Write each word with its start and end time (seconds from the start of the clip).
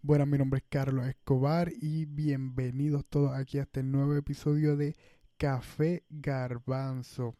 Buenas, 0.00 0.28
mi 0.28 0.38
nombre 0.38 0.58
es 0.58 0.64
Carlos 0.68 1.08
Escobar 1.08 1.72
y 1.72 2.04
bienvenidos 2.04 3.04
todos 3.06 3.36
aquí 3.36 3.58
a 3.58 3.62
este 3.62 3.82
nuevo 3.82 4.14
episodio 4.14 4.76
de 4.76 4.94
Café 5.36 6.04
Garbanzo. 6.08 7.34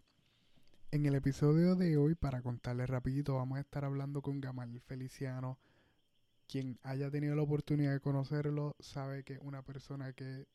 En 0.91 1.07
el 1.07 1.15
episodio 1.15 1.77
de 1.77 1.97
hoy, 1.97 2.17
para 2.17 2.43
contarles 2.43 2.91
rapidito, 2.91 3.37
vamos 3.37 3.59
a 3.59 3.61
estar 3.61 3.85
hablando 3.85 4.23
con 4.23 4.41
Gamal 4.41 4.81
Feliciano. 4.81 5.57
Quien 6.49 6.81
haya 6.83 7.13
tenido 7.13 7.37
la 7.37 7.43
oportunidad 7.43 7.93
de 7.93 8.01
conocerlo 8.01 8.75
sabe 8.81 9.23
que 9.23 9.39
una 9.39 9.63
persona 9.63 10.13
que 10.13 10.49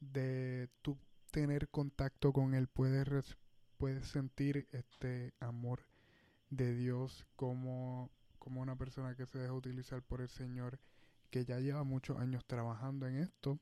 de 0.00 0.70
tu 0.80 0.96
tener 1.30 1.68
contacto 1.68 2.32
con 2.32 2.54
él 2.54 2.68
puedes, 2.68 3.36
puedes 3.76 4.06
sentir 4.06 4.66
este 4.72 5.34
amor 5.40 5.86
de 6.48 6.74
Dios 6.74 7.26
como, 7.36 8.10
como 8.38 8.62
una 8.62 8.76
persona 8.76 9.14
que 9.14 9.26
se 9.26 9.40
deja 9.40 9.52
utilizar 9.52 10.02
por 10.02 10.22
el 10.22 10.30
Señor 10.30 10.80
que 11.34 11.44
ya 11.44 11.58
lleva 11.58 11.82
muchos 11.82 12.16
años 12.16 12.44
trabajando 12.46 13.08
en 13.08 13.16
esto 13.16 13.58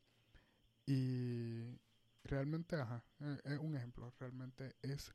y 0.84 1.80
realmente, 2.22 2.76
ajá, 2.76 3.02
e, 3.18 3.38
es 3.44 3.58
un 3.58 3.74
ejemplo, 3.74 4.12
realmente 4.18 4.76
es 4.82 5.10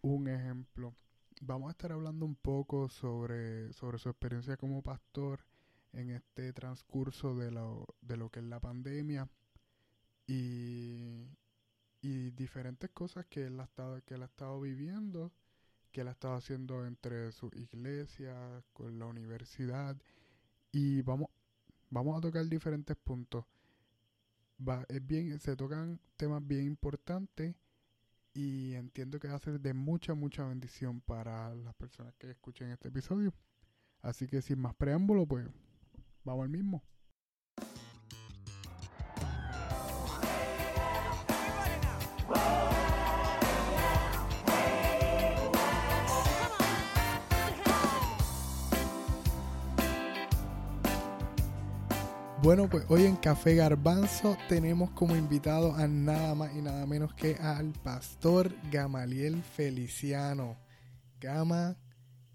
un 0.00 0.28
ejemplo. 0.28 0.94
Vamos 1.40 1.66
a 1.66 1.72
estar 1.72 1.90
hablando 1.90 2.26
un 2.26 2.36
poco 2.36 2.88
sobre, 2.88 3.72
sobre 3.72 3.98
su 3.98 4.08
experiencia 4.08 4.56
como 4.56 4.82
pastor 4.82 5.44
en 5.92 6.10
este 6.10 6.52
transcurso 6.52 7.34
de 7.34 7.50
lo, 7.50 7.88
de 8.02 8.16
lo 8.16 8.30
que 8.30 8.38
es 8.38 8.46
la 8.46 8.60
pandemia 8.60 9.28
y, 10.28 11.26
y 12.02 12.30
diferentes 12.30 12.88
cosas 12.90 13.26
que 13.26 13.46
él, 13.46 13.58
ha 13.58 13.64
estado, 13.64 14.00
que 14.04 14.14
él 14.14 14.22
ha 14.22 14.26
estado 14.26 14.60
viviendo, 14.60 15.32
que 15.90 16.02
él 16.02 16.08
ha 16.08 16.12
estado 16.12 16.34
haciendo 16.34 16.86
entre 16.86 17.32
su 17.32 17.50
iglesia, 17.52 18.62
con 18.72 18.96
la 19.00 19.06
universidad. 19.06 20.00
Y 20.70 21.02
vamos, 21.02 21.30
vamos 21.90 22.16
a 22.16 22.20
tocar 22.20 22.46
diferentes 22.46 22.96
puntos. 22.96 23.44
Va, 24.66 24.84
es 24.88 25.06
bien, 25.06 25.38
se 25.40 25.56
tocan 25.56 26.00
temas 26.16 26.46
bien 26.46 26.66
importantes 26.66 27.54
y 28.32 28.74
entiendo 28.74 29.18
que 29.18 29.28
va 29.28 29.34
a 29.34 29.40
ser 29.40 29.60
de 29.60 29.74
mucha, 29.74 30.14
mucha 30.14 30.46
bendición 30.46 31.00
para 31.00 31.54
las 31.54 31.74
personas 31.74 32.14
que 32.14 32.30
escuchen 32.30 32.70
este 32.70 32.88
episodio. 32.88 33.34
Así 34.02 34.26
que 34.26 34.40
sin 34.40 34.60
más 34.60 34.74
preámbulo, 34.74 35.26
pues 35.26 35.46
vamos 36.24 36.44
al 36.44 36.50
mismo. 36.50 36.82
Bueno, 52.42 52.70
pues 52.70 52.86
hoy 52.88 53.04
en 53.04 53.16
Café 53.16 53.54
Garbanzo 53.54 54.34
tenemos 54.48 54.90
como 54.92 55.14
invitado 55.14 55.74
a 55.74 55.86
nada 55.86 56.34
más 56.34 56.56
y 56.56 56.62
nada 56.62 56.86
menos 56.86 57.12
que 57.12 57.34
al 57.34 57.74
pastor 57.84 58.50
Gamaliel 58.72 59.42
Feliciano. 59.42 60.56
Gama, 61.20 61.76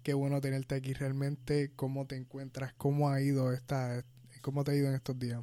qué 0.04 0.14
bueno 0.14 0.40
tenerte 0.40 0.76
aquí 0.76 0.92
realmente. 0.92 1.72
¿Cómo 1.74 2.06
te 2.06 2.14
encuentras? 2.14 2.72
¿Cómo 2.74 3.10
ha 3.10 3.20
ido 3.20 3.52
esta, 3.52 4.04
cómo 4.42 4.62
te 4.62 4.70
ha 4.70 4.74
ido 4.76 4.86
en 4.86 4.94
estos 4.94 5.18
días? 5.18 5.42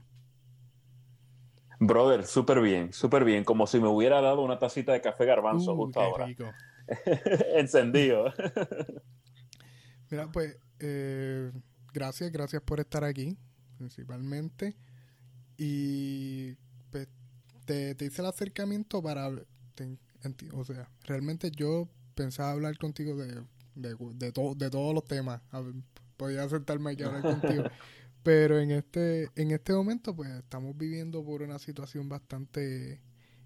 Brother, 1.82 2.26
súper 2.26 2.62
bien, 2.62 2.94
súper 2.94 3.26
bien. 3.26 3.44
Como 3.44 3.68
si 3.68 3.82
me 3.82 3.90
hubiera 3.90 4.22
dado 4.22 4.44
una 4.44 4.60
tacita 4.60 4.94
de 4.94 5.02
café 5.02 5.26
garbanzo 5.26 5.74
uh, 5.74 5.76
justo 5.76 6.00
qué 6.00 6.06
ahora. 6.06 6.26
Rico. 6.26 6.46
Encendido. 7.58 8.32
Mira, 10.10 10.32
pues, 10.32 10.58
eh, 10.80 11.52
gracias, 11.94 12.32
gracias 12.32 12.62
por 12.62 12.80
estar 12.80 13.04
aquí 13.04 13.38
principalmente. 13.84 14.76
Y 15.58 16.56
pues, 16.92 17.08
te, 17.66 17.96
hice 18.00 18.22
el 18.22 18.28
acercamiento 18.28 19.02
para... 19.02 19.28
o 19.28 20.66
sea, 20.66 20.90
realmente 21.04 21.52
yo 21.52 21.90
pensaba 22.16 22.52
hablar 22.52 22.78
contigo 22.78 23.16
de, 23.16 23.44
de, 23.76 23.96
de, 23.96 24.32
de 24.56 24.70
todos 24.70 24.94
los 24.94 25.06
temas. 25.06 25.42
podía 26.18 26.48
sentarme 26.48 26.92
aquí 26.92 27.04
a 27.04 27.08
hablar 27.08 27.22
contigo. 27.24 27.64
Pero 28.24 28.58
en 28.58 28.72
este, 28.72 29.30
en 29.36 29.52
este 29.52 29.74
momento, 29.74 30.16
pues 30.16 30.30
estamos 30.30 30.78
viviendo 30.78 31.26
por 31.26 31.42
una 31.42 31.60
situación 31.60 32.08
bastante 32.08 33.02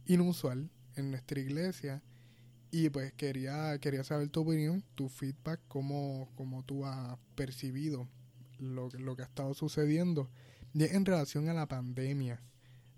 inusual 0.05 0.69
en 0.95 1.09
nuestra 1.09 1.39
iglesia. 1.39 2.03
Y 2.69 2.89
pues 2.89 3.11
quería, 3.13 3.79
quería 3.79 4.03
saber 4.03 4.29
tu 4.29 4.41
opinión, 4.41 4.83
tu 4.93 5.09
feedback, 5.09 5.61
cómo, 5.67 6.29
cómo 6.35 6.63
tú 6.63 6.85
has 6.85 7.17
percibido 7.33 8.07
lo, 8.59 8.89
lo 8.89 9.15
que 9.15 9.23
ha 9.23 9.25
estado 9.25 9.53
sucediendo 9.53 10.29
en 10.73 11.05
relación 11.05 11.49
a 11.49 11.53
la 11.53 11.67
pandemia. 11.67 12.41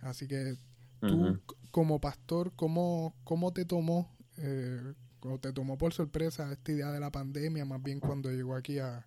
Así 0.01 0.27
que 0.27 0.57
tú, 0.99 1.39
como 1.71 1.99
pastor, 1.99 2.53
¿cómo, 2.55 3.15
cómo 3.23 3.53
te 3.53 3.65
tomó, 3.65 4.15
eh, 4.37 4.93
o 5.21 5.37
te 5.39 5.51
tomó 5.53 5.77
por 5.77 5.93
sorpresa 5.93 6.51
esta 6.51 6.71
idea 6.71 6.91
de 6.91 6.99
la 6.99 7.11
pandemia, 7.11 7.65
más 7.65 7.81
bien 7.81 7.99
cuando 7.99 8.31
llegó 8.31 8.55
aquí 8.55 8.79
a, 8.79 9.05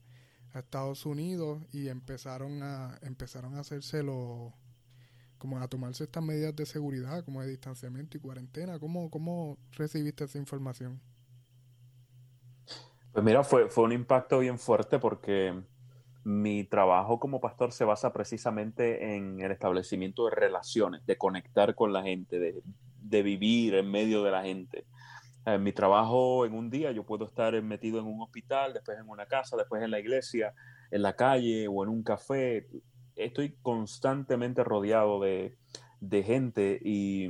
Estados 0.55 1.07
Unidos 1.07 1.63
y 1.73 1.89
empezaron 1.89 2.63
a, 2.63 2.99
empezaron 3.01 3.55
a 3.55 3.61
hacerse 3.61 4.05
como 5.39 5.59
a 5.59 5.67
tomarse 5.67 6.05
estas 6.05 6.23
medidas 6.23 6.55
de 6.55 6.67
seguridad, 6.67 7.25
como 7.25 7.41
de 7.41 7.49
distanciamiento 7.49 8.19
y 8.19 8.21
cuarentena? 8.21 8.79
¿Cómo, 8.79 9.09
cómo 9.09 9.57
recibiste 9.71 10.25
esa 10.25 10.37
información? 10.37 11.01
Pues 13.13 13.25
mira, 13.25 13.43
fue, 13.43 13.71
fue 13.71 13.85
un 13.85 13.93
impacto 13.93 14.41
bien 14.41 14.59
fuerte 14.59 14.99
porque 14.99 15.59
mi 16.25 16.65
trabajo 16.65 17.19
como 17.19 17.41
pastor 17.41 17.73
se 17.73 17.85
basa 17.85 18.13
precisamente 18.13 19.17
en 19.17 19.41
el 19.41 19.51
establecimiento 19.51 20.27
de 20.27 20.35
relaciones, 20.35 21.05
de 21.07 21.19
conectar 21.19 21.75
con 21.75 21.93
la 21.93 22.03
gente, 22.03 22.39
de, 22.39 23.23
vivir 23.23 23.75
en 23.75 23.91
medio 23.91 24.23
de 24.23 24.31
la 24.31 24.43
gente. 24.43 24.87
En 25.45 25.55
eh, 25.55 25.59
mi 25.59 25.73
trabajo 25.73 26.47
en 26.47 26.55
un 26.55 26.71
día 26.71 26.93
yo 26.93 27.05
puedo 27.05 27.27
estar 27.27 27.61
metido 27.63 27.99
en 27.99 28.07
un 28.07 28.23
hospital, 28.23 28.73
después 28.73 28.99
en 28.99 29.09
una 29.09 29.27
casa, 29.27 29.57
después 29.57 29.83
en 29.83 29.91
la 29.91 29.99
iglesia, 29.99 30.55
en 30.91 31.03
la 31.03 31.15
calle 31.15 31.69
o 31.69 31.83
en 31.83 31.91
un 31.91 32.03
café. 32.03 32.69
Estoy 33.17 33.57
constantemente 33.61 34.65
rodeado 34.65 35.21
de, 35.21 35.57
de 36.01 36.23
gente 36.23 36.81
y, 36.83 37.29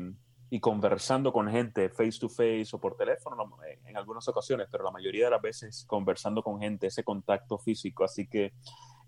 y 0.53 0.61
conversando 0.61 1.33
con 1.33 1.51
gente 1.51 1.89
face 1.89 2.19
to 2.21 2.29
face 2.29 2.69
o 2.73 2.79
por 2.79 2.95
teléfono 2.95 3.57
en 3.87 3.97
algunas 3.97 4.29
ocasiones, 4.29 4.69
pero 4.71 4.85
la 4.85 4.91
mayoría 4.91 5.25
de 5.25 5.31
las 5.31 5.41
veces 5.41 5.87
conversando 5.89 6.43
con 6.43 6.61
gente, 6.61 6.89
ese 6.89 7.03
contacto 7.03 7.57
físico. 7.57 8.05
Así 8.05 8.29
que 8.29 8.53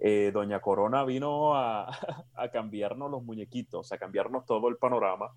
eh, 0.00 0.30
Doña 0.32 0.60
Corona 0.60 1.04
vino 1.04 1.54
a, 1.54 1.84
a, 2.34 2.48
cambiarnos 2.50 3.10
los 3.10 3.22
muñequitos, 3.22 3.92
a 3.92 3.98
cambiarnos 3.98 4.46
todo 4.46 4.70
el 4.70 4.78
panorama. 4.78 5.32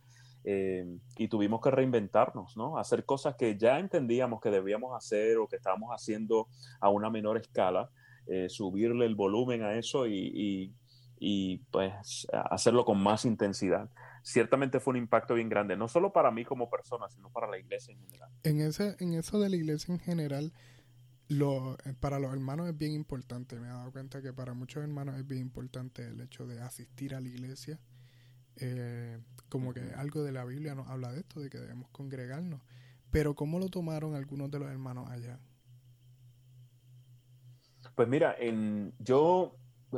Eh, 0.45 0.85
y 1.17 1.27
tuvimos 1.27 1.59
que 1.59 1.71
reinventarnos, 1.71 2.55
¿no? 2.55 2.77
Hacer 2.77 3.03
cosas 3.03 3.35
que 3.35 3.57
ya 3.57 3.77
entendíamos 3.77 4.39
que 4.39 4.49
debíamos 4.49 4.95
hacer 4.95 5.37
o 5.39 5.47
que 5.49 5.57
estábamos 5.57 5.89
haciendo 5.89 6.47
a 6.79 6.87
una 6.89 7.09
menor 7.09 7.35
escala, 7.35 7.89
eh, 8.27 8.47
subirle 8.47 9.05
el 9.05 9.15
volumen 9.15 9.61
a 9.63 9.75
eso 9.75 10.07
y, 10.07 10.73
y 11.19 11.59
pues 11.71 12.27
hacerlo 12.31 12.85
con 12.85 13.01
más 13.01 13.25
intensidad 13.25 13.89
ciertamente 14.27 14.81
fue 14.81 14.91
un 14.91 14.97
impacto 14.97 15.35
bien 15.35 15.47
grande, 15.47 15.77
no 15.77 15.87
solo 15.87 16.11
para 16.11 16.31
mí 16.31 16.43
como 16.43 16.69
persona, 16.69 17.07
sino 17.09 17.29
para 17.31 17.47
la 17.47 17.57
iglesia 17.57 17.93
en 17.93 18.01
general. 18.01 18.29
En, 18.43 18.59
ese, 18.59 18.97
en 18.99 19.13
eso 19.13 19.39
de 19.39 19.49
la 19.49 19.55
iglesia 19.55 19.93
en 19.93 20.01
general, 20.01 20.51
lo, 21.29 21.75
eh, 21.85 21.93
para 21.97 22.19
los 22.19 22.33
hermanos 22.33 22.67
es 22.67 22.77
bien 22.77 22.91
importante. 22.91 23.57
Me 23.57 23.67
he 23.67 23.69
dado 23.69 23.89
cuenta 23.93 24.21
que 24.21 24.33
para 24.33 24.53
muchos 24.53 24.83
hermanos 24.83 25.15
es 25.15 25.25
bien 25.25 25.41
importante 25.41 26.05
el 26.05 26.19
hecho 26.19 26.45
de 26.45 26.59
asistir 26.59 27.15
a 27.15 27.21
la 27.21 27.27
iglesia. 27.29 27.79
Eh, 28.57 29.17
como 29.47 29.73
que 29.73 29.79
algo 29.95 30.23
de 30.23 30.33
la 30.33 30.43
Biblia 30.43 30.75
nos 30.75 30.89
habla 30.89 31.13
de 31.13 31.19
esto, 31.19 31.39
de 31.39 31.49
que 31.49 31.59
debemos 31.59 31.89
congregarnos. 31.91 32.61
Pero 33.11 33.33
¿cómo 33.33 33.59
lo 33.59 33.69
tomaron 33.69 34.13
algunos 34.13 34.51
de 34.51 34.59
los 34.59 34.69
hermanos 34.69 35.09
allá? 35.09 35.39
Pues 37.95 38.09
mira, 38.09 38.35
en, 38.37 38.93
yo 38.99 39.55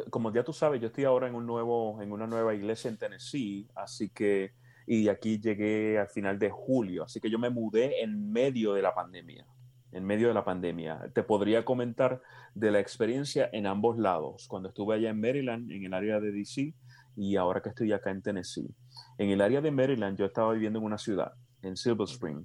como 0.09 0.31
ya 0.31 0.43
tú 0.43 0.53
sabes, 0.53 0.81
yo 0.81 0.87
estoy 0.87 1.05
ahora 1.05 1.27
en 1.27 1.35
un 1.35 1.45
nuevo, 1.45 2.01
en 2.01 2.11
una 2.11 2.27
nueva 2.27 2.53
iglesia 2.53 2.89
en 2.89 2.97
Tennessee, 2.97 3.67
así 3.75 4.09
que, 4.09 4.53
y 4.85 5.07
aquí 5.07 5.39
llegué 5.39 5.99
al 5.99 6.09
final 6.09 6.37
de 6.37 6.49
julio, 6.49 7.03
así 7.03 7.19
que 7.19 7.29
yo 7.29 7.39
me 7.39 7.49
mudé 7.49 8.01
en 8.01 8.31
medio 8.31 8.73
de 8.73 8.81
la 8.81 8.93
pandemia, 8.93 9.45
en 9.91 10.05
medio 10.05 10.27
de 10.27 10.33
la 10.33 10.43
pandemia. 10.43 11.09
Te 11.13 11.23
podría 11.23 11.65
comentar 11.65 12.21
de 12.53 12.71
la 12.71 12.79
experiencia 12.79 13.49
en 13.51 13.65
ambos 13.65 13.97
lados, 13.97 14.47
cuando 14.47 14.69
estuve 14.69 14.95
allá 14.95 15.09
en 15.09 15.19
Maryland, 15.19 15.71
en 15.71 15.83
el 15.85 15.93
área 15.93 16.19
de 16.19 16.31
DC, 16.31 16.73
y 17.15 17.35
ahora 17.35 17.61
que 17.61 17.69
estoy 17.69 17.91
acá 17.91 18.11
en 18.11 18.21
Tennessee. 18.21 18.69
En 19.17 19.29
el 19.29 19.41
área 19.41 19.61
de 19.61 19.71
Maryland 19.71 20.17
yo 20.17 20.25
estaba 20.25 20.53
viviendo 20.53 20.79
en 20.79 20.85
una 20.85 20.97
ciudad, 20.97 21.33
en 21.61 21.75
Silver 21.75 22.07
Spring, 22.07 22.43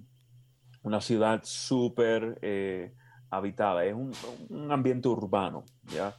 una 0.83 1.01
ciudad 1.01 1.41
súper 1.45 2.39
eh, 2.43 2.93
habitada, 3.31 3.85
es 3.85 3.95
un, 3.95 4.13
un 4.49 4.73
ambiente 4.73 5.09
urbano, 5.09 5.65
¿ya? 5.95 6.15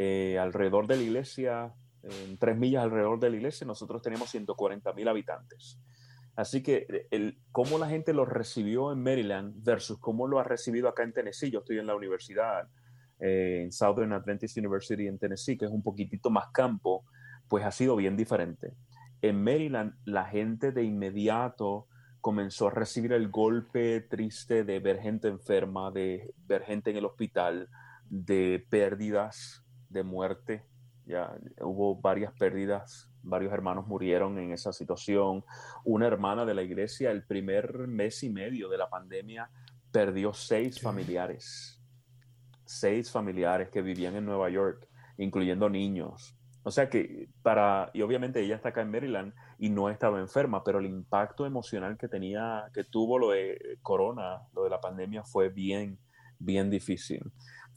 Eh, 0.00 0.38
alrededor 0.38 0.86
de 0.86 0.94
la 0.96 1.02
iglesia, 1.02 1.74
en 2.04 2.38
tres 2.38 2.56
millas 2.56 2.84
alrededor 2.84 3.18
de 3.18 3.30
la 3.30 3.36
iglesia, 3.36 3.66
nosotros 3.66 4.00
tenemos 4.00 4.30
140 4.30 4.92
mil 4.92 5.08
habitantes. 5.08 5.80
Así 6.36 6.62
que 6.62 6.86
el, 7.10 7.40
cómo 7.50 7.78
la 7.78 7.88
gente 7.88 8.12
lo 8.12 8.24
recibió 8.24 8.92
en 8.92 9.02
Maryland 9.02 9.56
versus 9.64 9.98
cómo 9.98 10.28
lo 10.28 10.38
ha 10.38 10.44
recibido 10.44 10.88
acá 10.88 11.02
en 11.02 11.12
Tennessee. 11.12 11.50
Yo 11.50 11.58
estoy 11.58 11.80
en 11.80 11.88
la 11.88 11.96
universidad, 11.96 12.68
eh, 13.18 13.62
en 13.64 13.72
Southern 13.72 14.12
Adventist 14.12 14.56
University 14.56 15.08
en 15.08 15.18
Tennessee, 15.18 15.58
que 15.58 15.64
es 15.64 15.72
un 15.72 15.82
poquitito 15.82 16.30
más 16.30 16.46
campo, 16.52 17.04
pues 17.48 17.64
ha 17.64 17.72
sido 17.72 17.96
bien 17.96 18.16
diferente. 18.16 18.74
En 19.20 19.42
Maryland, 19.42 19.94
la 20.04 20.26
gente 20.26 20.70
de 20.70 20.84
inmediato 20.84 21.88
comenzó 22.20 22.68
a 22.68 22.70
recibir 22.70 23.12
el 23.14 23.30
golpe 23.30 24.02
triste 24.02 24.62
de 24.62 24.78
ver 24.78 25.00
gente 25.00 25.26
enferma, 25.26 25.90
de 25.90 26.32
ver 26.46 26.62
gente 26.62 26.90
en 26.90 26.98
el 26.98 27.04
hospital, 27.04 27.68
de 28.08 28.64
pérdidas, 28.70 29.64
de 29.88 30.02
muerte. 30.02 30.64
Ya 31.06 31.34
hubo 31.60 31.96
varias 31.96 32.32
pérdidas, 32.34 33.10
varios 33.22 33.52
hermanos 33.52 33.86
murieron 33.86 34.38
en 34.38 34.52
esa 34.52 34.72
situación. 34.72 35.44
Una 35.84 36.06
hermana 36.06 36.44
de 36.44 36.54
la 36.54 36.62
iglesia, 36.62 37.10
el 37.10 37.24
primer 37.24 37.88
mes 37.88 38.22
y 38.22 38.30
medio 38.30 38.68
de 38.68 38.78
la 38.78 38.90
pandemia, 38.90 39.50
perdió 39.90 40.32
seis 40.32 40.80
familiares. 40.80 41.80
Seis 42.64 43.10
familiares 43.10 43.70
que 43.70 43.80
vivían 43.80 44.16
en 44.16 44.26
Nueva 44.26 44.50
York, 44.50 44.86
incluyendo 45.16 45.70
niños. 45.70 46.38
O 46.62 46.70
sea 46.70 46.90
que 46.90 47.30
para, 47.42 47.90
y 47.94 48.02
obviamente 48.02 48.40
ella 48.40 48.56
está 48.56 48.68
acá 48.70 48.82
en 48.82 48.90
Maryland 48.90 49.32
y 49.58 49.70
no 49.70 49.88
estaba 49.88 50.20
enferma, 50.20 50.62
pero 50.62 50.80
el 50.80 50.86
impacto 50.86 51.46
emocional 51.46 51.96
que 51.96 52.08
tenía, 52.08 52.68
que 52.74 52.84
tuvo 52.84 53.18
lo 53.18 53.30
de 53.30 53.78
corona, 53.80 54.42
lo 54.54 54.64
de 54.64 54.70
la 54.70 54.78
pandemia 54.78 55.24
fue 55.24 55.48
bien, 55.48 55.98
bien 56.38 56.68
difícil. 56.68 57.22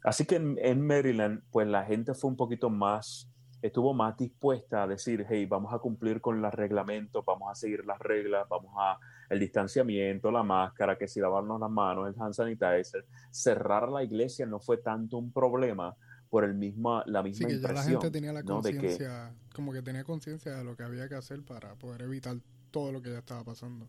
Así 0.03 0.25
que 0.25 0.35
en, 0.35 0.85
Maryland, 0.85 1.43
pues 1.51 1.67
la 1.67 1.83
gente 1.83 2.13
fue 2.13 2.29
un 2.29 2.35
poquito 2.35 2.69
más, 2.69 3.29
estuvo 3.61 3.93
más 3.93 4.17
dispuesta 4.17 4.83
a 4.83 4.87
decir, 4.87 5.25
hey, 5.29 5.45
vamos 5.45 5.73
a 5.73 5.79
cumplir 5.79 6.21
con 6.21 6.41
los 6.41 6.53
reglamentos, 6.53 7.23
vamos 7.25 7.51
a 7.51 7.55
seguir 7.55 7.85
las 7.85 7.99
reglas, 7.99 8.47
vamos 8.49 8.73
a 8.77 8.97
el 9.29 9.39
distanciamiento, 9.39 10.31
la 10.31 10.43
máscara, 10.43 10.97
que 10.97 11.07
si 11.07 11.19
lavarnos 11.19 11.59
las 11.59 11.69
manos, 11.69 12.13
el 12.13 12.21
hand 12.21 12.33
sanitizer. 12.33 13.05
Cerrar 13.29 13.89
la 13.89 14.03
iglesia 14.03 14.45
no 14.45 14.59
fue 14.59 14.77
tanto 14.77 15.17
un 15.17 15.31
problema 15.31 15.95
por 16.29 16.43
el 16.43 16.55
mismo, 16.55 17.03
la 17.05 17.21
misma 17.21 17.49
sí, 17.49 17.55
que 17.55 17.61
Ya 17.61 17.71
la 17.71 17.83
gente 17.83 18.09
tenía 18.11 18.33
la 18.33 18.43
conciencia, 18.43 19.33
como 19.53 19.71
que 19.71 19.81
tenía 19.81 20.03
conciencia 20.03 20.55
de 20.55 20.63
lo 20.63 20.75
que 20.75 20.83
había 20.83 21.07
que 21.07 21.15
hacer 21.15 21.43
para 21.43 21.75
poder 21.75 22.01
evitar 22.01 22.37
todo 22.71 22.91
lo 22.91 23.01
que 23.01 23.11
ya 23.11 23.19
estaba 23.19 23.43
pasando. 23.43 23.87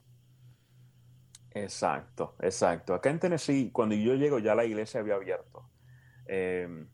Exacto, 1.55 2.35
exacto. 2.41 2.94
Acá 2.94 3.11
en 3.11 3.19
Tennessee, 3.19 3.70
cuando 3.73 3.94
yo 3.94 4.15
llego, 4.15 4.38
ya 4.38 4.55
la 4.55 4.65
iglesia 4.65 5.00
había 5.00 5.15
abierto. 5.15 5.72
Em, 6.27 6.87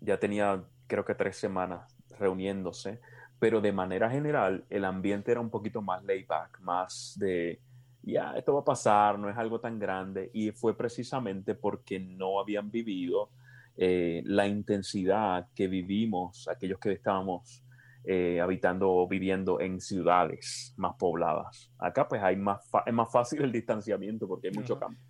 ya 0.00 0.18
tenía 0.18 0.62
creo 0.86 1.04
que 1.04 1.14
tres 1.14 1.36
semanas 1.36 1.96
reuniéndose, 2.18 3.00
pero 3.38 3.60
de 3.60 3.72
manera 3.72 4.10
general 4.10 4.64
el 4.70 4.84
ambiente 4.84 5.30
era 5.32 5.40
un 5.40 5.50
poquito 5.50 5.82
más 5.82 6.04
laid 6.04 6.26
back, 6.26 6.60
más 6.60 7.16
de, 7.18 7.60
ya, 8.02 8.34
esto 8.36 8.54
va 8.54 8.60
a 8.60 8.64
pasar, 8.64 9.18
no 9.18 9.28
es 9.28 9.36
algo 9.36 9.60
tan 9.60 9.78
grande, 9.78 10.30
y 10.32 10.50
fue 10.52 10.76
precisamente 10.76 11.54
porque 11.54 11.98
no 11.98 12.38
habían 12.38 12.70
vivido 12.70 13.30
eh, 13.76 14.22
la 14.26 14.46
intensidad 14.46 15.48
que 15.54 15.66
vivimos 15.66 16.46
aquellos 16.48 16.78
que 16.78 16.92
estábamos 16.92 17.64
eh, 18.04 18.40
habitando 18.40 18.90
o 18.90 19.08
viviendo 19.08 19.60
en 19.60 19.80
ciudades 19.80 20.74
más 20.76 20.94
pobladas. 20.96 21.72
Acá 21.78 22.06
pues 22.06 22.22
hay 22.22 22.36
más 22.36 22.60
es 22.86 22.92
más 22.92 23.10
fácil 23.10 23.42
el 23.42 23.50
distanciamiento 23.50 24.28
porque 24.28 24.48
hay 24.48 24.54
mucho 24.54 24.78
campo. 24.78 25.00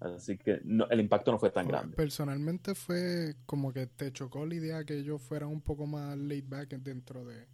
Así 0.00 0.38
que 0.38 0.60
el 0.90 1.00
impacto 1.00 1.32
no 1.32 1.38
fue 1.38 1.50
tan 1.50 1.66
grande. 1.66 1.96
Personalmente 1.96 2.74
fue 2.74 3.34
como 3.46 3.72
que 3.72 3.86
te 3.86 4.12
chocó 4.12 4.46
la 4.46 4.54
idea 4.54 4.84
que 4.84 4.94
ellos 4.94 5.20
fueran 5.20 5.48
un 5.48 5.60
poco 5.60 5.86
más 5.86 6.16
laid 6.16 6.44
back 6.48 6.68
dentro 6.70 7.24
de 7.24 7.46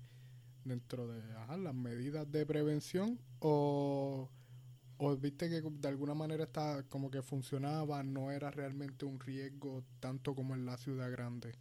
dentro 0.64 1.06
de 1.06 1.22
las 1.58 1.74
medidas 1.74 2.30
de 2.30 2.46
prevención 2.46 3.18
o, 3.40 4.30
o 4.96 5.16
viste 5.16 5.48
que 5.48 5.60
de 5.62 5.88
alguna 5.88 6.14
manera 6.14 6.44
está 6.44 6.82
como 6.88 7.10
que 7.10 7.22
funcionaba, 7.22 8.02
no 8.02 8.30
era 8.30 8.50
realmente 8.50 9.04
un 9.04 9.20
riesgo 9.20 9.84
tanto 10.00 10.34
como 10.34 10.54
en 10.54 10.64
la 10.64 10.76
ciudad 10.76 11.10
grande. 11.10 11.54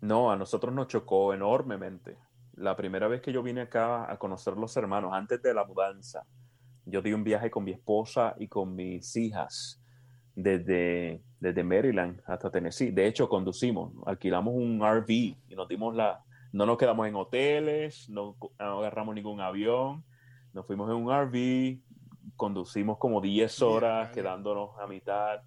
No, 0.00 0.30
a 0.30 0.36
nosotros 0.36 0.72
nos 0.74 0.88
chocó 0.88 1.34
enormemente. 1.34 2.16
La 2.54 2.74
primera 2.76 3.08
vez 3.08 3.20
que 3.20 3.32
yo 3.32 3.42
vine 3.42 3.62
acá 3.62 4.10
a 4.10 4.18
conocer 4.18 4.54
los 4.54 4.76
hermanos, 4.76 5.12
antes 5.12 5.42
de 5.42 5.54
la 5.54 5.64
mudanza, 5.64 6.24
yo 6.88 7.02
di 7.02 7.12
un 7.12 7.22
viaje 7.22 7.50
con 7.50 7.64
mi 7.64 7.72
esposa 7.72 8.34
y 8.38 8.48
con 8.48 8.74
mis 8.74 9.14
hijas 9.16 9.80
desde, 10.34 11.22
desde 11.38 11.64
Maryland 11.64 12.20
hasta 12.26 12.50
Tennessee. 12.50 12.90
De 12.90 13.06
hecho, 13.06 13.28
conducimos, 13.28 13.92
alquilamos 14.06 14.54
un 14.54 14.80
RV 14.80 15.10
y 15.10 15.54
nos 15.54 15.68
dimos 15.68 15.94
la... 15.94 16.22
No 16.50 16.64
nos 16.64 16.78
quedamos 16.78 17.06
en 17.06 17.14
hoteles, 17.14 18.08
no, 18.08 18.36
agarramos 18.56 19.14
ningún 19.14 19.38
avión, 19.42 20.02
nos 20.54 20.66
fuimos 20.66 20.88
en 20.88 20.96
un 20.96 21.12
RV, 21.12 21.78
conducimos 22.36 22.96
como 22.96 23.20
10 23.20 23.60
horas, 23.60 24.08
quedándonos 24.12 24.70
a 24.80 24.86
mitad, 24.86 25.42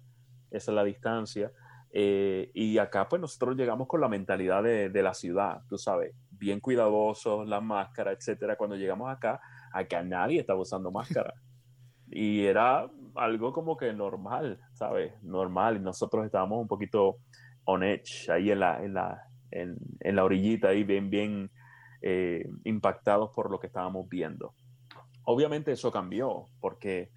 esa 0.48 0.70
es 0.70 0.74
la 0.74 0.84
distancia. 0.84 1.50
Eh, 1.90 2.52
y 2.54 2.78
acá 2.78 3.08
pues 3.08 3.20
nosotros 3.20 3.56
llegamos 3.56 3.88
con 3.88 4.00
la 4.00 4.08
mentalidad 4.08 4.62
de, 4.62 4.90
de, 4.90 5.02
la 5.02 5.12
ciudad, 5.12 5.62
tú 5.68 5.76
sabes, 5.76 6.14
bien 6.30 6.60
cuidadosos, 6.60 7.48
la 7.48 7.60
máscara, 7.60 8.12
etcétera. 8.12 8.56
Cuando 8.56 8.76
llegamos 8.76 9.10
acá, 9.10 9.40
acá 9.72 10.02
nadie 10.02 10.40
estaba 10.40 10.60
usando 10.60 10.90
máscara. 10.90 11.34
y 12.10 12.44
era 12.44 12.90
algo 13.14 13.52
como 13.52 13.76
que 13.76 13.92
normal, 13.92 14.60
¿sabes? 14.74 15.12
Normal. 15.22 15.76
Y 15.76 15.80
nosotros 15.80 16.24
estábamos 16.24 16.60
un 16.60 16.68
poquito 16.68 17.16
on 17.64 17.82
edge, 17.82 18.30
ahí 18.30 18.50
en 18.50 18.60
la, 18.60 18.84
en 18.84 18.94
la, 18.94 19.22
en, 19.50 19.76
la 20.00 20.24
orillita, 20.24 20.68
ahí 20.68 20.84
bien, 20.84 21.10
bien 21.10 21.50
eh, 22.02 22.44
impactados 22.64 23.30
por 23.34 23.50
lo 23.50 23.58
que 23.58 23.68
estábamos 23.68 24.08
viendo. 24.08 24.54
Obviamente 25.24 25.72
eso 25.72 25.90
cambió 25.90 26.48
porque 26.60 27.10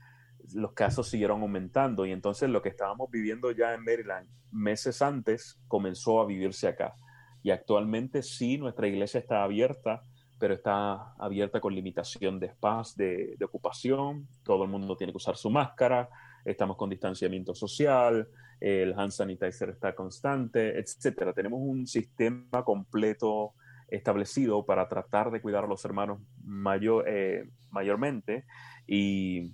los 0.54 0.74
casos 0.74 1.10
siguieron 1.10 1.42
aumentando 1.42 2.06
y 2.06 2.12
entonces 2.12 2.50
lo 2.50 2.62
que 2.62 2.70
estábamos 2.70 3.10
viviendo 3.10 3.52
ya 3.52 3.74
en 3.74 3.84
Maryland 3.84 4.30
meses 4.52 5.02
antes 5.02 5.60
comenzó 5.68 6.22
a 6.22 6.26
vivirse 6.26 6.68
acá. 6.68 6.96
Y 7.44 7.52
actualmente 7.52 8.24
sí, 8.24 8.58
nuestra 8.58 8.88
iglesia 8.88 9.20
está 9.20 9.44
abierta 9.44 10.02
pero 10.38 10.54
está 10.54 11.14
abierta 11.18 11.60
con 11.60 11.74
limitación 11.74 12.40
de 12.40 12.48
espacio, 12.48 13.06
de, 13.38 13.46
ocupación, 13.46 14.28
todo 14.44 14.64
el 14.64 14.70
mundo 14.70 14.96
tiene 14.98 15.14
que 15.14 15.18
usar 15.18 15.38
su 15.38 15.50
máscara, 15.50 16.10
estamos 16.44 16.76
con 16.78 16.90
distanciamiento 16.90 17.56
social, 17.56 18.28
el 18.60 18.98
hand 18.98 19.12
sanitizer 19.12 19.70
está 19.70 19.96
constante, 19.96 20.78
etcétera. 20.80 21.34
Tenemos 21.34 21.60
un 21.62 21.88
sistema 21.88 22.64
completo 22.64 23.54
establecido 23.88 24.66
para 24.66 24.88
tratar 24.88 25.32
de 25.32 25.42
cuidar 25.42 25.66
a 25.66 25.68
los 25.68 25.84
hermanos 25.86 26.20
mayor, 26.44 27.06
eh, 27.08 27.50
mayormente. 27.70 28.46
Y, 28.88 29.54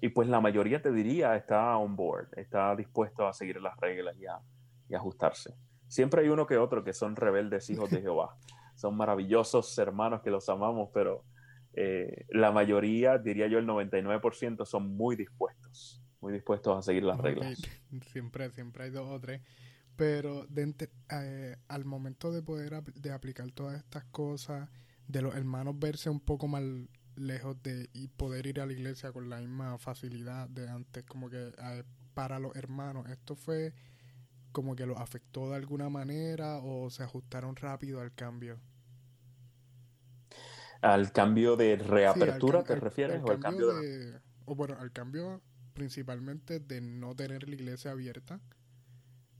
y, 0.00 0.08
pues 0.10 0.28
la 0.28 0.40
mayoría 0.40 0.80
te 0.80 0.92
diría 0.92 1.36
está 1.36 1.76
on 1.76 1.96
board, 1.96 2.28
está 2.36 2.74
dispuesto 2.76 3.26
a 3.26 3.32
seguir 3.32 3.60
las 3.60 3.76
reglas 3.78 4.16
y, 4.16 4.24
y 4.92 4.94
ajustarse. 4.94 5.54
Siempre 5.88 6.22
hay 6.22 6.28
uno 6.28 6.46
que 6.46 6.56
otro 6.56 6.84
que 6.84 6.92
son 6.92 7.16
rebeldes 7.16 7.68
hijos 7.70 7.90
de 7.90 8.00
Jehová 8.02 8.36
son 8.80 8.96
maravillosos 8.96 9.76
hermanos 9.76 10.22
que 10.22 10.30
los 10.30 10.48
amamos, 10.48 10.88
pero 10.94 11.22
eh, 11.74 12.24
la 12.30 12.50
mayoría, 12.50 13.18
diría 13.18 13.46
yo 13.46 13.58
el 13.58 13.66
99%, 13.66 14.64
son 14.64 14.96
muy 14.96 15.16
dispuestos, 15.16 16.02
muy 16.20 16.32
dispuestos 16.32 16.78
a 16.78 16.82
seguir 16.82 17.02
las 17.04 17.18
reglas. 17.18 17.58
Siempre, 18.12 18.50
siempre 18.50 18.84
hay 18.84 18.90
dos 18.90 19.06
o 19.10 19.20
tres. 19.20 19.42
Pero 19.96 20.46
eh, 20.54 21.56
al 21.68 21.84
momento 21.84 22.32
de 22.32 22.42
poder 22.42 22.82
de 22.82 23.12
aplicar 23.12 23.50
todas 23.50 23.76
estas 23.76 24.04
cosas, 24.06 24.70
de 25.06 25.20
los 25.20 25.34
hermanos 25.34 25.78
verse 25.78 26.08
un 26.08 26.20
poco 26.20 26.48
más 26.48 26.62
lejos 27.16 27.62
de 27.62 27.90
y 27.92 28.08
poder 28.08 28.46
ir 28.46 28.60
a 28.60 28.66
la 28.66 28.72
iglesia 28.72 29.12
con 29.12 29.28
la 29.28 29.40
misma 29.40 29.76
facilidad 29.76 30.48
de 30.48 30.70
antes, 30.70 31.04
como 31.04 31.28
que 31.28 31.48
eh, 31.48 31.84
para 32.14 32.38
los 32.38 32.56
hermanos, 32.56 33.10
esto 33.10 33.36
fue 33.36 33.74
como 34.52 34.74
que 34.74 34.86
los 34.86 34.98
afectó 34.98 35.50
de 35.50 35.56
alguna 35.56 35.88
manera 35.88 36.58
o 36.58 36.90
se 36.90 37.02
ajustaron 37.02 37.56
rápido 37.56 38.00
al 38.00 38.14
cambio. 38.14 38.58
¿Al 40.82 41.12
cambio 41.12 41.56
de 41.56 41.76
reapertura 41.76 42.62
te 42.62 42.74
refieres? 42.76 43.22
¿O 43.22 43.30
al 43.30 43.40
cambio 43.40 43.74
de, 43.74 44.18
O 44.46 44.54
bueno, 44.54 44.76
al 44.78 44.92
cambio 44.92 45.42
principalmente 45.72 46.60
de 46.60 46.80
no 46.80 47.14
tener 47.14 47.48
la 47.48 47.54
iglesia 47.54 47.92
abierta. 47.92 48.40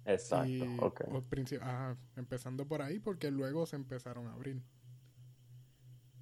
Exacto, 0.05 0.65
ok. 0.79 1.01
empezando 2.17 2.67
por 2.67 2.83
ahí 2.83 2.99
porque 2.99 3.31
luego 3.31 3.67
se 3.67 3.77
empezaron 3.77 4.27
a 4.27 4.33
abrir. 4.33 4.63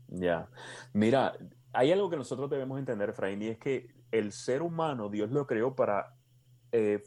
Ya. 0.08 0.48
Mira, 0.92 1.36
hay 1.72 1.92
algo 1.92 2.10
que 2.10 2.16
nosotros 2.16 2.50
debemos 2.50 2.78
entender, 2.78 3.10
Efraín, 3.10 3.42
y 3.42 3.48
es 3.48 3.58
que 3.58 3.94
el 4.10 4.32
ser 4.32 4.62
humano, 4.62 5.08
Dios 5.08 5.30
lo 5.30 5.46
creó 5.46 5.76
para 5.76 6.16
eh, 6.72 7.02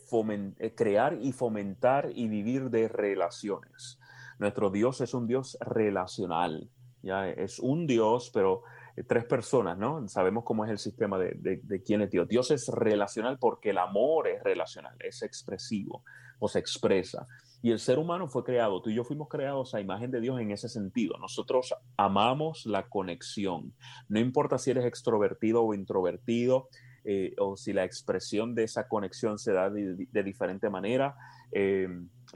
eh, 0.60 0.75
crear 0.75 1.18
y 1.22 1.32
fomentar 1.32 2.12
y 2.13 2.27
vivir 2.27 2.70
de 2.70 2.88
relaciones. 2.88 4.00
Nuestro 4.39 4.70
Dios 4.70 5.01
es 5.01 5.13
un 5.13 5.27
Dios 5.27 5.58
relacional. 5.60 6.70
Ya 7.03 7.29
es 7.29 7.60
un 7.60 7.88
Dios, 7.88 8.31
pero 8.34 8.63
eh, 8.96 9.03
tres 9.03 9.25
personas, 9.25 9.77
¿no? 9.77 10.08
Sabemos 10.08 10.43
cómo 10.43 10.65
es 10.65 10.72
el 10.72 10.79
sistema 10.79 11.17
de, 11.17 11.60
de, 11.62 11.84
quién 11.84 12.01
es 12.01 12.12
Dios. 12.12 12.27
Dios 12.27 12.51
es 12.51 12.67
relacional 12.67 13.38
porque 13.39 13.72
el 13.72 13.77
amor 13.77 14.27
es 14.27 14.43
relacional, 14.43 14.96
es 15.00 15.22
expresivo 15.22 16.03
o 16.39 16.48
se 16.48 16.60
expresa. 16.60 17.27
Y 17.63 17.72
el 17.72 17.79
ser 17.79 18.00
humano 18.00 18.27
fue 18.27 18.43
creado, 18.43 18.81
tú 18.81 18.89
y 18.89 18.96
yo 18.96 19.03
fuimos 19.03 19.29
creados 19.29 19.75
a 19.75 19.81
imagen 19.81 20.10
de 20.10 20.20
Dios 20.20 20.39
en 20.39 20.51
ese 20.51 20.67
sentido. 20.67 21.17
Nosotros 21.20 21.75
amamos 21.96 22.65
la 22.65 22.89
conexión. 22.89 23.74
No 24.10 24.20
importa 24.20 24.58
si 24.58 24.72
eres 24.72 24.86
extrovertido 24.86 25.63
o 25.63 25.75
introvertido, 25.75 26.70
eh, 27.03 27.34
o 27.39 27.58
si 27.58 27.74
la 27.74 27.84
expresión 27.84 28.53
de 28.53 28.63
esa 28.63 28.88
conexión 28.88 29.39
se 29.39 29.53
da 29.53 29.72
de, 29.72 30.24
diferente 30.24 30.70
manera, 30.70 31.15
eh, 31.51 31.88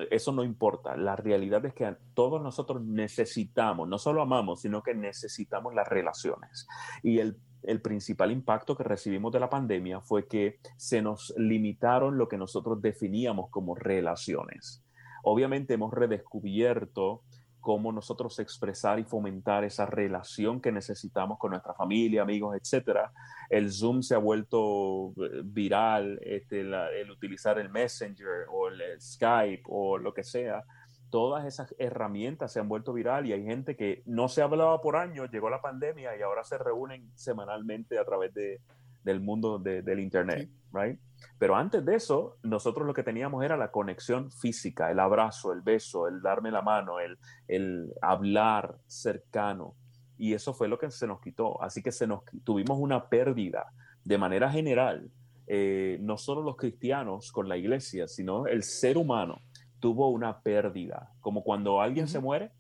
eso 0.10 0.32
no 0.32 0.44
importa. 0.44 0.96
La 0.98 1.16
realidad 1.16 1.66
es 1.66 1.74
que 1.74 1.96
todos 2.14 2.42
nosotros 2.42 2.84
necesitamos, 2.84 3.88
no 3.88 3.98
solo 3.98 4.22
amamos, 4.22 4.62
sino 4.62 4.84
que 4.84 4.94
necesitamos 4.94 5.74
las 5.74 5.88
relaciones. 5.88 6.68
Y 7.02 7.20
el, 7.20 7.38
el 7.64 7.82
principal 7.82 8.32
impacto 8.32 8.76
que 8.76 8.84
recibimos 8.84 9.32
de 9.32 9.40
la 9.40 9.50
pandemia 9.50 10.02
fue 10.02 10.28
que 10.28 10.60
se 10.78 11.02
nos 11.02 11.34
limitaron 11.38 12.18
lo 12.18 12.28
que 12.28 12.38
nosotros 12.38 12.82
definíamos 12.82 13.50
como 13.50 13.76
relaciones. 13.76 14.84
Obviamente 15.24 15.74
hemos 15.74 15.94
redescubierto 15.94 17.24
cómo 17.66 17.92
nosotros 17.92 18.38
expresar 18.38 19.00
y 19.00 19.06
fomentar 19.06 19.64
esa 19.64 19.88
relación 19.88 20.62
que 20.62 20.72
necesitamos 20.72 21.40
con 21.40 21.50
nuestra 21.50 21.74
familia, 21.74 22.22
amigos, 22.22 22.56
etcétera. 22.56 23.12
El 23.50 23.72
Zoom 23.72 24.04
se 24.04 24.14
ha 24.14 24.20
vuelto 24.20 25.14
eh, 25.18 25.42
viral, 25.44 26.20
este, 26.22 26.62
el 26.62 27.10
utilizar 27.10 27.58
el 27.58 27.72
Messenger 27.72 28.46
o 28.52 28.68
el 28.68 29.02
Skype 29.02 29.64
o 29.66 29.98
lo 29.98 30.14
que 30.14 30.24
sea. 30.24 30.64
Todas 31.10 31.44
esas 31.46 31.74
herramientas 31.80 32.54
se 32.54 32.60
han 32.60 32.70
vuelto 32.70 32.94
viral 32.94 33.26
y 33.26 33.34
hay 33.34 33.44
gente 33.44 33.76
que 33.76 34.04
no 34.06 34.30
se 34.30 34.44
hablaba 34.44 34.80
por 34.80 34.96
años, 34.96 35.32
llegó 35.32 35.50
la 35.50 35.64
pandemia 35.64 36.16
y 36.16 36.22
ahora 36.22 36.44
se 36.44 36.60
reúnen 36.60 37.10
semanalmente 37.16 37.98
a 37.98 38.06
través 38.06 38.32
de, 38.36 38.62
del 39.06 39.22
mundo 39.22 39.60
del 39.60 40.00
Internet, 40.00 40.50
right? 40.74 41.00
Pero 41.38 41.56
antes 41.56 41.86
de 41.86 41.96
eso, 41.96 42.38
nosotros 42.44 42.86
lo 42.86 42.94
que 42.94 43.04
teníamos 43.04 43.44
era 43.44 43.56
la 43.56 43.72
conexión 43.72 44.32
física, 44.32 44.92
el 44.92 45.00
abrazo, 45.00 45.54
el 45.54 45.62
beso, 45.62 46.08
el 46.08 46.22
darme 46.22 46.52
la 46.52 46.62
mano, 46.62 47.00
el, 47.00 47.18
el 47.48 47.94
hablar 48.02 48.76
cercano. 48.88 49.76
Y 50.18 50.34
eso 50.34 50.54
fue 50.54 50.68
lo 50.68 50.80
que 50.80 50.90
se 50.92 51.08
nos 51.08 51.22
quitó. 51.22 51.62
Así 51.62 51.82
que 51.82 51.92
se 51.92 52.08
nos, 52.08 52.24
tuvimos 52.44 52.80
una 52.80 53.08
pérdida 53.08 53.72
de 54.04 54.18
manera 54.18 54.50
general, 54.50 55.10
eh, 55.48 55.98
no 56.02 56.18
solo 56.18 56.42
los 56.42 56.56
cristianos 56.56 57.32
con 57.32 57.48
la 57.48 57.58
iglesia, 57.58 58.08
sino 58.08 58.48
el 58.48 58.64
ser 58.64 58.98
humano 58.98 59.42
tuvo 59.80 60.10
una 60.10 60.42
pérdida. 60.42 61.12
Como 61.20 61.44
cuando 61.44 61.80
alguien 61.80 62.08
se 62.08 62.20
muere, 62.20 62.52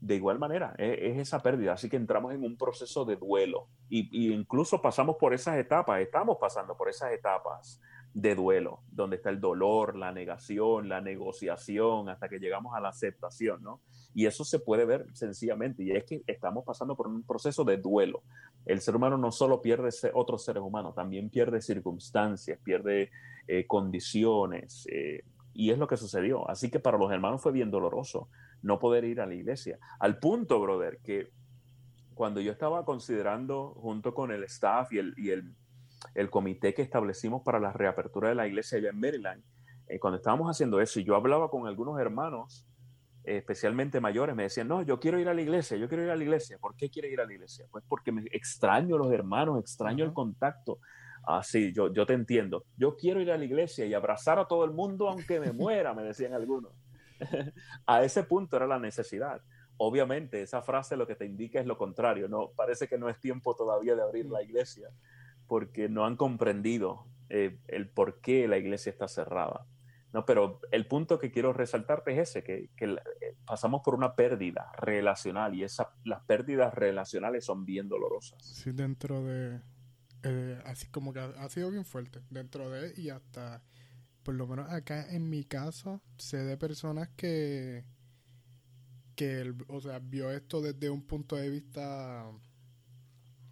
de 0.00 0.14
igual 0.14 0.38
manera, 0.38 0.74
e, 0.78 1.10
es, 1.10 1.18
esa 1.18 1.40
pérdida. 1.40 1.74
Así 1.74 1.88
que 1.88 1.96
entramos 1.96 2.32
en 2.34 2.42
un 2.42 2.56
proceso 2.56 3.04
de 3.04 3.16
duelo 3.16 3.68
y, 3.88 4.32
incluso 4.32 4.80
pasamos 4.80 5.16
por 5.16 5.34
esas 5.34 5.58
etapas, 5.58 6.00
estamos 6.00 6.38
pasando 6.40 6.76
por 6.76 6.88
esas 6.88 7.12
etapas 7.12 7.80
de 8.12 8.34
duelo, 8.34 8.80
donde 8.90 9.16
está 9.16 9.30
el 9.30 9.40
dolor, 9.40 9.96
la 9.96 10.10
negación, 10.10 10.88
la 10.88 11.00
negociación, 11.00 12.08
hasta 12.08 12.28
que 12.28 12.40
llegamos 12.40 12.74
a 12.74 12.80
la 12.80 12.88
aceptación, 12.88 13.62
¿no? 13.62 13.80
Y 14.12 14.26
eso 14.26 14.44
se 14.44 14.58
puede 14.58 14.84
ver 14.84 15.06
sencillamente, 15.12 15.84
y 15.84 15.92
es 15.92 16.04
que 16.04 16.24
estamos 16.26 16.64
pasando 16.64 16.96
por 16.96 17.06
un 17.06 17.22
proceso 17.22 17.62
de 17.62 17.76
duelo. 17.76 18.24
El 18.66 18.80
ser 18.80 18.96
humano 18.96 19.16
no 19.16 19.30
solo 19.30 19.62
pierde 19.62 19.90
otros 20.14 20.44
seres 20.44 20.62
humanos, 20.62 20.96
también 20.96 21.30
pierde 21.30 21.60
circunstancias, 21.60 22.58
pierde 22.64 23.12
eh, 23.46 23.66
condiciones, 23.68 24.88
eh, 24.90 25.22
y 25.54 25.70
es 25.70 25.78
lo 25.78 25.86
que 25.86 25.96
sucedió. 25.96 26.48
Así 26.48 26.68
que 26.68 26.80
para 26.80 26.98
los 26.98 27.12
hermanos 27.12 27.40
fue 27.40 27.52
bien 27.52 27.70
doloroso 27.70 28.28
no 28.62 28.78
poder 28.78 29.04
ir 29.04 29.20
a 29.20 29.26
la 29.26 29.34
iglesia. 29.34 29.78
Al 29.98 30.18
punto, 30.18 30.60
brother, 30.60 30.98
que 31.02 31.30
cuando 32.14 32.40
yo 32.40 32.52
estaba 32.52 32.84
considerando 32.84 33.74
junto 33.76 34.14
con 34.14 34.30
el 34.30 34.44
staff 34.44 34.92
y 34.92 34.98
el, 34.98 35.14
y 35.16 35.30
el, 35.30 35.54
el 36.14 36.30
comité 36.30 36.74
que 36.74 36.82
establecimos 36.82 37.42
para 37.42 37.58
la 37.58 37.72
reapertura 37.72 38.28
de 38.28 38.34
la 38.34 38.46
iglesia 38.46 38.78
allá 38.78 38.90
en 38.90 39.00
Maryland, 39.00 39.42
eh, 39.86 39.98
cuando 39.98 40.18
estábamos 40.18 40.48
haciendo 40.48 40.80
eso 40.80 41.00
y 41.00 41.04
yo 41.04 41.16
hablaba 41.16 41.48
con 41.50 41.66
algunos 41.66 41.98
hermanos, 41.98 42.66
especialmente 43.24 44.00
mayores, 44.00 44.34
me 44.34 44.44
decían, 44.44 44.68
no, 44.68 44.82
yo 44.82 44.98
quiero 44.98 45.18
ir 45.18 45.28
a 45.28 45.34
la 45.34 45.42
iglesia, 45.42 45.76
yo 45.76 45.88
quiero 45.88 46.04
ir 46.04 46.10
a 46.10 46.16
la 46.16 46.22
iglesia. 46.22 46.58
¿Por 46.58 46.76
qué 46.76 46.90
quiere 46.90 47.10
ir 47.10 47.20
a 47.20 47.26
la 47.26 47.32
iglesia? 47.32 47.66
Pues 47.70 47.84
porque 47.88 48.12
me 48.12 48.22
extraño 48.32 48.96
a 48.96 48.98
los 48.98 49.12
hermanos, 49.12 49.58
extraño 49.58 50.04
el 50.04 50.12
contacto. 50.12 50.78
Ah, 51.26 51.42
sí, 51.42 51.72
yo, 51.72 51.92
yo 51.92 52.06
te 52.06 52.14
entiendo. 52.14 52.64
Yo 52.76 52.96
quiero 52.96 53.20
ir 53.20 53.30
a 53.30 53.36
la 53.36 53.44
iglesia 53.44 53.84
y 53.84 53.94
abrazar 53.94 54.38
a 54.38 54.46
todo 54.46 54.64
el 54.64 54.72
mundo 54.72 55.08
aunque 55.08 55.38
me 55.38 55.52
muera, 55.52 55.92
me 55.92 56.02
decían 56.02 56.32
algunos. 56.32 56.72
a 57.86 58.04
ese 58.04 58.24
punto 58.24 58.56
era 58.56 58.66
la 58.66 58.78
necesidad. 58.78 59.42
Obviamente, 59.76 60.42
esa 60.42 60.62
frase 60.62 60.96
lo 60.96 61.06
que 61.06 61.14
te 61.14 61.24
indica 61.24 61.60
es 61.60 61.66
lo 61.66 61.78
contrario, 61.78 62.28
¿no? 62.28 62.50
Parece 62.54 62.86
que 62.88 62.98
no 62.98 63.08
es 63.08 63.18
tiempo 63.18 63.54
todavía 63.56 63.94
de 63.94 64.02
abrir 64.02 64.26
la 64.26 64.42
iglesia, 64.42 64.90
porque 65.46 65.88
no 65.88 66.04
han 66.04 66.16
comprendido 66.16 67.06
eh, 67.28 67.58
el 67.68 67.88
por 67.88 68.20
qué 68.20 68.46
la 68.46 68.58
iglesia 68.58 68.90
está 68.90 69.08
cerrada. 69.08 69.66
No, 70.12 70.26
pero 70.26 70.60
el 70.72 70.86
punto 70.86 71.18
que 71.18 71.30
quiero 71.30 71.52
resaltarte 71.52 72.12
es 72.12 72.30
ese, 72.30 72.42
que, 72.42 72.70
eh, 72.80 73.36
pasamos 73.46 73.82
por 73.84 73.94
una 73.94 74.16
pérdida 74.16 74.72
relacional 74.76 75.54
y 75.54 75.62
esa, 75.62 75.94
las 76.04 76.24
pérdidas 76.24 76.74
relacionales 76.74 77.44
son 77.44 77.64
bien 77.64 77.88
dolorosas. 77.88 78.44
Sí, 78.44 78.72
dentro 78.72 79.22
de, 79.22 79.60
eh, 80.24 80.60
así 80.64 80.88
como 80.88 81.12
que 81.12 81.20
ha, 81.20 81.48
sido 81.48 81.70
bien 81.70 81.84
fuerte, 81.84 82.20
dentro 82.28 82.68
de 82.70 82.92
y 82.96 83.10
hasta 83.10 83.62
por 84.22 84.34
lo 84.34 84.46
menos 84.46 84.70
acá 84.70 85.10
en 85.10 85.28
mi 85.28 85.44
caso, 85.44 86.02
sé 86.16 86.38
de 86.38 86.56
personas 86.56 87.08
que, 87.16 87.84
que 89.16 89.54
o 89.68 89.80
sea, 89.80 89.98
vio 89.98 90.30
esto 90.30 90.60
desde 90.60 90.90
un 90.90 91.02
punto 91.02 91.36
de 91.36 91.48
vista, 91.48 92.30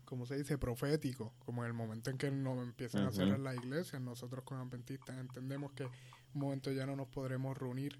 ¿cómo 0.05 0.27
se 0.27 0.37
dice? 0.37 0.59
Profético, 0.59 1.35
como 1.39 1.63
en 1.63 1.69
el 1.69 1.75
momento 1.75 2.11
en 2.11 2.19
que 2.19 2.31
nos 2.31 2.63
empiezan 2.63 3.07
a 3.07 3.13
cerrar 3.13 3.41
la 3.41 3.55
iglesia, 3.55 3.99
nosotros 3.99 4.45
como 4.45 4.61
adventistas 4.61 5.19
entendemos 5.19 5.73
que 5.73 5.85
un 5.85 6.41
momento 6.41 6.71
ya 6.73 6.87
no 6.87 6.97
nos 6.97 7.09
podremos 7.09 7.57
reunir 7.57 7.99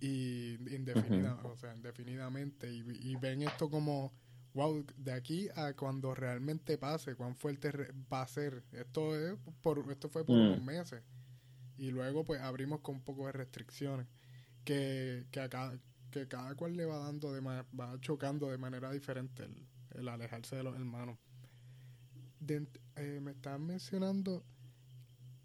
y 0.00 0.54
indefinida, 0.74 1.34
o 1.44 1.56
sea, 1.56 1.74
indefinidamente 1.74 2.72
y, 2.72 2.82
y 3.00 3.16
ven 3.16 3.42
esto 3.42 3.70
como 3.70 4.12
wow, 4.54 4.84
de 4.96 5.12
aquí 5.12 5.48
a 5.54 5.74
cuando 5.74 6.14
realmente 6.14 6.76
pase, 6.76 7.14
cuán 7.14 7.36
fuerte 7.36 7.70
va 8.12 8.22
a 8.22 8.28
ser. 8.28 8.64
Esto 8.72 9.16
es 9.16 9.38
por 9.62 9.90
esto 9.90 10.08
fue 10.08 10.24
por 10.24 10.36
unos 10.36 10.60
mm. 10.60 10.64
meses 10.64 11.02
y 11.82 11.90
luego 11.90 12.22
pues 12.22 12.40
abrimos 12.40 12.80
con 12.80 12.94
un 12.94 13.00
poco 13.00 13.26
de 13.26 13.32
restricciones 13.32 14.06
que, 14.64 15.26
que, 15.32 15.40
a 15.40 15.48
cada, 15.48 15.76
que 16.12 16.28
cada 16.28 16.54
cual 16.54 16.76
le 16.76 16.84
va 16.84 16.98
dando, 16.98 17.32
de 17.32 17.40
va 17.40 18.00
chocando 18.00 18.48
de 18.48 18.56
manera 18.56 18.92
diferente 18.92 19.48
el, 19.96 20.08
alejarse 20.08 20.54
de 20.54 20.62
los 20.62 20.76
hermanos. 20.76 21.18
Eh, 22.46 23.18
me 23.20 23.32
estaban 23.32 23.66
mencionando 23.66 24.44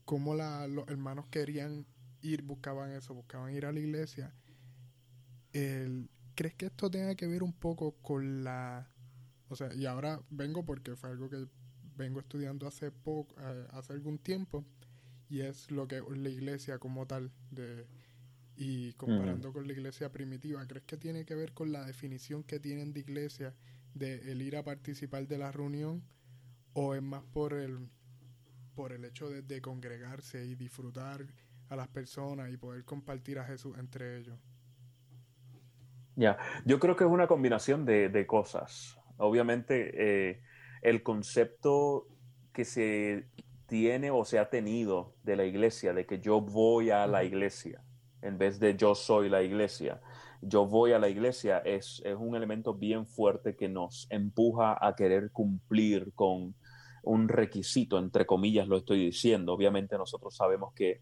cómo 0.06 0.36
los 0.36 0.88
hermanos 0.90 1.28
querían 1.30 1.88
ir, 2.22 2.44
buscaban 2.44 2.92
eso, 2.92 3.16
buscaban 3.16 3.56
ir 3.56 3.66
a 3.66 3.72
la 3.72 3.80
iglesia. 3.80 4.32
El, 5.54 6.08
¿Crees 6.36 6.54
que 6.54 6.68
esto 6.68 6.92
tenga 6.92 7.16
que 7.16 7.26
ver 7.26 7.42
un 7.42 7.54
poco 7.54 7.94
con 8.04 8.44
la... 8.44 8.88
O 9.50 9.56
sea, 9.56 9.74
y 9.74 9.88
ahora 9.88 10.22
vengo 10.30 10.64
porque 10.64 10.96
fue 10.96 11.10
algo 11.10 11.32
que 11.32 11.48
vengo 11.96 12.20
estudiando 12.20 12.68
hace 12.68 12.92
poco, 12.92 13.34
eh, 13.40 13.68
hace 13.72 13.94
algún 13.94 14.20
tiempo, 14.20 14.64
y 15.30 15.42
es 15.42 15.72
lo 15.72 15.88
que 15.88 16.02
la 16.16 16.30
iglesia 16.30 16.80
como 16.80 17.06
tal 17.06 17.32
de 17.52 17.86
y 18.60 18.94
comparando 18.94 19.54
con 19.54 19.68
la 19.68 19.74
iglesia 19.74 20.12
primitiva, 20.12 20.66
¿crees 20.66 20.84
que 20.86 20.98
tiene 20.98 21.26
que 21.26 21.36
ver 21.36 21.54
con 21.54 21.72
la 21.72 21.86
definición 21.86 22.44
que 22.44 22.60
tienen 22.60 22.92
de 22.92 23.02
iglesia 23.02 23.54
de 23.94 24.32
el 24.32 24.42
ir 24.42 24.58
a 24.58 24.64
participar 24.64 25.28
de 25.28 25.38
la 25.38 25.52
reunión 25.52 26.04
o 26.74 26.96
es 26.96 27.04
más 27.04 27.24
por 27.24 27.54
el 27.54 27.88
por 28.74 28.94
el 28.94 29.06
hecho 29.06 29.30
de, 29.30 29.62
congregarse 29.62 30.46
y 30.46 30.54
disfrutar 30.54 31.26
a 31.70 31.76
las 31.76 31.88
personas 31.88 32.52
y 32.52 32.58
poder 32.58 32.86
compartir 32.86 33.40
a 33.40 33.44
Jesús 33.44 33.76
entre 33.80 34.20
ellos? 34.20 34.38
Ya, 36.16 36.38
yo 36.64 36.80
creo 36.80 36.96
que 36.96 37.04
es 37.04 37.10
una 37.10 37.26
combinación 37.26 37.86
de, 37.86 38.26
cosas. 38.28 39.00
Obviamente, 39.18 40.30
eh, 40.30 40.42
el 40.84 41.02
concepto 41.02 42.08
que 42.54 42.66
se 42.66 43.28
tiene 43.68 44.12
o 44.12 44.26
se 44.26 44.40
ha 44.40 44.50
tenido 44.50 45.16
de 45.24 45.36
la 45.36 45.46
iglesia, 45.46 45.94
de 45.94 46.06
que 46.06 46.20
yo 46.20 46.42
voy 46.42 46.90
a 46.90 47.06
la 47.08 47.24
iglesia, 47.24 47.84
en 48.22 48.38
vez 48.38 48.60
de 48.60 48.76
yo 48.76 48.96
soy 48.96 49.30
la 49.30 49.44
iglesia. 49.44 50.02
Yo 50.42 50.66
voy 50.66 50.94
a 50.94 51.00
la 51.00 51.10
iglesia 51.10 51.60
es, 51.60 52.02
es 52.06 52.16
un 52.16 52.36
elemento 52.36 52.74
bien 52.74 53.08
fuerte 53.08 53.56
que 53.56 53.70
nos 53.70 54.08
empuja 54.10 54.78
a 54.80 54.96
querer 54.96 55.32
cumplir 55.32 56.14
con 56.14 56.56
un 57.04 57.28
requisito, 57.28 57.98
entre 57.98 58.26
comillas 58.26 58.68
lo 58.68 58.78
estoy 58.78 59.06
diciendo. 59.06 59.54
Obviamente 59.54 59.98
nosotros 59.98 60.36
sabemos 60.36 60.74
que 60.74 61.02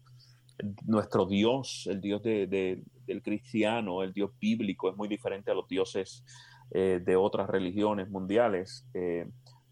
nuestro 0.86 1.26
Dios, 1.26 1.86
el 1.90 2.00
Dios 2.00 2.22
de, 2.22 2.82
del 3.06 3.22
cristiano, 3.22 4.02
el 4.02 4.12
Dios 4.12 4.30
bíblico, 4.40 4.88
es 4.90 4.96
muy 4.96 5.08
diferente 5.08 5.50
a 5.50 5.54
los 5.54 5.68
dioses 5.68 6.24
eh, 6.70 7.00
de 7.04 7.16
otras 7.16 7.48
religiones 7.48 8.08
mundiales. 8.08 8.86
Eh, 8.94 9.28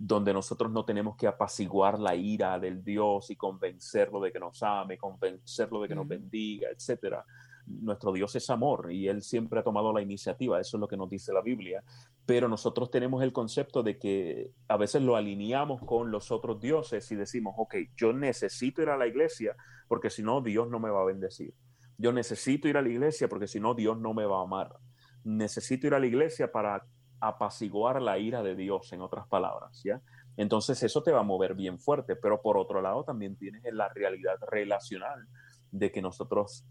donde 0.06 0.34
nosotros 0.34 0.70
no 0.70 0.84
tenemos 0.84 1.16
que 1.16 1.26
apaciguar 1.26 1.98
la 1.98 2.14
ira 2.14 2.58
del 2.58 2.84
Dios 2.84 3.30
y 3.30 3.36
convencerlo 3.36 4.20
de 4.20 4.30
que 4.30 4.38
nos 4.38 4.62
ame, 4.62 4.98
convencerlo 4.98 5.80
de 5.80 5.88
que 5.88 5.94
nos 5.94 6.06
bendiga, 6.06 6.68
etcétera. 6.68 7.24
Nuestro 7.66 8.12
Dios 8.12 8.36
es 8.36 8.50
amor 8.50 8.92
y 8.92 9.08
Él 9.08 9.22
siempre 9.22 9.60
ha 9.60 9.62
tomado 9.62 9.94
la 9.94 10.02
iniciativa, 10.02 10.60
eso 10.60 10.76
es 10.76 10.80
lo 10.82 10.88
que 10.88 10.98
nos 10.98 11.08
dice 11.08 11.32
la 11.32 11.40
Biblia, 11.40 11.82
pero 12.26 12.48
nosotros 12.48 12.90
tenemos 12.90 13.22
el 13.22 13.32
concepto 13.32 13.82
de 13.82 13.98
que 13.98 14.50
a 14.68 14.76
veces 14.76 15.00
lo 15.00 15.16
alineamos 15.16 15.80
con 15.80 16.10
los 16.10 16.30
otros 16.30 16.60
dioses 16.60 17.10
y 17.10 17.16
decimos, 17.16 17.54
ok, 17.56 17.74
yo 17.96 18.12
necesito 18.12 18.82
ir 18.82 18.90
a 18.90 18.98
la 18.98 19.06
iglesia 19.06 19.56
porque 19.88 20.10
si 20.10 20.22
no, 20.22 20.42
Dios 20.42 20.68
no 20.68 20.80
me 20.80 20.90
va 20.90 21.00
a 21.00 21.06
bendecir. 21.06 21.54
Yo 21.96 22.12
necesito 22.12 22.68
ir 22.68 22.76
a 22.76 22.82
la 22.82 22.90
iglesia 22.90 23.26
porque 23.26 23.46
si 23.46 23.58
no, 23.58 23.72
Dios 23.72 23.98
no 23.98 24.12
me 24.12 24.26
va 24.26 24.40
a 24.40 24.42
amar. 24.42 24.76
Necesito 25.22 25.86
ir 25.86 25.94
a 25.94 25.98
la 25.98 26.06
iglesia 26.06 26.52
para 26.52 26.84
apaciguar 27.20 28.00
la 28.02 28.18
ira 28.18 28.42
de 28.42 28.54
Dios, 28.54 28.92
en 28.92 29.00
otras 29.00 29.26
palabras, 29.28 29.80
¿ya? 29.84 30.00
Entonces 30.36 30.82
eso 30.82 31.02
te 31.02 31.12
va 31.12 31.20
a 31.20 31.24
mover 31.24 31.54
bien 31.54 31.78
fuerte, 31.78 32.16
pero 32.16 32.42
por 32.42 32.56
otro 32.56 32.82
lado 32.82 33.04
también 33.04 33.36
tienes 33.36 33.62
la 33.72 33.88
realidad 33.88 34.36
relacional 34.50 35.26
de 35.70 35.92
que 35.92 36.02
nosotros 36.02 36.64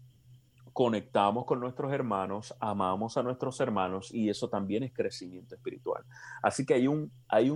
conectamos 0.74 1.44
con 1.44 1.60
nuestros 1.60 1.92
hermanos, 1.92 2.54
amamos 2.58 3.16
a 3.16 3.22
nuestros 3.22 3.60
hermanos 3.60 4.12
y 4.12 4.28
eso 4.28 4.48
también 4.48 4.82
es 4.82 4.92
crecimiento 4.92 5.54
espiritual. 5.54 6.02
Así 6.42 6.66
que 6.66 6.74
hay, 6.74 6.88
un, 6.88 7.12
hay 7.28 7.48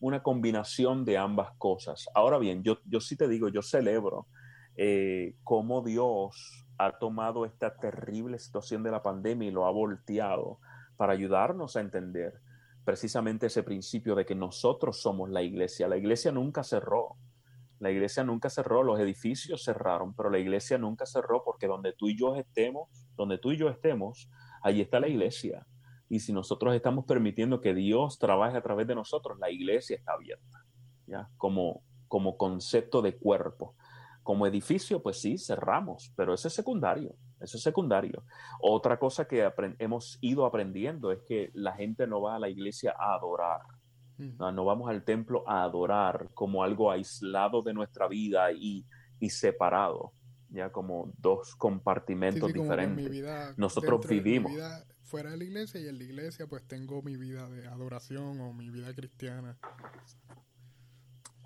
una 0.00 0.22
combinación 0.22 1.04
de 1.04 1.16
ambas 1.16 1.52
cosas. 1.58 2.08
Ahora 2.12 2.38
bien, 2.38 2.64
yo, 2.64 2.78
yo 2.84 3.00
sí 3.00 3.16
te 3.16 3.28
digo, 3.28 3.48
yo 3.48 3.62
celebro 3.62 4.26
eh, 4.76 5.36
cómo 5.44 5.80
Dios 5.80 6.66
ha 6.76 6.98
tomado 6.98 7.46
esta 7.46 7.76
terrible 7.76 8.38
situación 8.38 8.82
de 8.82 8.90
la 8.90 9.02
pandemia 9.02 9.48
y 9.48 9.52
lo 9.52 9.66
ha 9.66 9.70
volteado 9.70 10.58
para 10.96 11.12
ayudarnos 11.12 11.76
a 11.76 11.80
entender 11.80 12.40
precisamente 12.84 13.46
ese 13.46 13.62
principio 13.62 14.14
de 14.14 14.24
que 14.24 14.34
nosotros 14.34 15.00
somos 15.00 15.28
la 15.30 15.42
iglesia. 15.42 15.88
La 15.88 15.96
iglesia 15.96 16.30
nunca 16.32 16.62
cerró. 16.62 17.16
La 17.78 17.90
iglesia 17.90 18.24
nunca 18.24 18.48
cerró, 18.48 18.82
los 18.82 18.98
edificios 19.00 19.62
cerraron, 19.64 20.14
pero 20.14 20.30
la 20.30 20.38
iglesia 20.38 20.78
nunca 20.78 21.04
cerró 21.04 21.44
porque 21.44 21.66
donde 21.66 21.92
tú 21.92 22.08
y 22.08 22.16
yo 22.16 22.34
estemos, 22.36 22.88
donde 23.16 23.36
tú 23.36 23.52
y 23.52 23.58
yo 23.58 23.68
estemos, 23.68 24.30
allí 24.62 24.80
está 24.80 24.98
la 24.98 25.08
iglesia. 25.08 25.66
Y 26.08 26.20
si 26.20 26.32
nosotros 26.32 26.74
estamos 26.74 27.04
permitiendo 27.04 27.60
que 27.60 27.74
Dios 27.74 28.18
trabaje 28.18 28.56
a 28.56 28.62
través 28.62 28.86
de 28.86 28.94
nosotros, 28.94 29.38
la 29.38 29.50
iglesia 29.50 29.96
está 29.96 30.12
abierta, 30.12 30.64
¿ya? 31.06 31.28
Como, 31.36 31.82
como 32.08 32.38
concepto 32.38 33.02
de 33.02 33.18
cuerpo. 33.18 33.74
Como 34.22 34.46
edificio, 34.46 35.02
pues 35.02 35.20
sí, 35.20 35.36
cerramos, 35.36 36.12
pero 36.16 36.32
eso 36.32 36.48
es 36.48 36.54
secundario, 36.54 37.14
eso 37.40 37.56
es 37.56 37.62
secundario. 37.62 38.24
Otra 38.60 38.98
cosa 38.98 39.26
que 39.26 39.50
hemos 39.78 40.18
ido 40.20 40.46
aprendiendo 40.46 41.12
es 41.12 41.20
que 41.22 41.50
la 41.54 41.72
gente 41.72 42.06
no 42.06 42.20
va 42.20 42.36
a 42.36 42.38
la 42.38 42.48
iglesia 42.48 42.94
a 42.98 43.14
adorar, 43.14 43.62
no, 44.18 44.64
vamos 44.64 44.88
al 44.88 45.04
templo 45.04 45.44
a 45.46 45.62
adorar 45.62 46.30
como 46.32 46.62
algo 46.62 46.90
aislado 46.90 47.62
de 47.62 47.74
nuestra 47.74 48.08
vida 48.08 48.50
y, 48.52 48.84
separado, 49.28 50.12
ya 50.48 50.70
como 50.70 51.12
dos 51.18 51.54
compartimentos 51.56 52.52
diferentes. 52.52 53.58
Nosotros 53.58 54.06
vivimos. 54.08 54.52
fuera 55.02 55.30
de 55.30 55.36
la 55.36 55.44
iglesia 55.44 55.80
y 55.80 55.88
en 55.88 55.98
la 55.98 56.04
iglesia 56.04 56.46
pues 56.46 56.66
tengo 56.66 57.02
mi 57.02 57.16
vida 57.16 57.48
de 57.48 57.66
adoración 57.68 58.40
o 58.40 58.52
mi 58.52 58.70
vida 58.70 58.92
cristiana. 58.94 59.58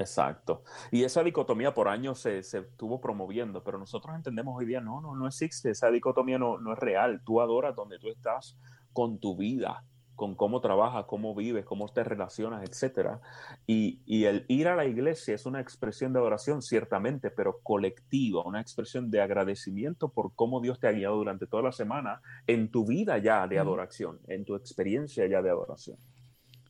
Exacto. 0.01 0.63
Y 0.91 1.05
esa 1.05 1.23
dicotomía 1.23 1.75
por 1.75 1.89
años 1.89 2.21
se, 2.21 2.43
se 2.43 2.61
estuvo 2.61 3.01
promoviendo, 3.01 3.63
pero 3.63 3.79
nosotros 3.79 4.17
entendemos 4.17 4.57
hoy 4.57 4.65
día, 4.65 4.81
no, 4.81 5.03
no, 5.03 5.15
no 5.15 5.27
existe, 5.27 5.71
esa 5.71 5.91
dicotomía 5.91 6.39
no, 6.39 6.59
no 6.59 6.73
es 6.73 6.79
real. 6.79 7.21
Tú 7.23 7.41
adoras 7.43 7.77
donde 7.77 7.99
tú 7.99 8.09
estás 8.09 8.57
con 8.95 9.19
tu 9.19 9.37
vida, 9.37 9.85
con 10.17 10.35
cómo 10.37 10.63
trabajas, 10.63 11.05
cómo 11.07 11.35
vives, 11.35 11.67
cómo 11.67 11.89
te 11.89 12.03
relacionas, 12.03 12.63
etc. 12.63 13.19
Y, 13.67 14.01
y, 14.07 14.25
el 14.25 14.47
ir 14.49 14.69
a 14.69 14.77
la 14.77 14.87
iglesia 14.87 15.35
es 15.35 15.45
una 15.45 15.61
expresión 15.61 16.15
de 16.15 16.19
adoración, 16.19 16.63
ciertamente, 16.63 17.31
pero 17.31 17.61
colectiva, 17.63 18.43
una 18.45 18.63
expresión 18.63 19.11
de 19.11 19.21
agradecimiento 19.21 20.09
por 20.09 20.35
cómo 20.35 20.63
Dios 20.63 20.81
te 20.81 20.89
ha 20.89 20.93
guiado 20.93 21.17
durante 21.17 21.47
toda 21.47 21.63
la 21.63 21.73
semana 21.73 22.23
en 22.47 22.71
tu 22.71 22.87
vida 22.87 23.19
ya 23.19 23.47
de 23.47 23.59
adoración, 23.59 24.19
en 24.29 24.47
tu 24.47 24.55
experiencia 24.57 25.27
ya 25.27 25.43
de 25.43 25.51
adoración. 25.51 25.99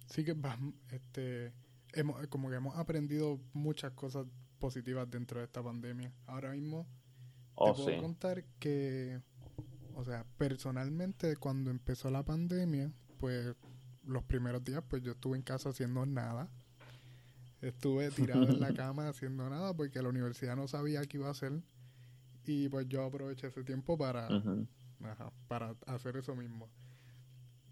Sí 0.06 0.24
que 0.24 0.34
este, 0.90 1.52
hemos, 1.94 2.26
como 2.28 2.50
que 2.50 2.56
hemos 2.56 2.76
aprendido 2.76 3.40
muchas 3.52 3.92
cosas 3.92 4.26
positivas 4.58 5.10
dentro 5.10 5.40
de 5.40 5.46
esta 5.46 5.62
pandemia. 5.62 6.12
Ahora 6.26 6.52
mismo 6.52 6.86
te 7.56 7.70
oh, 7.70 7.74
puedo 7.74 8.00
contar 8.00 8.44
que, 8.58 9.20
o 9.94 10.04
sea, 10.04 10.24
personalmente 10.38 11.36
cuando 11.36 11.70
empezó 11.70 12.10
la 12.10 12.24
pandemia, 12.24 12.92
pues 13.18 13.54
los 14.04 14.24
primeros 14.24 14.64
días 14.64 14.82
pues 14.88 15.02
yo 15.02 15.12
estuve 15.12 15.36
en 15.36 15.42
casa 15.42 15.70
haciendo 15.70 16.06
nada. 16.06 16.48
Estuve 17.60 18.10
tirado 18.10 18.48
en 18.48 18.60
la 18.60 18.72
cama 18.74 19.08
haciendo 19.08 19.48
nada 19.50 19.74
porque 19.74 20.00
la 20.00 20.08
universidad 20.08 20.56
no 20.56 20.68
sabía 20.68 21.04
qué 21.04 21.18
iba 21.18 21.28
a 21.28 21.32
hacer 21.32 21.62
y 22.46 22.68
pues 22.68 22.88
yo 22.88 23.04
aproveché 23.04 23.48
ese 23.48 23.62
tiempo 23.64 23.98
para, 23.98 24.28
para 25.48 25.74
hacer 25.86 26.16
eso 26.16 26.34
mismo. 26.34 26.68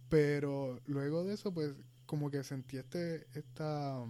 Pero 0.09 0.81
luego 0.87 1.25
de 1.25 1.35
eso 1.35 1.53
pues 1.53 1.75
como 2.09 2.31
que 2.31 2.43
sentí 2.43 2.79
este, 2.79 3.27
esta, 3.38 4.03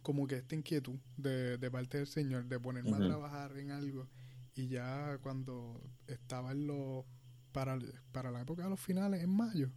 como 0.00 0.26
que 0.26 0.36
esta 0.36 0.54
inquietud 0.54 0.98
de, 1.18 1.58
de 1.58 1.70
parte 1.70 1.98
del 1.98 2.06
Señor 2.06 2.46
de 2.46 2.58
ponerme 2.58 2.96
a 2.96 2.98
trabajar 2.98 3.58
en 3.58 3.72
algo. 3.72 4.08
Y 4.54 4.68
ya 4.68 5.18
cuando 5.18 5.82
estaba 6.06 6.52
en 6.52 6.66
los, 6.66 7.04
para, 7.52 7.78
para 8.10 8.30
la 8.30 8.40
época 8.40 8.64
de 8.64 8.70
los 8.70 8.80
finales, 8.80 9.22
en 9.22 9.28
mayo, 9.28 9.70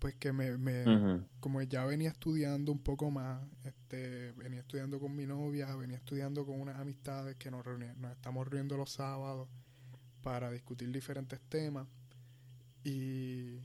pues 0.00 0.16
que 0.16 0.32
me, 0.32 0.58
me 0.58 1.24
como 1.38 1.62
ya 1.62 1.84
venía 1.84 2.08
estudiando 2.08 2.72
un 2.72 2.80
poco 2.80 3.08
más, 3.08 3.40
este, 3.62 4.32
venía 4.32 4.60
estudiando 4.60 4.98
con 4.98 5.14
mi 5.14 5.26
novia, 5.26 5.76
venía 5.76 5.96
estudiando 5.96 6.44
con 6.44 6.60
unas 6.60 6.80
amistades 6.80 7.36
que 7.36 7.52
nos, 7.52 7.64
nos 7.64 8.10
estamos 8.10 8.48
reuniendo 8.48 8.76
los 8.76 8.90
sábados 8.90 9.48
para 10.22 10.50
discutir 10.50 10.90
diferentes 10.90 11.40
temas. 11.48 11.86
Y, 12.82 13.60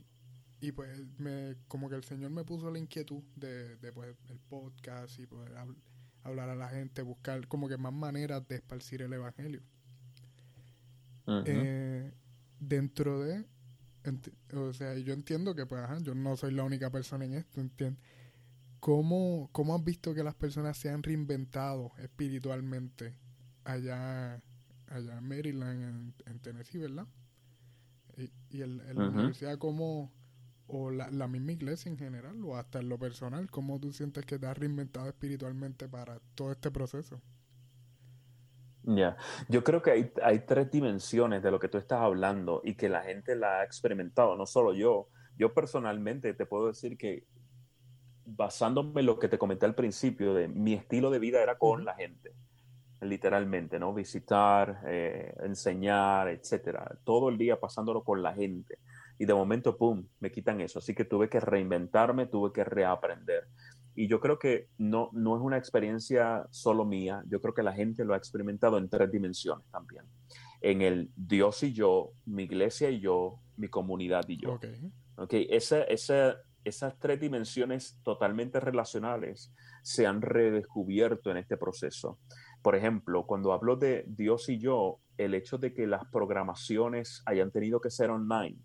y 0.62 0.70
pues 0.70 0.96
me, 1.18 1.56
como 1.66 1.88
que 1.88 1.96
el 1.96 2.04
Señor 2.04 2.30
me 2.30 2.44
puso 2.44 2.70
la 2.70 2.78
inquietud 2.78 3.24
de, 3.34 3.76
de 3.78 3.92
pues, 3.92 4.14
el 4.28 4.38
podcast 4.38 5.18
y 5.18 5.26
poder 5.26 5.52
hablar 6.22 6.50
a 6.50 6.54
la 6.54 6.68
gente, 6.68 7.02
buscar 7.02 7.48
como 7.48 7.68
que 7.68 7.76
más 7.76 7.92
maneras 7.92 8.46
de 8.46 8.54
esparcir 8.54 9.02
el 9.02 9.12
Evangelio. 9.12 9.60
Eh, 11.26 12.12
dentro 12.60 13.20
de, 13.22 13.44
o 14.54 14.72
sea, 14.72 14.96
yo 14.98 15.12
entiendo 15.12 15.56
que 15.56 15.66
pues, 15.66 15.82
yo 16.02 16.14
no 16.14 16.36
soy 16.36 16.54
la 16.54 16.62
única 16.62 16.90
persona 16.90 17.24
en 17.24 17.34
esto, 17.34 17.60
¿entiendes? 17.60 18.00
¿Cómo, 18.78 19.48
¿Cómo 19.50 19.74
has 19.74 19.82
visto 19.82 20.14
que 20.14 20.22
las 20.22 20.36
personas 20.36 20.78
se 20.78 20.90
han 20.90 21.02
reinventado 21.02 21.90
espiritualmente 21.98 23.16
allá, 23.64 24.40
allá 24.86 25.18
en 25.18 25.24
Maryland, 25.26 26.14
en, 26.24 26.38
Tennessee, 26.38 26.78
verdad? 26.78 27.08
Y, 28.16 28.30
y 28.56 28.60
el, 28.60 28.76
la 28.94 29.08
universidad, 29.08 29.58
¿cómo 29.58 30.12
o 30.72 30.90
la, 30.90 31.10
la, 31.10 31.28
misma 31.28 31.52
iglesia 31.52 31.90
en 31.90 31.98
general 31.98 32.42
o 32.44 32.56
hasta 32.56 32.80
en 32.80 32.88
lo 32.88 32.98
personal, 32.98 33.50
cómo 33.50 33.78
tú 33.78 33.92
sientes 33.92 34.24
que 34.24 34.38
te 34.38 34.46
has 34.46 34.56
reinventado 34.56 35.06
espiritualmente 35.06 35.86
para 35.86 36.18
todo 36.34 36.50
este 36.50 36.70
proceso? 36.70 37.20
Ya, 38.84 39.16
yo 39.48 39.62
creo 39.62 39.82
que 39.82 39.90
hay, 39.90 40.12
hay, 40.22 40.40
tres 40.40 40.70
dimensiones 40.70 41.42
de 41.42 41.50
lo 41.50 41.60
que 41.60 41.68
tú 41.68 41.76
estás 41.76 42.00
hablando 42.00 42.62
y 42.64 42.74
que 42.74 42.88
la 42.88 43.02
gente 43.02 43.36
la 43.36 43.60
ha 43.60 43.64
experimentado, 43.64 44.34
no 44.34 44.46
solo 44.46 44.72
yo. 44.72 45.08
Yo 45.36 45.52
personalmente 45.52 46.32
te 46.34 46.46
puedo 46.46 46.68
decir 46.68 46.96
que 46.96 47.26
basándome 48.24 49.00
en 49.00 49.06
lo 49.06 49.18
que 49.18 49.28
te 49.28 49.38
comenté 49.38 49.66
al 49.66 49.74
principio, 49.74 50.32
de 50.32 50.48
mi 50.48 50.72
estilo 50.72 51.10
de 51.10 51.18
vida 51.18 51.42
era 51.42 51.58
con 51.58 51.84
la 51.84 51.94
gente, 51.94 52.32
literalmente, 53.02 53.78
¿no? 53.78 53.92
Visitar, 53.92 54.82
eh, 54.86 55.34
enseñar, 55.42 56.28
etcétera. 56.28 56.98
Todo 57.04 57.28
el 57.28 57.36
día 57.36 57.60
pasándolo 57.60 58.02
con 58.02 58.22
la 58.22 58.34
gente 58.34 58.78
y 59.22 59.24
de 59.24 59.34
momento, 59.34 59.76
¡pum!, 59.76 60.04
me 60.18 60.32
quitan 60.32 60.60
eso. 60.60 60.80
Así 60.80 60.96
que 60.96 61.04
tuve 61.04 61.28
que 61.28 61.38
reinventarme, 61.38 62.26
tuve 62.26 62.52
que 62.52 62.64
reaprender. 62.64 63.46
Y 63.94 64.08
yo 64.08 64.18
creo 64.18 64.36
que 64.36 64.66
no, 64.78 65.10
no 65.12 65.36
es 65.36 65.42
una 65.42 65.56
experiencia 65.56 66.44
solo 66.50 66.84
mía, 66.84 67.22
yo 67.28 67.40
creo 67.40 67.54
que 67.54 67.62
la 67.62 67.72
gente 67.72 68.04
lo 68.04 68.14
ha 68.14 68.16
experimentado 68.16 68.78
en 68.78 68.88
tres 68.88 69.12
dimensiones 69.12 69.64
también. 69.70 70.06
En 70.60 70.82
el 70.82 71.12
Dios 71.14 71.62
y 71.62 71.72
yo, 71.72 72.14
mi 72.26 72.42
iglesia 72.42 72.90
y 72.90 72.98
yo, 72.98 73.38
mi 73.56 73.68
comunidad 73.68 74.28
y 74.28 74.38
yo. 74.38 74.54
Okay. 74.54 74.90
okay. 75.14 75.46
Esa, 75.50 75.84
esa, 75.84 76.38
esas 76.64 76.98
tres 76.98 77.20
dimensiones 77.20 78.00
totalmente 78.02 78.58
relacionales 78.58 79.54
se 79.84 80.04
han 80.04 80.20
redescubierto 80.20 81.30
en 81.30 81.36
este 81.36 81.56
proceso. 81.56 82.18
Por 82.60 82.74
ejemplo, 82.74 83.24
cuando 83.24 83.52
hablo 83.52 83.76
de 83.76 84.04
Dios 84.08 84.48
y 84.48 84.58
yo, 84.58 84.98
el 85.16 85.34
hecho 85.34 85.58
de 85.58 85.72
que 85.74 85.86
las 85.86 86.04
programaciones 86.06 87.22
hayan 87.26 87.52
tenido 87.52 87.80
que 87.80 87.90
ser 87.90 88.10
online, 88.10 88.58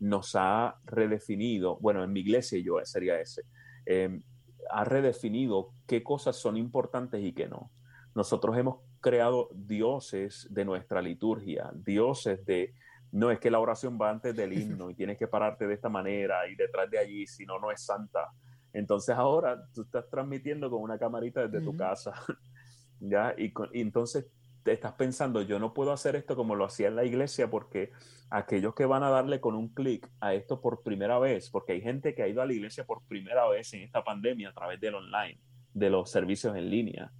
nos 0.00 0.34
ha 0.34 0.76
redefinido, 0.84 1.78
bueno, 1.80 2.04
en 2.04 2.12
mi 2.12 2.20
iglesia 2.20 2.60
yo 2.60 2.78
sería 2.84 3.20
ese, 3.20 3.42
em, 3.86 4.22
ha 4.70 4.84
redefinido 4.84 5.72
qué 5.86 6.02
cosas 6.02 6.36
son 6.36 6.56
importantes 6.56 7.22
y 7.22 7.32
qué 7.32 7.48
no. 7.48 7.70
Nosotros 8.14 8.56
hemos 8.56 8.80
creado 9.00 9.48
dioses 9.54 10.46
de 10.50 10.64
nuestra 10.64 11.00
liturgia, 11.02 11.70
dioses 11.74 12.44
de, 12.44 12.74
no 13.12 13.30
es 13.30 13.38
que 13.38 13.50
la 13.50 13.60
oración 13.60 13.98
va 14.00 14.10
antes 14.10 14.36
del 14.36 14.52
himno 14.58 14.90
y 14.90 14.94
tienes 14.94 15.18
que 15.18 15.28
pararte 15.28 15.66
de 15.66 15.74
esta 15.74 15.88
manera 15.88 16.48
y 16.48 16.54
detrás 16.54 16.90
de 16.90 16.98
allí, 16.98 17.26
si 17.26 17.46
no, 17.46 17.58
no 17.58 17.70
es 17.70 17.82
santa. 17.82 18.28
Entonces 18.72 19.16
ahora 19.16 19.58
tú 19.72 19.82
estás 19.82 20.08
transmitiendo 20.10 20.70
con 20.70 20.82
una 20.82 20.98
camarita 20.98 21.46
desde 21.46 21.64
tu 21.64 21.76
casa, 21.76 22.12
¿ya? 23.00 23.34
y 23.38 23.52
entonces 23.80 24.26
estás 24.72 24.92
pensando, 24.92 25.42
yo 25.42 25.58
no 25.58 25.74
puedo 25.74 25.92
hacer 25.92 26.16
esto 26.16 26.36
como 26.36 26.54
lo 26.54 26.64
hacía 26.64 26.88
en 26.88 26.96
la 26.96 27.04
iglesia 27.04 27.50
porque 27.50 27.92
aquellos 28.30 28.74
que 28.74 28.86
van 28.86 29.02
a 29.02 29.10
darle 29.10 29.40
con 29.40 29.54
un 29.54 29.68
clic 29.68 30.08
a 30.20 30.34
esto 30.34 30.60
por 30.60 30.82
primera 30.82 31.18
vez, 31.18 31.50
porque 31.50 31.72
hay 31.72 31.80
gente 31.80 32.14
que 32.14 32.22
ha 32.22 32.28
ido 32.28 32.42
a 32.42 32.46
la 32.46 32.52
iglesia 32.52 32.84
por 32.84 33.02
primera 33.06 33.48
vez 33.48 33.72
en 33.74 33.82
esta 33.82 34.04
pandemia 34.04 34.50
a 34.50 34.54
través 34.54 34.80
del 34.80 34.96
online, 34.96 35.40
de 35.74 35.90
los 35.90 36.10
servicios 36.10 36.56
en 36.56 36.70
línea. 36.70 37.12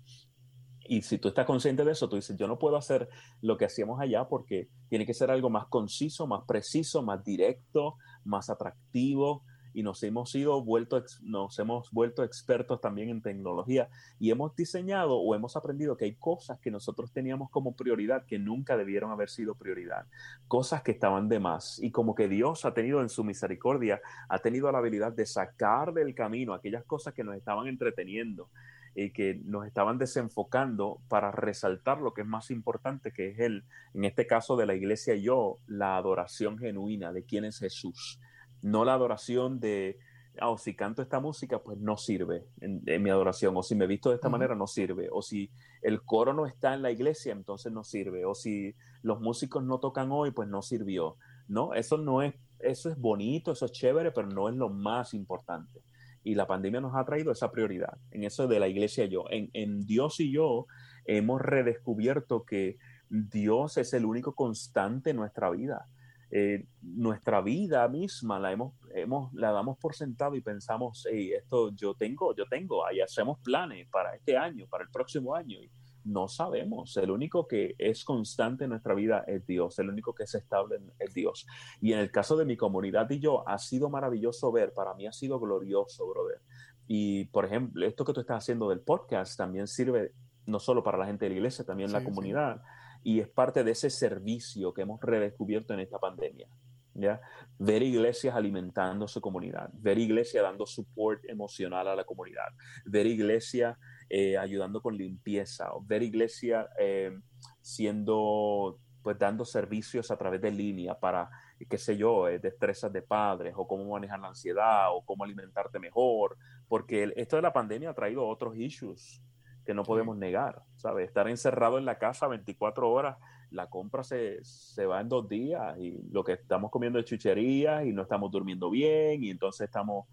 Y 0.89 1.03
si 1.03 1.19
tú 1.19 1.29
estás 1.29 1.45
consciente 1.45 1.85
de 1.85 1.93
eso, 1.93 2.09
tú 2.09 2.17
dices, 2.17 2.37
yo 2.37 2.49
no 2.49 2.59
puedo 2.59 2.77
hacer 2.77 3.09
lo 3.43 3.59
que 3.59 3.67
hacíamos 3.67 4.01
allá 4.01 4.27
porque 4.27 4.69
tiene 4.89 5.05
que 5.05 5.13
ser 5.13 5.31
algo 5.31 5.51
más 5.51 5.67
conciso, 5.67 6.27
más 6.27 6.45
preciso, 6.47 7.03
más 7.03 7.23
directo, 7.23 7.97
más 8.25 8.49
atractivo. 8.49 9.45
Y 9.79 9.85
nos 9.85 10.03
hemos 10.03 10.33
sido 10.33 10.61
vuelto, 10.61 11.05
nos 11.23 11.57
hemos 11.61 11.93
vuelto 11.93 12.25
expertos 12.25 12.81
también 12.81 13.11
en 13.11 13.23
tecnología 13.23 13.89
y 14.19 14.33
hemos 14.33 14.57
diseñado 14.57 15.21
o 15.21 15.37
hemos 15.37 15.55
aprendido 15.55 15.97
que 15.97 16.07
hay 16.07 16.17
cosas 16.17 16.59
que 16.59 16.73
nosotros 16.73 17.13
teníamos 17.13 17.49
como 17.51 17.77
prioridad 17.77 18.27
que 18.27 18.41
nunca 18.41 18.77
debieron 18.77 19.13
haber 19.13 19.31
sido 19.31 19.55
prioridad, 19.55 20.07
cosas 20.49 20.83
que 20.83 20.91
estaban 20.91 21.29
de 21.29 21.39
más 21.39 21.79
y 21.81 21.93
como 21.93 22.17
que 22.17 22.27
Dios 22.27 22.65
ha 22.65 22.75
tenido 22.75 23.03
en 23.03 23.09
su 23.09 23.23
misericordia, 23.23 24.01
ha 24.29 24.41
tenido 24.41 24.73
la 24.73 24.79
habilidad 24.79 25.13
de 25.13 25.27
sacar 25.27 25.93
del 25.93 26.13
camino 26.13 26.55
aquellas 26.55 26.83
cosas 26.85 27.15
que 27.15 27.23
nos 27.23 27.37
estaban 27.37 27.69
entreteniendo 27.69 28.49
y 28.97 29.11
que 29.11 29.41
nos 29.45 29.65
estaban 29.65 29.97
desenfocando 29.97 31.01
para 31.09 31.31
resaltar 31.31 32.01
lo 32.01 32.15
que 32.15 32.23
es 32.23 32.27
más 32.27 32.51
importante, 32.51 33.13
que 33.13 33.29
es 33.29 33.39
el, 33.39 33.63
en 33.95 34.05
este 34.05 34.27
caso 34.27 34.57
de 34.57 34.67
la 34.67 34.75
iglesia 34.75 35.15
y 35.15 35.23
yo, 35.23 35.59
la 35.69 35.97
adoración 35.97 36.59
genuina 36.59 37.13
de 37.13 37.23
quién 37.23 37.45
es 37.45 37.61
Jesús, 37.61 38.19
no 38.63 38.85
la 38.85 38.95
adoración 38.95 39.61
de, 39.61 39.99
ah, 40.41 40.51
o 40.51 40.59
si 40.59 40.75
canto 40.75 41.03
esta 41.03 41.21
música, 41.21 41.61
pues 41.63 41.79
no 41.79 41.97
sirve 41.97 42.47
en, 42.61 42.83
mi 43.03 43.11
adoración, 43.11 43.57
o 43.57 43.63
si 43.63 43.75
me 43.75 43.87
visto 43.87 44.11
de 44.11 44.17
esta 44.17 44.29
manera, 44.29 44.55
no 44.55 44.67
sirve, 44.67 45.09
o 45.11 45.23
si 45.23 45.51
el 45.83 46.03
coro 46.03 46.33
no 46.33 46.47
está 46.47 46.75
en 46.75 46.83
la 46.83 46.91
iglesia, 46.91 47.33
entonces 47.33 47.73
no 47.73 47.85
sirve, 47.85 48.25
o 48.25 48.35
si 48.35 48.75
los 49.03 49.21
músicos 49.21 49.65
no 49.65 49.79
tocan 49.79 50.11
hoy, 50.13 50.31
pues 50.31 50.49
no 50.49 50.63
sirvió. 50.63 51.17
No, 51.49 51.73
eso 51.75 51.97
no 51.97 52.23
es, 52.23 52.35
eso 52.59 52.91
es 52.91 52.99
bonito, 52.99 53.53
eso 53.53 53.65
es 53.65 53.73
chévere, 53.73 54.13
pero 54.13 54.29
no 54.29 54.49
es 54.49 54.55
lo 54.55 54.69
más 54.69 55.15
importante 55.15 55.81
y 56.25 56.35
la 56.35 56.47
pandemia 56.47 56.81
nos 56.81 56.95
ha 56.95 57.07
traído 57.07 57.33
esa 57.33 57.51
prioridad, 57.51 57.97
en 58.11 58.25
eso 58.25 58.47
de 58.47 58.61
la 58.61 58.69
iglesia 58.69 59.05
y 59.05 59.09
yo. 59.09 59.25
En, 59.31 59.51
en 59.55 59.87
Dios 59.87 60.21
y 60.21 60.31
yo 60.31 60.67
hemos 61.07 61.41
redescubierto 61.41 62.45
que 62.45 62.77
Dios 63.09 63.79
es 63.79 63.95
el 63.95 64.05
único 64.05 64.35
constante 64.35 65.11
en 65.11 65.17
nuestra 65.17 65.51
vida. 65.51 65.89
Eh, 66.31 66.67
nuestra 66.83 67.41
vida 67.41 67.89
misma 67.89 68.39
la 68.39 68.53
hemos, 68.53 68.75
hemos, 68.95 69.33
la 69.33 69.51
damos 69.53 69.79
por 69.79 69.95
sentado 69.95 70.35
y 70.35 70.43
pensamos, 70.43 71.07
hey, 71.11 71.33
esto 71.33 71.71
yo 71.75 71.95
tengo, 71.95 72.35
yo 72.35 72.45
tengo, 72.47 72.85
ahí 72.85 73.01
hacemos 73.01 73.39
planes 73.41 73.89
para 73.89 74.15
este 74.15 74.37
año, 74.37 74.67
para 74.69 74.85
el 74.85 74.91
próximo 74.91 75.35
año. 75.35 75.59
Y 75.63 75.71
no 76.05 76.29
sabemos. 76.29 76.97
El 76.97 77.11
único 77.11 77.47
que 77.47 77.75
es 77.79 78.05
constante 78.05 78.65
en 78.65 78.71
nuestra 78.71 78.95
vida 78.95 79.25
es 79.27 79.47
Dios. 79.47 79.79
El 79.79 79.91
único 79.91 80.15
que 80.15 80.25
es 80.25 80.35
estable 80.35 80.81
es 80.99 81.15
Dios. 81.15 81.47
Y 81.81 81.93
en 81.93 81.99
el 82.01 82.11
caso 82.11 82.37
de 82.37 82.45
mi 82.45 82.57
comunidad 82.57 83.09
y 83.11 83.21
yo, 83.21 83.47
ha 83.49 83.59
sido 83.59 83.91
maravilloso 83.91 84.51
ver. 84.51 84.73
Para 84.73 84.95
mí 84.95 85.07
ha 85.07 85.13
sido 85.13 85.39
glorioso, 85.39 86.09
brother. 86.09 86.41
Y, 86.87 87.27
por 87.27 87.45
ejemplo, 87.45 87.87
esto 87.87 88.05
que 88.05 88.15
tú 88.15 88.21
estás 88.21 88.39
haciendo 88.39 88.71
del 88.71 88.81
podcast 88.81 89.37
también 89.37 89.67
sirve 89.67 90.13
no 90.47 90.59
solo 90.59 90.83
para 90.83 90.97
la 90.97 91.07
gente 91.07 91.27
de 91.27 91.31
la 91.31 91.37
iglesia, 91.37 91.65
también 91.65 91.93
la 91.93 92.03
comunidad. 92.03 92.63
Y 93.09 93.21
es 93.21 93.29
parte 93.29 93.65
de 93.65 93.71
ese 93.71 93.89
servicio 93.89 94.75
que 94.75 94.83
hemos 94.83 95.01
redescubierto 95.01 95.73
en 95.73 95.81
esta 95.81 95.99
pandemia. 95.99 96.47
¿Ya? 96.93 97.19
Ver 97.59 97.83
iglesias 97.83 98.35
alimentando 98.35 99.09
su 99.09 99.23
comunidad, 99.23 99.71
ver 99.73 99.97
iglesias 99.97 100.43
dando 100.43 100.67
support 100.67 101.25
emocional 101.27 101.89
a 101.89 101.97
la 101.97 102.05
comunidad, 102.05 102.49
ver 102.85 103.07
iglesias 103.07 103.79
eh, 104.11 104.37
ayudando 104.37 104.83
con 104.83 104.95
limpieza, 104.95 105.71
ver 105.85 106.03
iglesia 106.03 106.69
eh, 106.79 107.19
siendo, 107.63 108.79
pues 109.03 109.19
dando 109.19 109.47
servicios 109.47 110.11
a 110.11 110.19
través 110.19 110.43
de 110.43 110.51
línea 110.51 110.99
para, 110.99 111.31
qué 111.67 111.79
sé 111.79 111.97
yo, 111.97 112.29
eh, 112.29 112.39
destrezas 112.39 112.93
de 112.93 113.01
padres, 113.01 113.55
o 113.57 113.67
cómo 113.67 113.91
manejar 113.91 114.21
la 114.21 114.29
ansiedad, 114.29 114.93
o 114.93 115.03
cómo 115.03 115.25
alimentarte 115.25 115.79
mejor, 115.79 116.37
porque 116.69 117.11
esto 117.17 117.37
de 117.37 117.43
la 117.43 117.55
pandemia 117.55 117.89
ha 117.89 117.95
traído 117.95 118.27
otros 118.27 118.55
issues 118.55 119.23
que 119.69 119.75
no 119.75 119.83
podemos 119.83 120.17
negar, 120.17 120.63
¿sabes? 120.77 121.07
Estar 121.07 121.29
encerrado 121.29 121.77
en 121.77 121.85
la 121.85 121.99
casa 121.99 122.27
24 122.27 122.91
horas, 122.91 123.19
la 123.51 123.69
compra 123.69 124.03
se, 124.03 124.43
se, 124.43 124.87
va 124.87 124.99
en 125.03 125.11
dos 125.11 125.29
días 125.29 125.77
y 125.79 126.09
lo 126.11 126.25
que 126.25 126.33
estamos 126.33 126.71
comiendo 126.71 126.99
es 126.99 127.05
chucherías 127.05 127.85
y 127.85 127.93
no 127.93 128.01
estamos 128.01 128.31
durmiendo 128.31 128.71
bien 128.71 129.23
y 129.23 129.29
entonces 129.29 129.67
estamos 129.67 130.07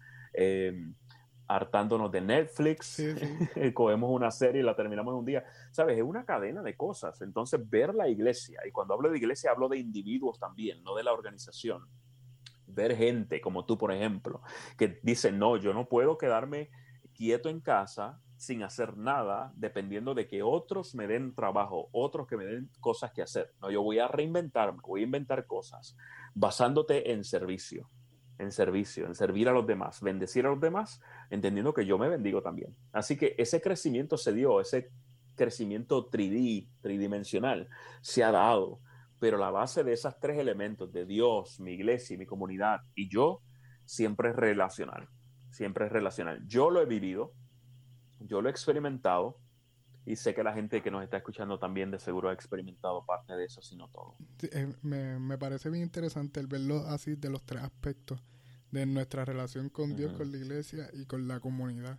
hartándonos 1.48 2.12
de 2.12 2.20
Netflix, 2.20 3.02
cogemos 3.72 4.10
una 4.10 4.30
serie 4.30 4.60
y 4.60 4.62
la 4.62 4.76
terminamos 4.76 5.12
en 5.12 5.18
un 5.20 5.24
día. 5.24 5.42
¿Sabes? 5.70 5.96
Es 5.96 6.04
una 6.04 6.26
cadena 6.26 6.62
de 6.62 6.76
cosas. 6.76 7.22
Entonces, 7.22 7.58
ver 7.70 7.94
la 7.94 8.10
iglesia, 8.10 8.60
y 8.68 8.70
cuando 8.70 8.92
hablo 8.92 9.08
de 9.08 9.16
iglesia 9.16 9.52
hablo 9.52 9.70
de 9.70 9.78
individuos 9.78 10.38
también, 10.38 10.84
no 10.84 10.94
de 10.94 11.02
la 11.02 11.14
organización. 11.14 11.88
Ver 12.66 12.94
gente 12.94 13.40
como 13.40 13.64
tú, 13.64 13.78
por 13.78 13.90
ejemplo, 13.90 14.42
que 14.76 15.00
dice, 15.02 15.32
no, 15.32 15.56
yo 15.56 15.72
no 15.72 15.88
puedo 15.88 16.18
quedarme 16.18 16.68
quieto 17.14 17.48
en 17.48 17.60
casa 17.60 18.20
sin 18.36 18.62
hacer 18.62 18.96
nada, 18.96 19.52
dependiendo 19.56 20.14
de 20.14 20.26
que 20.26 20.42
otros 20.42 20.94
me 20.94 21.06
den 21.06 21.34
trabajo, 21.34 21.88
otros 21.92 22.26
que 22.26 22.36
me 22.36 22.44
den 22.44 22.70
cosas 22.80 23.12
que 23.12 23.22
hacer. 23.22 23.52
No, 23.60 23.70
yo 23.70 23.82
voy 23.82 23.98
a 23.98 24.08
reinventarme, 24.08 24.80
voy 24.86 25.00
a 25.02 25.04
inventar 25.04 25.46
cosas 25.46 25.96
basándote 26.34 27.12
en 27.12 27.24
servicio 27.24 27.88
en 28.38 28.52
servicio, 28.52 29.06
en 29.06 29.14
servir 29.14 29.48
a 29.48 29.52
los 29.52 29.66
demás, 29.66 30.00
bendecir 30.00 30.46
a 30.46 30.50
los 30.50 30.60
demás, 30.60 31.00
entendiendo 31.30 31.72
que 31.72 31.86
yo 31.86 31.98
me 31.98 32.08
bendigo 32.08 32.42
también. 32.42 32.76
Así 32.92 33.16
que 33.16 33.34
ese 33.38 33.60
crecimiento 33.60 34.16
se 34.16 34.32
dio, 34.32 34.60
ese 34.60 34.90
crecimiento 35.34 36.10
3D, 36.10 36.68
tridimensional, 36.80 37.68
se 38.00 38.24
ha 38.24 38.30
dado, 38.30 38.80
pero 39.18 39.38
la 39.38 39.50
base 39.50 39.84
de 39.84 39.92
esos 39.92 40.18
tres 40.18 40.38
elementos, 40.38 40.92
de 40.92 41.06
Dios, 41.06 41.60
mi 41.60 41.72
iglesia, 41.72 42.18
mi 42.18 42.26
comunidad 42.26 42.80
y 42.94 43.08
yo, 43.08 43.42
siempre 43.84 44.30
es 44.30 44.36
relacional, 44.36 45.08
siempre 45.50 45.86
es 45.86 45.92
relacional. 45.92 46.42
Yo 46.46 46.70
lo 46.70 46.82
he 46.82 46.86
vivido, 46.86 47.32
yo 48.20 48.40
lo 48.40 48.48
he 48.48 48.52
experimentado, 48.52 49.38
y 50.06 50.14
sé 50.14 50.34
que 50.34 50.44
la 50.44 50.54
gente 50.54 50.82
que 50.82 50.90
nos 50.90 51.02
está 51.02 51.16
escuchando 51.16 51.58
también 51.58 51.90
de 51.90 51.98
seguro 51.98 52.28
ha 52.28 52.32
experimentado 52.32 53.04
parte 53.04 53.34
de 53.34 53.44
eso, 53.44 53.60
si 53.60 53.74
no 53.74 53.88
todo. 53.88 54.14
Eh, 54.40 54.72
me, 54.82 55.18
me, 55.18 55.36
parece 55.36 55.68
bien 55.68 55.82
interesante 55.82 56.38
el 56.38 56.46
verlo 56.46 56.86
así 56.86 57.16
de 57.16 57.28
los 57.28 57.44
tres 57.44 57.62
aspectos 57.64 58.22
de 58.70 58.86
nuestra 58.86 59.24
relación 59.24 59.68
con 59.68 59.96
Dios, 59.96 60.12
con 60.12 60.30
la 60.30 60.38
iglesia 60.38 60.88
y 60.92 61.06
con 61.06 61.26
la 61.26 61.40
comunidad. 61.40 61.98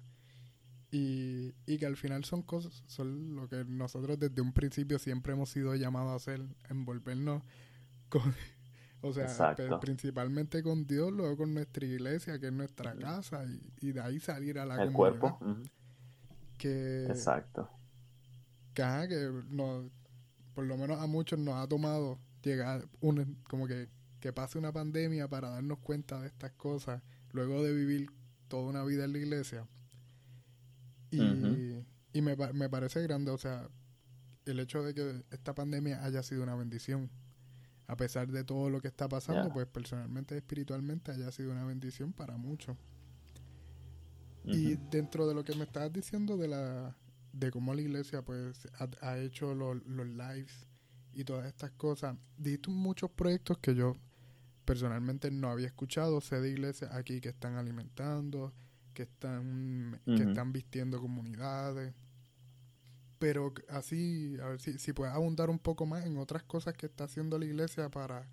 Y, 0.89 1.53
y, 1.65 1.77
que 1.77 1.85
al 1.85 1.97
final 1.97 2.23
son 2.23 2.43
cosas, 2.43 2.81
son 2.87 3.35
lo 3.35 3.49
que 3.49 3.65
nosotros 3.65 4.17
desde 4.17 4.41
un 4.41 4.53
principio 4.53 4.99
siempre 4.99 5.33
hemos 5.33 5.49
sido 5.49 5.75
llamados 5.75 6.11
a 6.11 6.15
hacer, 6.15 6.41
envolvernos 6.69 7.43
con, 8.07 8.21
o 9.01 9.11
sea, 9.11 9.27
principalmente 9.81 10.63
con 10.63 10.87
Dios, 10.87 11.11
luego 11.11 11.35
con 11.35 11.53
nuestra 11.53 11.85
iglesia, 11.85 12.39
que 12.39 12.47
es 12.47 12.53
nuestra 12.53 12.95
casa, 12.95 13.43
y, 13.81 13.91
de 13.91 13.99
ahí 13.99 14.21
salir 14.21 14.59
a 14.59 14.65
la 14.65 14.81
El 14.81 14.93
comunidad. 14.93 15.19
cuerpo. 15.19 15.39
Que, 16.57 17.05
Exacto 17.05 17.69
que, 19.07 19.43
por 20.53 20.65
lo 20.65 20.77
menos 20.77 20.99
a 20.99 21.07
muchos 21.07 21.39
nos 21.39 21.55
ha 21.55 21.67
tomado 21.67 22.19
llegar, 22.43 22.87
un, 23.01 23.41
como 23.49 23.67
que, 23.67 23.89
que 24.19 24.33
pase 24.33 24.57
una 24.57 24.71
pandemia 24.71 25.27
para 25.27 25.49
darnos 25.49 25.79
cuenta 25.79 26.21
de 26.21 26.27
estas 26.27 26.51
cosas, 26.53 27.01
luego 27.31 27.63
de 27.63 27.73
vivir 27.73 28.09
toda 28.47 28.69
una 28.69 28.83
vida 28.83 29.05
en 29.05 29.13
la 29.13 29.17
iglesia. 29.17 29.67
Y, 31.09 31.21
y 32.13 32.21
me, 32.21 32.35
me 32.35 32.69
parece 32.69 33.01
grande, 33.03 33.31
o 33.31 33.37
sea, 33.37 33.69
el 34.45 34.59
hecho 34.59 34.83
de 34.83 34.93
que 34.93 35.23
esta 35.31 35.55
pandemia 35.55 36.03
haya 36.03 36.21
sido 36.23 36.43
una 36.43 36.55
bendición. 36.55 37.09
A 37.87 37.95
pesar 37.95 38.27
de 38.27 38.43
todo 38.43 38.69
lo 38.69 38.81
que 38.81 38.89
está 38.89 39.07
pasando, 39.07 39.49
pues 39.53 39.65
personalmente, 39.65 40.35
espiritualmente, 40.35 41.13
haya 41.13 41.31
sido 41.31 41.51
una 41.51 41.63
bendición 41.63 42.11
para 42.11 42.35
muchos. 42.35 42.75
Y 44.47 44.75
dentro 44.89 45.27
de 45.27 45.33
lo 45.33 45.43
que 45.43 45.55
me 45.55 45.65
estabas 45.65 45.91
diciendo 45.91 46.37
de 46.37 46.47
la, 46.47 46.95
de 47.33 47.51
cómo 47.51 47.73
la 47.73 47.81
iglesia 47.81 48.21
pues 48.21 48.67
ha, 49.01 49.17
hecho 49.17 49.53
los 49.53 50.07
lives 50.07 50.67
y 51.13 51.23
todas 51.23 51.47
estas 51.47 51.71
cosas. 51.71 52.15
Diste 52.37 52.69
muchos 52.69 53.09
proyectos 53.11 53.57
que 53.57 53.75
yo 53.75 53.95
personalmente 54.65 55.31
no 55.31 55.49
había 55.49 55.67
escuchado. 55.67 56.21
Sé 56.21 56.39
de 56.39 56.49
iglesias 56.49 56.93
aquí 56.93 57.21
que 57.21 57.29
están 57.29 57.55
alimentando, 57.55 58.53
que 58.93 59.03
están, 59.03 59.99
que 60.05 60.23
están 60.23 60.51
vistiendo 60.51 60.99
comunidades. 60.99 61.93
Pero 63.19 63.53
así, 63.69 64.37
a 64.43 64.49
ver 64.49 64.61
si, 64.61 64.77
si 64.77 64.93
puedes 64.93 65.13
abundar 65.13 65.49
un 65.49 65.59
poco 65.59 65.85
más 65.85 66.05
en 66.05 66.17
otras 66.17 66.43
cosas 66.43 66.75
que 66.75 66.85
está 66.85 67.05
haciendo 67.05 67.39
la 67.39 67.45
iglesia 67.45 67.89
para, 67.89 68.29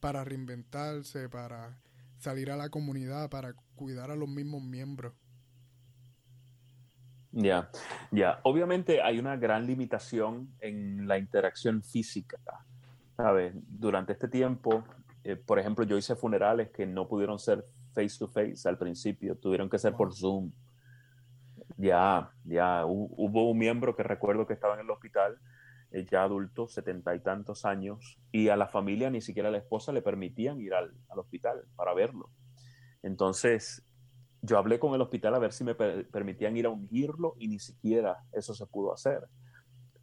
para 0.00 0.24
reinventarse, 0.24 1.28
para 1.28 1.78
salir 2.18 2.50
a 2.50 2.56
la 2.56 2.68
comunidad, 2.68 3.30
para 3.30 3.54
cuidar 3.76 4.10
a 4.10 4.16
los 4.16 4.28
mismos 4.28 4.62
miembros. 4.62 5.12
Ya, 7.36 7.68
ya. 8.12 8.38
Obviamente 8.44 9.02
hay 9.02 9.18
una 9.18 9.36
gran 9.36 9.66
limitación 9.66 10.54
en 10.60 11.08
la 11.08 11.18
interacción 11.18 11.82
física, 11.82 12.38
¿sabes? 13.16 13.52
Durante 13.68 14.12
este 14.12 14.28
tiempo, 14.28 14.84
eh, 15.24 15.34
por 15.34 15.58
ejemplo, 15.58 15.84
yo 15.84 15.98
hice 15.98 16.14
funerales 16.14 16.70
que 16.70 16.86
no 16.86 17.08
pudieron 17.08 17.40
ser 17.40 17.64
face 17.92 18.18
to 18.20 18.28
face 18.28 18.68
al 18.68 18.78
principio, 18.78 19.36
tuvieron 19.36 19.68
que 19.68 19.80
ser 19.80 19.94
por 19.94 20.14
Zoom. 20.14 20.52
Ya, 21.76 22.30
ya. 22.44 22.86
Hubo 22.86 23.50
un 23.50 23.58
miembro 23.58 23.96
que 23.96 24.04
recuerdo 24.04 24.46
que 24.46 24.54
estaba 24.54 24.74
en 24.74 24.82
el 24.82 24.90
hospital, 24.90 25.36
eh, 25.90 26.06
ya 26.08 26.22
adulto, 26.22 26.68
setenta 26.68 27.16
y 27.16 27.20
tantos 27.20 27.64
años, 27.64 28.20
y 28.30 28.48
a 28.48 28.56
la 28.56 28.68
familia, 28.68 29.10
ni 29.10 29.20
siquiera 29.20 29.48
a 29.48 29.52
la 29.52 29.58
esposa, 29.58 29.90
le 29.90 30.02
permitían 30.02 30.60
ir 30.60 30.72
al, 30.72 30.94
al 31.08 31.18
hospital 31.18 31.64
para 31.74 31.94
verlo. 31.94 32.30
Entonces, 33.02 33.84
yo 34.44 34.58
hablé 34.58 34.78
con 34.78 34.94
el 34.94 35.00
hospital 35.00 35.34
a 35.34 35.38
ver 35.38 35.52
si 35.52 35.64
me 35.64 35.74
permitían 35.74 36.56
ir 36.56 36.66
a 36.66 36.70
ungirlo 36.70 37.34
y 37.38 37.48
ni 37.48 37.58
siquiera 37.58 38.24
eso 38.32 38.54
se 38.54 38.66
pudo 38.66 38.92
hacer. 38.92 39.26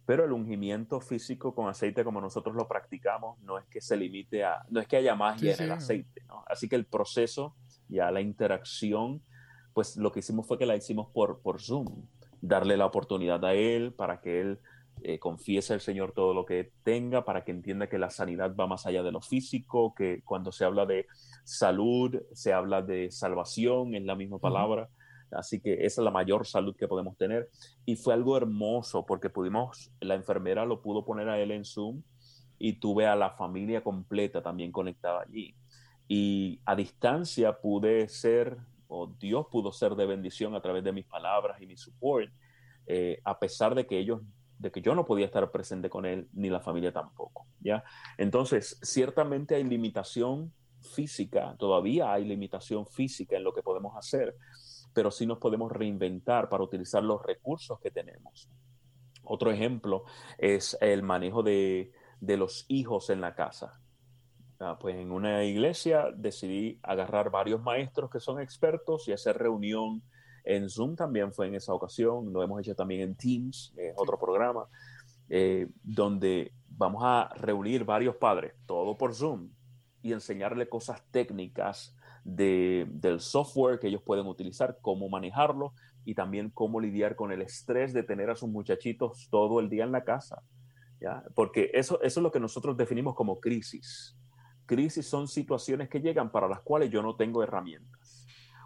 Pero 0.04 0.24
el 0.24 0.32
ungimiento 0.32 1.00
físico 1.00 1.54
con 1.54 1.68
aceite 1.68 2.02
como 2.02 2.20
nosotros 2.20 2.56
lo 2.56 2.66
practicamos 2.66 3.38
no 3.42 3.56
es 3.56 3.64
que 3.66 3.80
se 3.80 3.96
limite 3.96 4.44
a, 4.44 4.64
no 4.68 4.80
es 4.80 4.88
que 4.88 4.96
haya 4.96 5.14
magia 5.14 5.54
en 5.54 5.62
el 5.62 5.72
aceite, 5.72 6.24
¿no? 6.26 6.44
Así 6.48 6.68
que 6.68 6.76
el 6.76 6.86
proceso 6.86 7.54
Ya 7.88 8.10
la 8.10 8.20
interacción, 8.20 9.22
pues 9.74 9.96
lo 9.96 10.10
que 10.10 10.20
hicimos 10.20 10.46
fue 10.46 10.58
que 10.58 10.66
la 10.66 10.74
hicimos 10.74 11.08
por, 11.12 11.40
por 11.40 11.60
Zoom, 11.60 12.08
darle 12.40 12.76
la 12.76 12.86
oportunidad 12.86 13.44
a 13.44 13.54
él 13.54 13.92
para 13.92 14.20
que 14.20 14.40
él 14.40 14.58
eh, 15.04 15.18
confiese 15.18 15.74
al 15.74 15.80
Señor 15.80 16.12
todo 16.12 16.34
lo 16.34 16.44
que 16.44 16.72
tenga, 16.82 17.24
para 17.24 17.44
que 17.44 17.50
entienda 17.50 17.88
que 17.88 17.98
la 17.98 18.10
sanidad 18.10 18.54
va 18.54 18.66
más 18.66 18.86
allá 18.86 19.02
de 19.02 19.12
lo 19.12 19.20
físico, 19.20 19.94
que 19.94 20.22
cuando 20.24 20.52
se 20.52 20.64
habla 20.64 20.86
de 20.86 21.06
salud, 21.44 22.20
se 22.32 22.52
habla 22.52 22.82
de 22.82 23.10
salvación, 23.10 23.94
es 23.94 24.04
la 24.04 24.14
misma 24.14 24.38
palabra. 24.38 24.88
Así 25.32 25.60
que 25.60 25.86
esa 25.86 26.00
es 26.00 26.04
la 26.04 26.10
mayor 26.10 26.46
salud 26.46 26.76
que 26.76 26.88
podemos 26.88 27.16
tener. 27.16 27.48
Y 27.84 27.96
fue 27.96 28.14
algo 28.14 28.36
hermoso 28.36 29.06
porque 29.06 29.30
pudimos, 29.30 29.90
la 30.00 30.14
enfermera 30.14 30.64
lo 30.66 30.82
pudo 30.82 31.04
poner 31.04 31.28
a 31.28 31.38
él 31.38 31.50
en 31.50 31.64
Zoom 31.64 32.02
y 32.58 32.74
tuve 32.74 33.06
a 33.06 33.16
la 33.16 33.30
familia 33.30 33.82
completa 33.82 34.42
también 34.42 34.72
conectada 34.72 35.22
allí. 35.22 35.54
Y 36.06 36.60
a 36.64 36.76
distancia 36.76 37.58
pude 37.60 38.08
ser, 38.08 38.58
o 38.88 39.06
Dios 39.06 39.46
pudo 39.50 39.72
ser 39.72 39.94
de 39.94 40.06
bendición 40.06 40.54
a 40.54 40.60
través 40.60 40.84
de 40.84 40.92
mis 40.92 41.06
palabras 41.06 41.60
y 41.60 41.66
mi 41.66 41.76
support, 41.76 42.30
eh, 42.86 43.20
a 43.24 43.38
pesar 43.38 43.74
de 43.74 43.86
que 43.86 43.98
ellos 43.98 44.20
de 44.62 44.70
que 44.70 44.80
yo 44.80 44.94
no 44.94 45.04
podía 45.04 45.26
estar 45.26 45.50
presente 45.50 45.90
con 45.90 46.06
él, 46.06 46.28
ni 46.32 46.48
la 46.48 46.60
familia 46.60 46.92
tampoco, 46.92 47.46
¿ya? 47.60 47.82
Entonces, 48.16 48.78
ciertamente 48.80 49.56
hay 49.56 49.64
limitación 49.64 50.52
física, 50.80 51.56
todavía 51.58 52.12
hay 52.12 52.24
limitación 52.24 52.86
física 52.86 53.36
en 53.36 53.42
lo 53.42 53.52
que 53.52 53.62
podemos 53.62 53.96
hacer, 53.96 54.36
pero 54.94 55.10
sí 55.10 55.26
nos 55.26 55.38
podemos 55.38 55.72
reinventar 55.72 56.48
para 56.48 56.62
utilizar 56.62 57.02
los 57.02 57.20
recursos 57.24 57.80
que 57.80 57.90
tenemos. 57.90 58.48
Otro 59.24 59.50
ejemplo 59.50 60.04
es 60.38 60.78
el 60.80 61.02
manejo 61.02 61.42
de, 61.42 61.92
los 62.20 62.64
hijos 62.68 63.10
en 63.10 63.20
la 63.20 63.34
casa. 63.34 63.80
Ah, 64.60 64.78
pues 64.80 64.94
en 64.94 65.10
una 65.10 65.42
iglesia 65.42 66.06
decidí 66.14 66.78
agarrar 66.84 67.30
varios 67.30 67.60
maestros 67.60 68.10
que 68.10 68.20
son 68.20 68.40
expertos 68.40 69.08
y 69.08 69.12
hacer 69.12 69.38
reunión 69.38 70.04
en 70.44 70.68
Zoom 70.68 70.96
también 70.96 71.32
fue 71.32 71.46
en 71.48 71.54
esa 71.54 71.72
ocasión, 71.72 72.32
lo 72.32 72.42
hemos 72.42 72.60
hecho 72.60 72.74
también 72.74 73.00
en 73.02 73.14
Teams, 73.14 73.72
es 73.76 73.94
otro 73.96 74.18
programa, 74.18 74.66
eh, 75.28 75.68
donde 75.82 76.52
vamos 76.68 77.02
a 77.04 77.32
reunir 77.36 77.84
varios 77.84 78.16
padres, 78.16 78.54
todo 78.66 78.96
por 78.96 79.14
Zoom, 79.14 79.50
y 80.02 80.12
enseñarle 80.12 80.68
cosas 80.68 81.02
técnicas 81.10 81.96
del 82.24 83.20
software 83.20 83.78
que 83.78 83.88
ellos 83.88 84.02
pueden 84.02 84.26
utilizar, 84.26 84.78
cómo 84.80 85.08
manejarlo 85.08 85.74
y 86.04 86.14
también 86.14 86.50
cómo 86.50 86.80
lidiar 86.80 87.16
con 87.16 87.32
el 87.32 87.42
estrés 87.42 87.92
de 87.92 88.02
tener 88.02 88.30
a 88.30 88.36
sus 88.36 88.48
muchachitos 88.48 89.28
todo 89.30 89.60
el 89.60 89.68
día 89.68 89.84
en 89.84 89.92
la 89.92 90.04
casa. 90.04 90.42
¿ya? 91.00 91.22
Porque 91.34 91.70
eso, 91.72 92.00
eso 92.02 92.20
es 92.20 92.22
lo 92.22 92.30
que 92.30 92.40
nosotros 92.40 92.76
definimos 92.76 93.14
como 93.14 93.40
crisis. 93.40 94.16
Crisis 94.66 95.06
son 95.06 95.26
situaciones 95.28 95.88
que 95.88 96.00
llegan 96.00 96.30
para 96.30 96.48
las 96.48 96.60
cuales 96.60 96.90
yo 96.90 97.02
no 97.02 97.16
tengo 97.16 97.42
herramientas. 97.42 98.01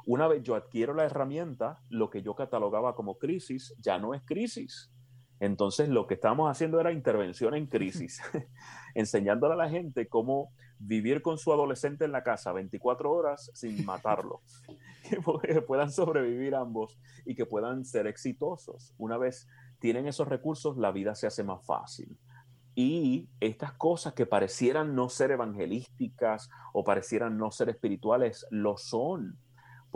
Una 0.06 0.28
vez 0.28 0.42
yo 0.44 0.54
adquiero 0.54 0.94
la 0.94 1.04
herramienta, 1.04 1.82
lo 1.90 2.10
que 2.10 2.22
yo 2.22 2.36
catalogaba 2.36 2.94
como 2.94 3.18
crisis 3.18 3.74
ya 3.78 3.98
no 3.98 4.14
es 4.14 4.22
crisis. 4.24 4.92
Entonces 5.40 5.88
lo 5.88 6.06
que 6.06 6.14
estábamos 6.14 6.48
haciendo 6.48 6.80
era 6.80 6.92
intervención 6.92 7.54
en 7.54 7.66
crisis, 7.66 8.22
enseñándole 8.94 9.54
a 9.54 9.56
la 9.56 9.68
gente 9.68 10.08
cómo 10.08 10.52
vivir 10.78 11.22
con 11.22 11.38
su 11.38 11.52
adolescente 11.52 12.04
en 12.04 12.12
la 12.12 12.22
casa 12.22 12.52
24 12.52 13.10
horas 13.10 13.50
sin 13.52 13.84
matarlo, 13.84 14.42
que 15.42 15.60
puedan 15.60 15.90
sobrevivir 15.90 16.54
ambos 16.54 16.98
y 17.24 17.34
que 17.34 17.44
puedan 17.44 17.84
ser 17.84 18.06
exitosos. 18.06 18.94
Una 18.98 19.18
vez 19.18 19.48
tienen 19.80 20.06
esos 20.06 20.28
recursos, 20.28 20.76
la 20.76 20.92
vida 20.92 21.16
se 21.16 21.26
hace 21.26 21.42
más 21.42 21.66
fácil. 21.66 22.16
Y 22.76 23.28
estas 23.40 23.72
cosas 23.72 24.12
que 24.12 24.26
parecieran 24.26 24.94
no 24.94 25.08
ser 25.08 25.30
evangelísticas 25.32 26.48
o 26.74 26.84
parecieran 26.84 27.38
no 27.38 27.50
ser 27.50 27.70
espirituales, 27.70 28.46
lo 28.50 28.76
son, 28.76 29.38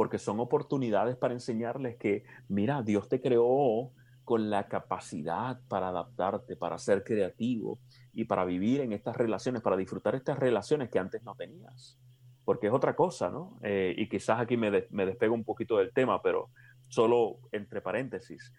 porque 0.01 0.19
son 0.19 0.41
oportunidades 0.41 1.15
para 1.15 1.35
enseñarles 1.35 1.99
que, 1.99 2.25
mira, 2.49 2.81
Dios 2.81 3.07
te 3.11 3.21
creó 3.21 3.93
con 4.25 4.49
la 4.49 4.67
capacidad 4.67 5.61
para 5.69 5.89
adaptarte, 5.89 6.57
para 6.57 6.79
ser 6.79 7.05
creativo 7.05 7.79
y 8.15 8.25
para 8.25 8.47
vivir 8.47 8.81
en 8.81 8.95
estas 8.95 9.15
relaciones, 9.15 9.61
para 9.61 9.77
disfrutar 9.77 10.15
estas 10.15 10.39
relaciones 10.39 10.89
que 10.89 10.99
antes 10.99 11.23
no 11.23 11.35
tenías. 11.35 11.99
Porque 12.47 12.69
es 12.69 12.73
otra 12.73 12.97
cosa, 12.97 13.29
¿no? 13.29 13.59
Eh, 13.63 13.95
y 13.95 14.09
quizás 14.09 14.41
aquí 14.41 14.57
me, 14.57 14.71
despego 14.71 15.35
un 15.35 15.45
poquito 15.45 15.77
del 15.77 15.93
tema, 15.93 16.23
pero 16.23 16.49
solo 16.89 17.41
entre 17.53 17.83
paréntesis. 17.83 18.55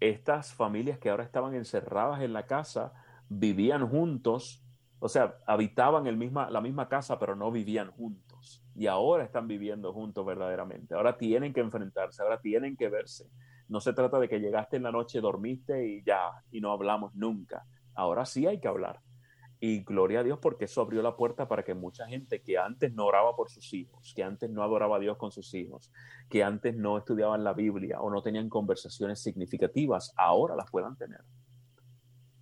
Estas 0.00 0.54
familias 0.54 0.98
que 0.98 1.10
ahora 1.10 1.24
estaban 1.24 1.54
encerradas 1.54 2.22
en 2.22 2.32
la 2.32 2.46
casa 2.46 2.94
vivían 3.28 3.86
juntos, 3.86 4.64
o 5.00 5.10
sea, 5.10 5.36
habitaban 5.46 6.06
el 6.06 6.18
la 6.32 6.62
misma 6.62 6.88
casa, 6.88 7.18
pero 7.18 7.36
no 7.36 7.50
vivían 7.50 7.90
juntos. 7.90 8.25
Y 8.74 8.86
ahora 8.86 9.24
están 9.24 9.48
viviendo 9.48 9.92
juntos 9.92 10.24
verdaderamente. 10.24 10.94
Ahora 10.94 11.16
tienen 11.16 11.52
que 11.52 11.60
enfrentarse, 11.60 12.22
ahora 12.22 12.40
tienen 12.40 12.76
que 12.76 12.88
verse 12.88 13.28
no 13.68 13.80
se 13.80 13.92
trata 13.92 14.18
de 14.18 14.28
que 14.28 14.40
llegaste 14.40 14.76
en 14.76 14.84
la 14.84 14.92
noche, 14.92 15.20
dormiste 15.20 15.86
y 15.86 16.02
ya, 16.04 16.30
y 16.50 16.60
no 16.60 16.70
hablamos 16.70 17.14
nunca. 17.14 17.64
Ahora 17.94 18.24
sí 18.24 18.46
hay 18.46 18.60
que 18.60 18.68
hablar. 18.68 19.00
Y 19.58 19.82
gloria 19.84 20.20
a 20.20 20.22
Dios 20.22 20.38
porque 20.40 20.66
eso 20.66 20.82
abrió 20.82 21.02
la 21.02 21.16
puerta 21.16 21.48
para 21.48 21.64
que 21.64 21.74
mucha 21.74 22.06
gente 22.06 22.42
que 22.42 22.58
antes 22.58 22.92
no 22.92 23.06
oraba 23.06 23.34
por 23.34 23.50
sus 23.50 23.72
hijos, 23.72 24.12
que 24.14 24.22
antes 24.22 24.50
no 24.50 24.62
adoraba 24.62 24.96
a 24.96 25.00
Dios 25.00 25.16
con 25.16 25.32
sus 25.32 25.52
hijos, 25.54 25.90
que 26.28 26.44
antes 26.44 26.76
no 26.76 26.98
estudiaban 26.98 27.42
la 27.42 27.54
Biblia 27.54 28.00
o 28.00 28.10
no 28.10 28.22
tenían 28.22 28.50
conversaciones 28.50 29.22
significativas, 29.22 30.12
ahora 30.16 30.54
las 30.54 30.70
puedan 30.70 30.96
tener. 30.96 31.20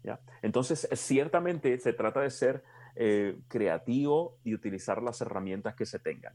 ¿Ya? 0.03 0.21
Entonces, 0.43 0.89
ciertamente 0.93 1.79
se 1.79 1.93
trata 1.95 2.21
de 2.21 2.31
ser 2.31 2.65
eh, 2.97 3.39
creativo 3.49 4.39
y 4.45 4.55
utilizar 4.55 5.03
las 5.03 5.21
herramientas 5.21 5.75
que 5.75 5.87
se 5.87 5.99
tengan 5.99 6.35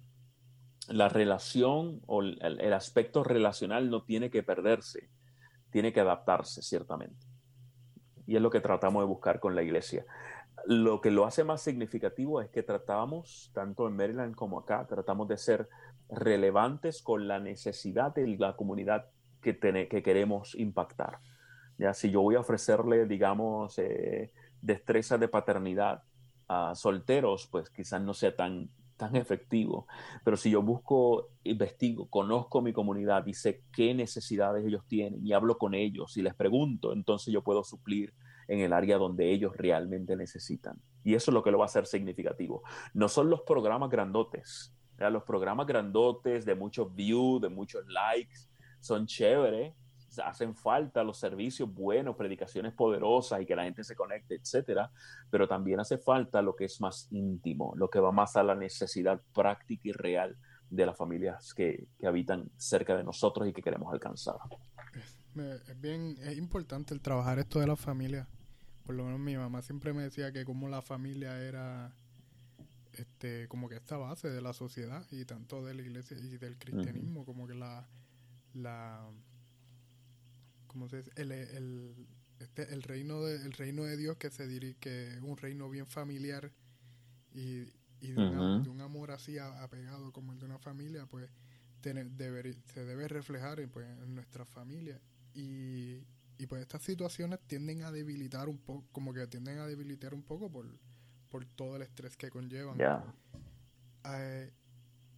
la 0.89 1.07
relación 1.09 2.01
o 2.07 2.21
el, 2.21 2.73
aspecto 2.73 3.23
relacional 3.23 3.89
no 3.89 4.03
tiene 4.03 4.29
que 4.29 4.43
perderse, 4.43 5.09
tiene 5.71 5.93
que 5.93 5.99
adaptarse, 5.99 6.61
ciertamente. 6.61 7.27
Y 8.25 8.35
es 8.35 8.41
lo 8.41 8.49
que 8.49 8.61
tratamos 8.61 9.03
de 9.03 9.07
buscar 9.07 9.39
con 9.39 9.55
la 9.55 9.63
iglesia. 9.63 10.05
Lo 10.65 11.01
que 11.01 11.11
lo 11.11 11.25
hace 11.25 11.43
más 11.43 11.61
significativo 11.61 12.41
es 12.41 12.49
que 12.49 12.63
tratamos, 12.63 13.51
tanto 13.53 13.87
en 13.87 13.95
Maryland 13.95 14.35
como 14.35 14.59
acá, 14.59 14.85
tratamos 14.87 15.27
de 15.27 15.37
ser 15.37 15.69
relevantes 16.09 17.01
con 17.01 17.27
la 17.27 17.39
necesidad 17.39 18.13
de 18.13 18.27
la 18.37 18.55
comunidad 18.55 19.05
que, 19.41 19.57
que 19.57 20.03
queremos 20.03 20.55
impactar. 20.55 21.19
Ya, 21.77 21.93
si 21.93 22.11
yo 22.11 22.21
voy 22.21 22.35
a 22.35 22.41
ofrecerle, 22.41 23.05
digamos, 23.05 23.77
eh, 23.79 24.33
destreza 24.61 25.17
de 25.17 25.27
paternidad 25.27 26.03
a 26.49 26.75
solteros, 26.75 27.47
pues 27.47 27.69
quizás 27.69 28.01
no 28.01 28.13
sea 28.13 28.35
tan 28.35 28.69
tan 28.99 29.15
efectivo. 29.15 29.87
Pero 30.23 30.37
si 30.37 30.51
yo 30.51 30.61
busco, 30.61 31.29
investigo, 31.43 32.07
conozco 32.09 32.61
mi 32.61 32.73
comunidad 32.73 33.25
y 33.25 33.33
sé 33.33 33.63
qué 33.71 33.95
necesidades 33.95 34.65
ellos 34.65 34.85
tienen 34.87 35.25
y 35.25 35.31
hablo 35.31 35.57
con 35.57 35.73
ellos 35.73 36.17
y 36.17 36.21
les 36.21 36.35
pregunto, 36.35 36.91
entonces 36.91 37.33
yo 37.33 37.41
puedo 37.41 37.63
suplir 37.63 38.13
en 38.49 38.59
el 38.59 38.73
área 38.73 38.97
donde 38.97 39.31
ellos 39.31 39.55
realmente 39.55 40.17
necesitan. 40.17 40.81
Y 41.03 41.15
eso 41.15 41.31
es 41.31 41.33
lo 41.33 41.41
que 41.41 41.51
lo 41.51 41.57
va 41.57 41.65
a 41.65 41.67
hacer 41.67 41.85
significativo. 41.85 42.61
No 42.93 43.07
son 43.07 43.29
los 43.29 43.41
programas 43.41 43.89
grandotes. 43.89 44.75
Los 44.97 45.23
programas 45.23 45.65
grandotes 45.65 46.43
de 46.43 46.55
muchos 46.55 46.93
views, 46.93 47.41
de 47.41 47.47
muchos 47.47 47.87
likes, 47.87 48.49
son 48.81 49.07
chéveres, 49.07 49.73
hacen 50.23 50.55
falta 50.55 51.03
los 51.03 51.17
servicios 51.17 51.71
buenos, 51.73 52.15
predicaciones 52.15 52.73
poderosas 52.73 53.41
y 53.41 53.45
que 53.45 53.55
la 53.55 53.63
gente 53.63 53.83
se 53.83 53.95
conecte, 53.95 54.35
etcétera, 54.35 54.91
pero 55.29 55.47
también 55.47 55.79
hace 55.79 55.97
falta 55.97 56.41
lo 56.41 56.55
que 56.55 56.65
es 56.65 56.81
más 56.81 57.07
íntimo, 57.11 57.73
lo 57.75 57.89
que 57.89 57.99
va 57.99 58.11
más 58.11 58.35
a 58.35 58.43
la 58.43 58.55
necesidad 58.55 59.21
práctica 59.33 59.89
y 59.89 59.91
real 59.91 60.37
de 60.69 60.85
las 60.85 60.97
familias 60.97 61.53
que, 61.53 61.87
que 61.99 62.07
habitan 62.07 62.49
cerca 62.57 62.95
de 62.95 63.03
nosotros 63.03 63.47
y 63.47 63.53
que 63.53 63.61
queremos 63.61 63.91
alcanzar. 63.91 64.37
Es 65.35 65.79
bien, 65.79 66.17
es 66.21 66.37
importante 66.37 66.93
el 66.93 67.01
trabajar 67.01 67.39
esto 67.39 67.59
de 67.59 67.67
la 67.67 67.75
familia. 67.75 68.27
Por 68.85 68.95
lo 68.95 69.05
menos 69.05 69.19
mi 69.19 69.37
mamá 69.37 69.61
siempre 69.61 69.93
me 69.93 70.03
decía 70.03 70.31
que 70.31 70.45
como 70.45 70.67
la 70.67 70.81
familia 70.81 71.39
era 71.41 71.93
este 72.93 73.47
como 73.47 73.69
que 73.69 73.75
esta 73.75 73.97
base 73.97 74.29
de 74.29 74.41
la 74.41 74.53
sociedad 74.53 75.05
y 75.11 75.25
tanto 75.25 75.63
de 75.63 75.73
la 75.73 75.81
iglesia 75.81 76.17
y 76.17 76.37
del 76.37 76.57
cristianismo, 76.57 77.25
como 77.25 77.47
que 77.47 77.53
la, 77.53 77.87
la 78.53 79.07
¿cómo 80.69 80.87
se 80.87 80.97
dice? 80.97 81.11
El, 81.15 81.31
el, 81.33 82.07
este, 82.39 82.73
el, 82.73 82.83
reino 82.83 83.21
de, 83.21 83.35
el 83.35 83.51
reino 83.51 83.83
de 83.83 83.97
Dios 83.97 84.15
que 84.17 84.29
se 84.29 84.47
dirige, 84.47 84.77
que 84.79 85.07
es 85.09 85.21
un 85.21 85.35
reino 85.35 85.69
bien 85.69 85.85
familiar 85.85 86.51
y, 87.33 87.63
y 87.99 88.11
de, 88.13 88.69
un 88.69 88.81
amor 88.81 89.11
así 89.11 89.37
apegado 89.37 90.13
como 90.13 90.31
el 90.31 90.39
de 90.39 90.45
una 90.45 90.59
familia, 90.59 91.05
pues 91.05 91.29
debe, 91.81 92.53
se 92.73 92.85
debe 92.85 93.07
reflejar 93.07 93.59
en, 93.59 93.69
pues, 93.69 93.87
en 93.87 94.15
nuestra 94.15 94.45
familia. 94.45 95.01
Y, 95.33 96.05
y 96.37 96.47
pues 96.47 96.61
estas 96.61 96.81
situaciones 96.83 97.39
tienden 97.47 97.83
a 97.83 97.91
debilitar 97.91 98.47
un 98.47 98.57
poco, 98.57 98.87
como 98.91 99.13
que 99.13 99.27
tienden 99.27 99.59
a 99.59 99.67
debilitar 99.67 100.13
un 100.13 100.23
poco 100.23 100.49
por, 100.49 100.65
por 101.29 101.45
todo 101.45 101.75
el 101.75 101.81
estrés 101.81 102.15
que 102.15 102.29
conllevan. 102.29 102.77
Eh, 104.05 104.53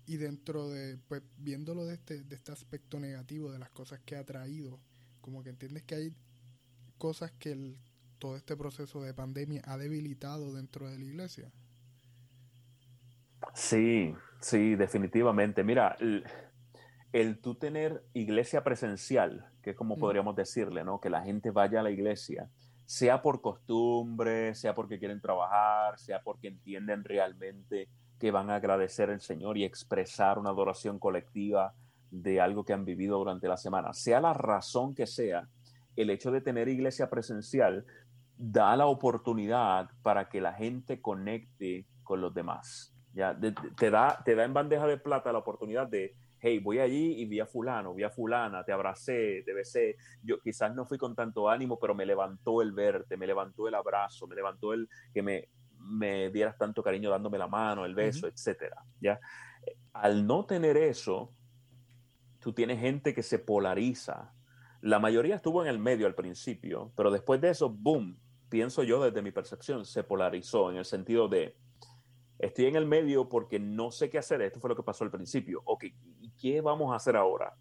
y 0.07 0.17
dentro 0.17 0.69
de, 0.69 0.97
pues 1.07 1.21
viéndolo 1.37 1.85
de 1.85 1.93
este, 1.93 2.23
de 2.23 2.35
este 2.35 2.51
aspecto 2.51 2.99
negativo, 2.99 3.51
de 3.51 3.59
las 3.59 3.69
cosas 3.69 3.99
que 4.01 4.15
ha 4.15 4.25
traído, 4.25 4.79
como 5.21 5.43
que 5.43 5.49
entiendes 5.49 5.84
que 5.84 5.95
hay 5.95 6.15
cosas 6.97 7.31
que 7.31 7.51
el, 7.51 7.77
todo 8.19 8.36
este 8.36 8.55
proceso 8.55 9.01
de 9.01 9.13
pandemia 9.13 9.62
ha 9.65 9.77
debilitado 9.77 10.53
dentro 10.53 10.89
de 10.89 10.99
la 10.99 11.05
iglesia. 11.05 11.51
Sí, 13.53 14.13
sí, 14.39 14.75
definitivamente. 14.75 15.63
Mira, 15.63 15.97
el, 15.99 17.39
tú 17.41 17.55
tener 17.55 18.03
iglesia 18.13 18.63
presencial, 18.63 19.49
que 19.63 19.71
es 19.71 19.75
como 19.75 19.97
podríamos 19.97 20.36
decirle, 20.36 20.84
¿no? 20.84 20.99
Que 20.99 21.10
la 21.10 21.23
gente 21.23 21.49
vaya 21.49 21.79
a 21.79 21.84
la 21.84 21.91
iglesia, 21.91 22.49
sea 22.86 23.21
por 23.21 23.41
costumbre, 23.41 24.53
sea 24.53 24.75
porque 24.75 24.99
quieren 24.99 25.19
trabajar, 25.19 25.97
sea 25.97 26.21
porque 26.21 26.47
entienden 26.47 27.03
realmente 27.03 27.89
que 28.19 28.29
van 28.29 28.51
a 28.51 28.55
agradecer 28.57 29.10
al 29.10 29.21
Señor 29.21 29.57
y 29.57 29.63
expresar 29.63 30.38
una 30.38 30.51
adoración 30.51 30.99
colectiva 30.99 31.73
de 32.12 32.39
algo 32.39 32.63
que 32.63 32.74
han 32.74 32.86
vivido 32.86 33.17
durante 33.17 33.47
la 33.47 33.58
semana. 33.58 33.93
Sea 33.93 34.21
la 34.21 34.34
razón 34.34 34.93
que 34.93 35.08
sea, 35.08 35.47
el 35.95 36.10
hecho 36.10 36.32
de 36.32 36.41
tener 36.41 36.67
iglesia 36.67 37.10
presencial 37.10 37.86
da 38.38 38.76
la 38.76 38.86
oportunidad 38.86 39.89
para 40.04 40.30
que 40.30 40.41
la 40.41 40.54
gente 40.54 41.02
conecte 41.02 41.88
con 42.04 42.21
los 42.21 42.34
demás. 42.34 42.93
¿ya? 43.13 43.38
te, 43.78 43.89
da, 43.89 44.21
te 44.24 44.36
da 44.36 44.43
en 44.43 44.54
bandeja 44.54 44.86
de 44.88 44.97
plata 44.97 45.32
la 45.32 45.39
oportunidad 45.39 45.88
de 45.88 46.15
hey, 46.41 46.60
voy 46.60 46.80
allí 46.80 47.21
y 47.21 47.26
vi 47.26 47.39
a 47.39 47.45
fulano, 47.45 47.93
vi 47.93 48.04
a 48.04 48.10
fulana, 48.10 48.63
te 48.63 48.71
abracé, 48.71 49.43
te 49.45 49.54
besé. 49.54 49.95
Yo 50.24 50.39
quizás 50.41 50.74
no 50.74 50.86
fui 50.86 50.97
con 50.97 51.15
tanto 51.15 51.47
ánimo, 51.47 51.78
pero 51.80 51.93
me 51.93 52.06
levantó 52.06 52.63
el 52.63 52.71
verte, 52.71 53.15
me 53.15 53.28
levantó 53.28 53.67
el 53.67 53.76
abrazo, 53.76 54.28
me 54.28 54.36
levantó 54.36 54.74
el 54.74 54.89
que 55.13 55.21
me, 55.21 55.50
me 55.78 56.32
dieras 56.32 56.58
tanto 56.58 56.82
cariño 56.82 57.12
dándome 57.12 57.38
la 57.38 57.47
mano, 57.47 57.86
el 57.86 57.93
beso, 57.93 58.28
etcétera. 58.28 58.84
¿ya? 59.00 59.19
Al 59.93 60.26
no 60.26 60.45
tener 60.45 60.78
eso, 60.78 61.32
tú 62.41 62.54
tienes 62.54 62.80
gente 62.80 63.13
que 63.13 63.23
se 63.23 63.39
polariza. 63.39 64.34
La 64.82 64.99
mayoría 64.99 65.36
estuvo 65.36 65.62
en 65.62 65.69
el 65.69 65.80
medio 65.80 66.08
al 66.08 66.15
principio, 66.15 66.91
pero 66.97 67.12
después 67.12 67.39
de 67.39 67.51
eso, 67.51 67.69
boom, 67.69 68.19
pienso 68.49 68.84
yo 68.84 69.01
desde 69.01 69.21
mi 69.21 69.32
percepción, 69.32 69.86
se 69.86 70.04
polarizó 70.04 70.71
en 70.71 70.77
el 70.77 70.86
sentido 70.86 71.27
de, 71.30 71.56
estoy 72.39 72.65
en 72.65 72.75
el 72.75 72.88
medio 72.88 73.30
porque 73.30 73.60
no 73.60 73.91
sé 73.91 74.10
qué 74.10 74.17
hacer. 74.17 74.41
Esto 74.41 74.60
fue 74.60 74.69
lo 74.69 74.75
que 74.75 74.84
pasó 74.84 75.04
al 75.04 75.12
principio. 75.12 75.62
Ok, 75.65 75.86
¿y 76.19 76.32
qué 76.32 76.62
vamos 76.62 76.91
a 76.91 76.95
hacer 76.95 77.15
ahora? 77.15 77.54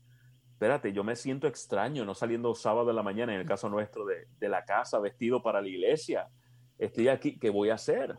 Espérate, 0.53 0.93
yo 0.93 1.05
me 1.05 1.17
siento 1.17 1.47
extraño 1.47 2.05
no 2.05 2.15
saliendo 2.15 2.55
sábado 2.55 2.87
de 2.87 2.95
la 2.95 3.03
mañana, 3.03 3.35
en 3.35 3.41
el 3.41 3.47
caso 3.47 3.69
nuestro, 3.69 4.05
de, 4.05 4.49
la 4.49 4.65
casa, 4.65 4.99
vestido 4.99 5.43
para 5.43 5.61
la 5.61 5.69
iglesia. 5.69 6.29
Estoy 6.79 7.09
aquí, 7.09 7.39
¿qué 7.39 7.51
voy 7.51 7.71
a 7.71 7.75
hacer? 7.75 8.19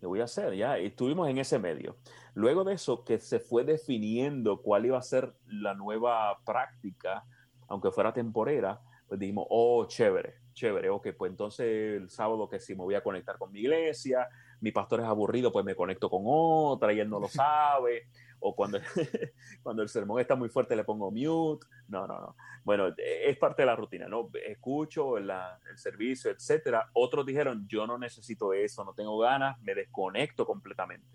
¿Qué 0.00 0.06
voy 0.06 0.20
a 0.20 0.24
hacer? 0.24 0.54
Ya 0.54 0.78
estuvimos 0.78 1.28
en 1.28 1.38
ese 1.38 1.58
medio. 1.58 1.96
Luego 2.34 2.62
de 2.62 2.74
eso, 2.74 3.04
que 3.04 3.18
se 3.18 3.40
fue 3.40 3.64
definiendo 3.64 4.62
cuál 4.62 4.86
iba 4.86 4.98
a 4.98 5.02
ser 5.02 5.34
la 5.46 5.74
nueva 5.74 6.38
práctica, 6.44 7.24
aunque 7.66 7.90
fuera 7.90 8.12
temporera, 8.12 8.80
pues 9.08 9.18
dijimos, 9.18 9.46
oh, 9.50 9.86
chévere, 9.86 10.34
chévere, 10.52 10.90
ok, 10.90 11.08
pues 11.16 11.30
entonces 11.30 12.00
el 12.00 12.10
sábado 12.10 12.48
que 12.48 12.60
si 12.60 12.74
me 12.74 12.84
voy 12.84 12.94
a 12.94 13.02
conectar 13.02 13.38
con 13.38 13.50
mi 13.50 13.60
iglesia, 13.60 14.28
mi 14.60 14.70
pastor 14.70 15.00
es 15.00 15.06
aburrido, 15.06 15.50
pues 15.50 15.64
me 15.64 15.74
conecto 15.74 16.08
con 16.10 16.22
otra 16.26 16.92
y 16.92 17.00
él 17.00 17.08
no 17.08 17.18
lo 17.18 17.28
sabe. 17.28 18.08
O 18.40 18.54
cuando, 18.54 18.78
cuando 19.62 19.82
el 19.82 19.88
sermón 19.88 20.20
está 20.20 20.34
muy 20.34 20.48
fuerte 20.48 20.76
le 20.76 20.84
pongo 20.84 21.10
mute. 21.10 21.66
No, 21.88 22.06
no, 22.06 22.20
no. 22.20 22.36
Bueno, 22.64 22.92
es 22.96 23.36
parte 23.38 23.62
de 23.62 23.66
la 23.66 23.76
rutina, 23.76 24.08
¿no? 24.08 24.30
Escucho 24.46 25.16
el 25.18 25.30
servicio, 25.76 26.30
etcétera. 26.30 26.90
Otros 26.92 27.24
dijeron, 27.26 27.66
yo 27.68 27.86
no 27.86 27.98
necesito 27.98 28.52
eso, 28.52 28.84
no 28.84 28.92
tengo 28.94 29.18
ganas, 29.18 29.60
me 29.60 29.74
desconecto 29.74 30.46
completamente. 30.46 31.06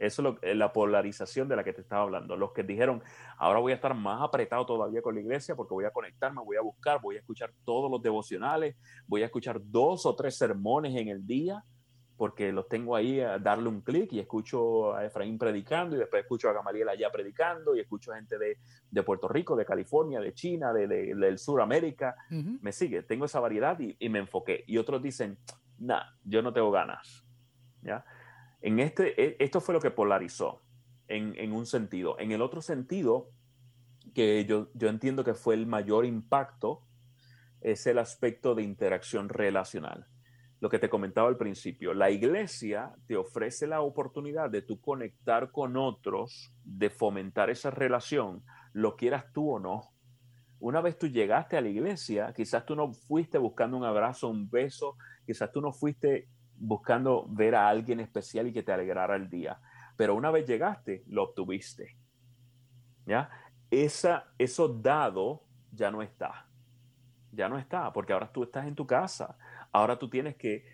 Eso 0.00 0.38
es 0.40 0.56
la 0.56 0.72
polarización 0.72 1.46
de 1.46 1.56
la 1.56 1.62
que 1.62 1.74
te 1.74 1.82
estaba 1.82 2.02
hablando. 2.02 2.34
Los 2.34 2.52
que 2.52 2.62
dijeron, 2.62 3.02
ahora 3.36 3.60
voy 3.60 3.72
a 3.72 3.74
estar 3.74 3.94
más 3.94 4.22
apretado 4.22 4.64
todavía 4.64 5.02
con 5.02 5.14
la 5.14 5.20
iglesia 5.20 5.54
porque 5.54 5.74
voy 5.74 5.84
a 5.84 5.90
conectarme, 5.90 6.40
voy 6.42 6.56
a 6.56 6.62
buscar, 6.62 7.02
voy 7.02 7.16
a 7.16 7.18
escuchar 7.18 7.52
todos 7.66 7.90
los 7.90 8.00
devocionales, 8.00 8.76
voy 9.06 9.22
a 9.22 9.26
escuchar 9.26 9.60
dos 9.62 10.06
o 10.06 10.16
tres 10.16 10.38
sermones 10.38 10.96
en 10.96 11.08
el 11.08 11.26
día 11.26 11.62
porque 12.20 12.52
los 12.52 12.68
tengo 12.68 12.94
ahí 12.94 13.18
a 13.18 13.38
darle 13.38 13.70
un 13.70 13.80
clic 13.80 14.12
y 14.12 14.20
escucho 14.20 14.94
a 14.94 15.06
Efraín 15.06 15.38
predicando 15.38 15.96
y 15.96 16.00
después 16.00 16.22
escucho 16.22 16.50
a 16.50 16.52
Gamaliel 16.52 16.90
allá 16.90 17.10
predicando 17.10 17.74
y 17.74 17.80
escucho 17.80 18.12
gente 18.12 18.36
de, 18.36 18.58
de 18.90 19.02
Puerto 19.02 19.26
Rico, 19.26 19.56
de 19.56 19.64
California, 19.64 20.20
de 20.20 20.34
China, 20.34 20.70
de, 20.70 20.86
del 20.86 21.38
Suramérica. 21.38 22.14
Me 22.28 22.72
sigue, 22.72 23.04
tengo 23.04 23.24
esa 23.24 23.40
variedad 23.40 23.80
y, 23.80 23.96
y, 23.98 24.10
me 24.10 24.18
enfoqué. 24.18 24.64
Y 24.66 24.76
otros 24.76 25.02
dicen, 25.02 25.38
nah, 25.78 26.02
yo 26.22 26.42
no 26.42 26.52
tengo 26.52 26.70
ganas. 26.70 27.24
¿Ya? 27.80 28.04
En 28.60 28.80
este, 28.80 29.18
e, 29.18 29.36
esto 29.38 29.62
fue 29.62 29.72
lo 29.72 29.80
que 29.80 29.90
polarizó 29.90 30.60
en, 31.08 31.34
en 31.38 31.54
un 31.54 31.64
sentido. 31.64 32.18
En 32.18 32.32
el 32.32 32.42
otro 32.42 32.60
sentido, 32.60 33.30
que 34.12 34.44
yo, 34.44 34.68
yo 34.74 34.90
entiendo 34.90 35.24
que 35.24 35.32
fue 35.32 35.54
el 35.54 35.66
mayor 35.66 36.04
impacto, 36.04 36.82
es 37.62 37.86
el 37.86 37.98
aspecto 37.98 38.54
de 38.54 38.62
interacción 38.62 39.30
relacional 39.30 40.06
lo 40.60 40.68
que 40.68 40.78
te 40.78 40.90
comentaba 40.90 41.28
al 41.28 41.38
principio, 41.38 41.94
la 41.94 42.10
iglesia 42.10 42.92
te 43.06 43.16
ofrece 43.16 43.66
la 43.66 43.80
oportunidad 43.80 44.50
de 44.50 44.60
tú 44.60 44.78
conectar 44.78 45.50
con 45.50 45.76
otros, 45.76 46.52
de 46.64 46.90
fomentar 46.90 47.48
esa 47.48 47.70
relación, 47.70 48.44
lo 48.74 48.94
quieras 48.94 49.24
tú 49.32 49.52
o 49.52 49.58
no. 49.58 49.94
Una 50.58 50.82
vez 50.82 50.98
tú 50.98 51.08
llegaste 51.08 51.56
a 51.56 51.62
la 51.62 51.70
iglesia, 51.70 52.34
quizás 52.36 52.66
tú 52.66 52.76
no 52.76 52.92
fuiste 52.92 53.38
buscando 53.38 53.78
un 53.78 53.84
abrazo, 53.84 54.28
un 54.28 54.50
beso, 54.50 54.96
quizás 55.24 55.50
tú 55.50 55.62
no 55.62 55.72
fuiste 55.72 56.28
buscando 56.56 57.26
ver 57.30 57.54
a 57.54 57.66
alguien 57.66 57.98
especial 58.00 58.46
y 58.46 58.52
que 58.52 58.62
te 58.62 58.72
alegrara 58.72 59.16
el 59.16 59.30
día, 59.30 59.58
pero 59.96 60.14
una 60.14 60.30
vez 60.30 60.46
llegaste, 60.46 61.04
lo 61.06 61.22
obtuviste. 61.22 61.96
¿Ya? 63.06 63.30
Esa, 63.70 64.26
eso 64.36 64.68
dado 64.68 65.42
ya 65.72 65.90
no 65.90 66.02
está. 66.02 66.46
Ya 67.32 67.48
no 67.48 67.58
está, 67.58 67.90
porque 67.94 68.12
ahora 68.12 68.30
tú 68.30 68.42
estás 68.42 68.66
en 68.66 68.74
tu 68.74 68.86
casa 68.86 69.38
Ahora 69.72 69.98
tú 69.98 70.10
tienes 70.10 70.36
que 70.36 70.64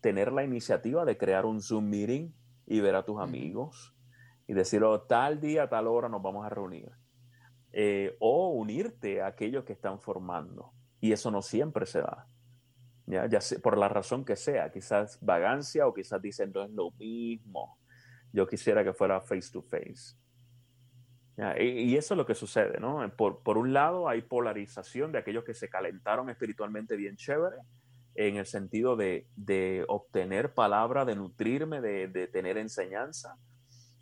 tener 0.00 0.32
la 0.32 0.44
iniciativa 0.44 1.04
de 1.04 1.18
crear 1.18 1.44
un 1.44 1.60
Zoom 1.60 1.88
meeting 1.88 2.32
y 2.66 2.80
ver 2.80 2.94
a 2.94 3.04
tus 3.04 3.20
amigos 3.20 3.94
y 4.46 4.54
decirlo 4.54 4.92
oh, 4.92 5.02
tal 5.02 5.40
día, 5.40 5.68
tal 5.68 5.86
hora 5.86 6.08
nos 6.08 6.22
vamos 6.22 6.46
a 6.46 6.48
reunir. 6.48 6.90
Eh, 7.72 8.16
o 8.18 8.48
unirte 8.48 9.20
a 9.20 9.26
aquellos 9.26 9.64
que 9.64 9.74
están 9.74 10.00
formando. 10.00 10.72
Y 11.00 11.12
eso 11.12 11.30
no 11.30 11.42
siempre 11.42 11.84
se 11.84 12.00
da. 12.00 12.26
Ya, 13.06 13.26
ya 13.26 13.38
por 13.62 13.76
la 13.76 13.88
razón 13.88 14.24
que 14.24 14.36
sea, 14.36 14.70
quizás 14.72 15.18
vagancia 15.20 15.86
o 15.86 15.94
quizás 15.94 16.20
dicen 16.20 16.50
no 16.54 16.64
es 16.64 16.70
lo 16.70 16.90
mismo. 16.92 17.78
Yo 18.32 18.46
quisiera 18.46 18.82
que 18.82 18.94
fuera 18.94 19.20
face 19.20 19.50
to 19.52 19.62
face. 19.62 20.16
Y, 21.60 21.96
eso 21.96 22.14
es 22.14 22.18
lo 22.18 22.26
que 22.26 22.34
sucede, 22.34 22.80
¿no? 22.80 23.08
Por, 23.16 23.42
por 23.42 23.58
un 23.58 23.72
lado 23.72 24.08
hay 24.08 24.22
polarización 24.22 25.12
de 25.12 25.18
aquellos 25.18 25.44
que 25.44 25.54
se 25.54 25.68
calentaron 25.68 26.28
espiritualmente 26.30 26.96
bien 26.96 27.16
chévere 27.16 27.58
en 28.18 28.36
el 28.36 28.46
sentido 28.46 28.96
de, 28.96 29.84
obtener 29.86 30.52
palabra, 30.52 31.04
de 31.04 31.14
nutrirme, 31.14 31.80
de, 31.80 32.26
tener 32.26 32.58
enseñanza. 32.58 33.36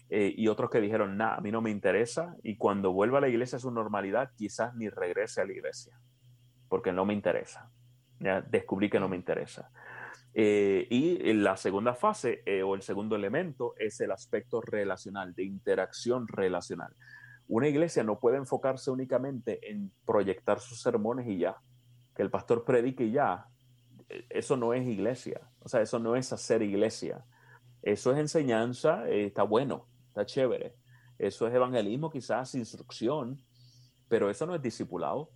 Eh, 0.08 0.32
y 0.34 0.48
otros 0.48 0.70
que 0.70 0.80
dijeron, 0.80 1.18
nada, 1.18 1.34
a 1.34 1.40
mí 1.42 1.52
no 1.52 1.60
me 1.60 1.70
interesa. 1.70 2.34
Y 2.42 2.56
cuando 2.56 2.92
vuelva 2.92 3.18
a 3.18 3.20
la 3.20 3.28
iglesia 3.28 3.56
a 3.56 3.60
su 3.60 3.70
normalidad, 3.70 4.30
quizás 4.34 4.74
ni 4.74 4.88
regrese 4.88 5.42
a 5.42 5.44
la 5.44 5.52
iglesia, 5.52 6.00
porque 6.70 6.92
no 6.92 7.04
me 7.04 7.12
interesa. 7.12 7.70
Ya 8.18 8.40
descubrí 8.40 8.88
que 8.88 8.98
no 8.98 9.06
me 9.10 9.16
interesa. 9.16 9.70
Eh, 10.32 10.86
y 10.88 11.34
la 11.34 11.58
segunda 11.58 11.94
fase 11.94 12.42
eh, 12.46 12.62
o 12.62 12.74
el 12.74 12.80
segundo 12.80 13.16
elemento 13.16 13.74
es 13.76 14.00
el 14.00 14.12
aspecto 14.12 14.62
relacional, 14.62 15.34
de 15.34 15.44
interacción 15.44 16.26
relacional. 16.26 16.94
Una 17.48 17.68
iglesia 17.68 18.02
no 18.02 18.18
puede 18.18 18.38
enfocarse 18.38 18.90
únicamente 18.90 19.60
en 19.70 19.92
proyectar 20.06 20.58
sus 20.58 20.80
sermones 20.80 21.28
y 21.28 21.36
ya, 21.36 21.58
que 22.14 22.22
el 22.22 22.30
pastor 22.30 22.64
predique 22.64 23.04
y 23.04 23.12
ya, 23.12 23.46
eso 24.30 24.56
no 24.56 24.72
es 24.72 24.86
iglesia, 24.86 25.40
o 25.60 25.68
sea, 25.68 25.80
eso 25.80 25.98
no 25.98 26.16
es 26.16 26.32
hacer 26.32 26.62
iglesia. 26.62 27.24
Eso 27.82 28.12
es 28.12 28.18
enseñanza, 28.18 29.08
eh, 29.08 29.26
está 29.26 29.44
bueno, 29.44 29.86
está 30.08 30.26
chévere. 30.26 30.74
Eso 31.18 31.46
es 31.46 31.54
evangelismo, 31.54 32.10
quizás 32.10 32.54
instrucción, 32.54 33.40
pero 34.08 34.28
eso 34.28 34.44
no 34.44 34.54
es 34.54 34.62
discipulado. 34.62 35.30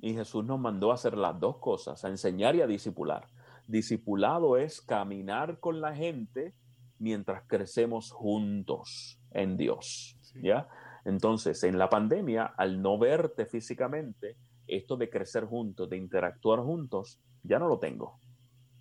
Y 0.00 0.14
Jesús 0.14 0.44
nos 0.44 0.58
mandó 0.58 0.90
a 0.90 0.94
hacer 0.94 1.16
las 1.16 1.38
dos 1.38 1.58
cosas, 1.58 2.04
a 2.04 2.08
enseñar 2.08 2.56
y 2.56 2.62
a 2.62 2.66
discipular. 2.66 3.28
Discipulado 3.66 4.56
es 4.56 4.80
caminar 4.80 5.60
con 5.60 5.80
la 5.80 5.94
gente 5.94 6.54
mientras 6.98 7.44
crecemos 7.46 8.12
juntos 8.12 9.20
en 9.30 9.56
Dios, 9.56 10.18
¿ya? 10.42 10.68
Entonces, 11.04 11.62
en 11.64 11.78
la 11.78 11.90
pandemia, 11.90 12.44
al 12.44 12.80
no 12.80 12.98
verte 12.98 13.46
físicamente, 13.46 14.38
esto 14.66 14.96
de 14.96 15.10
crecer 15.10 15.44
juntos, 15.44 15.88
de 15.90 15.98
interactuar 15.98 16.60
juntos, 16.60 17.20
ya 17.44 17.58
no 17.58 17.68
lo 17.68 17.78
tengo. 17.78 18.18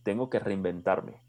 Tengo 0.01 0.29
que 0.29 0.39
reinventarme. 0.39 1.21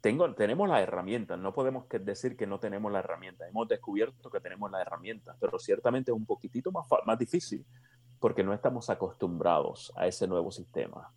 Tengo, 0.00 0.34
tenemos 0.34 0.68
la 0.68 0.82
herramienta, 0.82 1.36
no 1.36 1.52
podemos 1.52 1.86
decir 1.88 2.36
que 2.36 2.46
no 2.46 2.60
tenemos 2.60 2.92
la 2.92 3.00
herramienta. 3.00 3.48
Hemos 3.48 3.68
descubierto 3.68 4.30
que 4.30 4.40
tenemos 4.40 4.70
la 4.70 4.80
herramienta, 4.82 5.36
pero 5.40 5.58
ciertamente 5.58 6.10
es 6.10 6.16
un 6.16 6.26
poquitito 6.26 6.70
más, 6.70 6.86
más 7.06 7.18
difícil 7.18 7.64
porque 8.18 8.42
no 8.42 8.54
estamos 8.54 8.88
acostumbrados 8.90 9.92
a 9.96 10.06
ese 10.06 10.26
nuevo 10.26 10.50
sistema. 10.50 11.12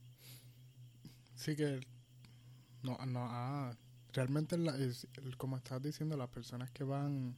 Sí 1.36 1.56
que 1.56 1.80
no, 2.84 2.98
no 3.06 3.26
ah, 3.30 3.72
realmente 4.12 4.58
como 5.38 5.58
estás 5.58 5.82
diciendo, 5.82 6.18
las 6.18 6.30
personas 6.30 6.72
que 6.72 6.84
van 6.84 7.38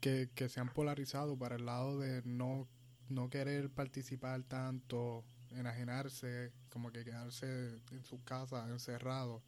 que, 0.00 0.30
que 0.34 0.48
se 0.48 0.60
han 0.60 0.68
polarizado 0.68 1.36
para 1.36 1.56
el 1.56 1.66
lado 1.66 1.98
de 1.98 2.22
no, 2.24 2.68
no 3.08 3.28
querer 3.30 3.70
participar 3.70 4.42
tanto 4.44 5.24
enajenarse, 5.58 6.52
como 6.70 6.90
que 6.90 7.04
quedarse 7.04 7.78
en 7.90 8.04
su 8.04 8.22
casa 8.24 8.68
encerrado, 8.68 9.42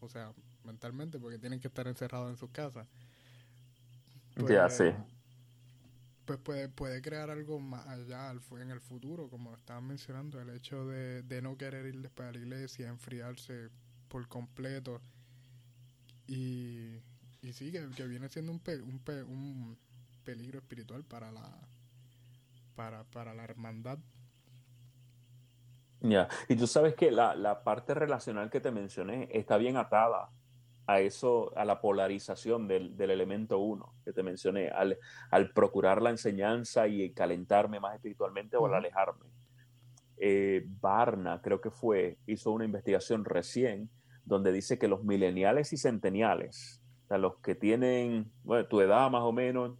o 0.00 0.08
sea, 0.08 0.32
mentalmente, 0.64 1.18
porque 1.18 1.38
tienen 1.38 1.60
que 1.60 1.68
estar 1.68 1.86
encerrados 1.86 2.30
en 2.30 2.36
sus 2.36 2.50
casas. 2.50 2.86
ya, 4.48 4.68
sí. 4.68 4.90
Pues 6.24 6.38
puede, 6.38 6.70
puede 6.70 7.02
crear 7.02 7.30
algo 7.30 7.60
más 7.60 7.86
allá 7.86 8.30
en 8.30 8.70
el 8.70 8.80
futuro, 8.80 9.28
como 9.28 9.54
estaban 9.54 9.86
mencionando, 9.86 10.40
el 10.40 10.50
hecho 10.50 10.86
de, 10.86 11.22
de 11.22 11.42
no 11.42 11.56
querer 11.58 11.84
ir 11.86 12.00
después 12.00 12.28
a 12.28 12.32
la 12.32 12.38
iglesia, 12.38 12.88
enfriarse 12.88 13.68
por 14.08 14.26
completo. 14.28 15.02
Y, 16.26 17.00
y 17.42 17.52
sí, 17.52 17.70
que, 17.70 18.06
viene 18.06 18.30
siendo 18.30 18.52
un, 18.52 18.62
un, 18.66 19.02
un 19.28 19.78
peligro 20.24 20.58
espiritual 20.58 21.04
para 21.04 21.30
la, 21.30 21.50
para, 22.74 23.04
para 23.04 23.34
la 23.34 23.44
hermandad. 23.44 23.98
Ya, 26.06 26.28
y 26.50 26.56
tú 26.56 26.66
sabes 26.66 26.94
que 26.94 27.10
la, 27.10 27.34
la, 27.34 27.64
parte 27.64 27.94
relacional 27.94 28.50
que 28.50 28.60
te 28.60 28.70
mencioné 28.70 29.26
está 29.32 29.56
bien 29.56 29.78
atada 29.78 30.28
a 30.86 31.00
eso, 31.00 31.56
a 31.56 31.64
la 31.64 31.80
polarización 31.80 32.68
del, 32.68 32.94
del 32.94 33.10
elemento 33.10 33.58
uno 33.58 33.94
que 34.04 34.12
te 34.12 34.22
mencioné, 34.22 34.68
al, 34.68 34.98
al, 35.30 35.52
procurar 35.52 36.02
la 36.02 36.10
enseñanza 36.10 36.86
y 36.88 37.14
calentarme 37.14 37.80
más 37.80 37.94
espiritualmente 37.94 38.58
o 38.58 38.66
al 38.66 38.74
alejarme. 38.74 39.30
Eh, 40.18 40.66
Barna, 40.66 41.40
creo 41.40 41.62
que 41.62 41.70
fue, 41.70 42.18
hizo 42.26 42.50
una 42.50 42.66
investigación 42.66 43.24
recién 43.24 43.88
donde 44.26 44.52
dice 44.52 44.78
que 44.78 44.88
los 44.88 45.04
mileniales 45.04 45.72
y 45.72 45.78
centeniales, 45.78 46.82
o 47.04 47.08
sea, 47.08 47.16
los 47.16 47.38
que 47.38 47.54
tienen 47.54 48.30
bueno, 48.42 48.66
tu 48.66 48.82
edad 48.82 49.10
más 49.10 49.22
o 49.22 49.32
menos, 49.32 49.78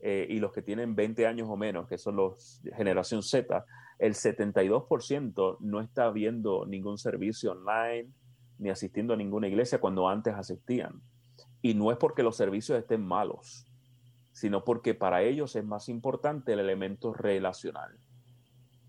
eh, 0.00 0.26
y 0.28 0.38
los 0.38 0.52
que 0.52 0.60
tienen 0.60 0.94
20 0.94 1.26
años 1.26 1.48
o 1.48 1.56
menos, 1.56 1.88
que 1.88 1.96
son 1.96 2.16
los 2.16 2.60
generación 2.76 3.22
Z, 3.22 3.64
el 4.02 4.14
72% 4.14 5.58
no 5.60 5.80
está 5.80 6.10
viendo 6.10 6.66
ningún 6.66 6.98
servicio 6.98 7.52
online 7.52 8.10
ni 8.58 8.68
asistiendo 8.68 9.14
a 9.14 9.16
ninguna 9.16 9.46
iglesia 9.46 9.80
cuando 9.80 10.08
antes 10.08 10.34
asistían. 10.34 11.00
Y 11.62 11.74
no 11.74 11.92
es 11.92 11.98
porque 11.98 12.24
los 12.24 12.36
servicios 12.36 12.76
estén 12.76 13.06
malos, 13.06 13.64
sino 14.32 14.64
porque 14.64 14.94
para 14.94 15.22
ellos 15.22 15.54
es 15.54 15.64
más 15.64 15.88
importante 15.88 16.52
el 16.52 16.58
elemento 16.58 17.14
relacional, 17.14 17.96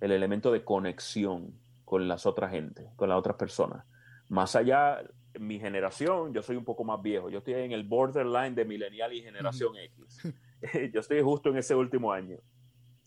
el 0.02 0.14
elemento 0.14 0.52
de 0.52 0.66
conexión 0.66 1.60
con 1.86 2.08
las 2.08 2.26
otras 2.26 2.50
gente, 2.50 2.90
con 2.96 3.08
las 3.08 3.20
otras 3.20 3.36
personas. 3.36 3.86
Más 4.30 4.56
allá, 4.56 5.00
mi 5.40 5.60
generación, 5.60 6.34
yo 6.34 6.42
soy 6.42 6.56
un 6.56 6.66
poco 6.66 6.84
más 6.86 7.00
viejo, 7.04 7.30
yo 7.30 7.38
estoy 7.38 7.54
en 7.54 7.72
el 7.72 7.84
borderline 7.84 8.56
de 8.56 8.66
millennial 8.66 9.14
y 9.14 9.22
generación 9.22 9.76
X. 9.78 10.24
yo 10.92 11.02
estoy 11.02 11.22
justo 11.22 11.52
en 11.52 11.58
ese 11.58 11.76
último 11.76 12.12
año. 12.12 12.40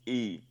Y, 0.04 0.46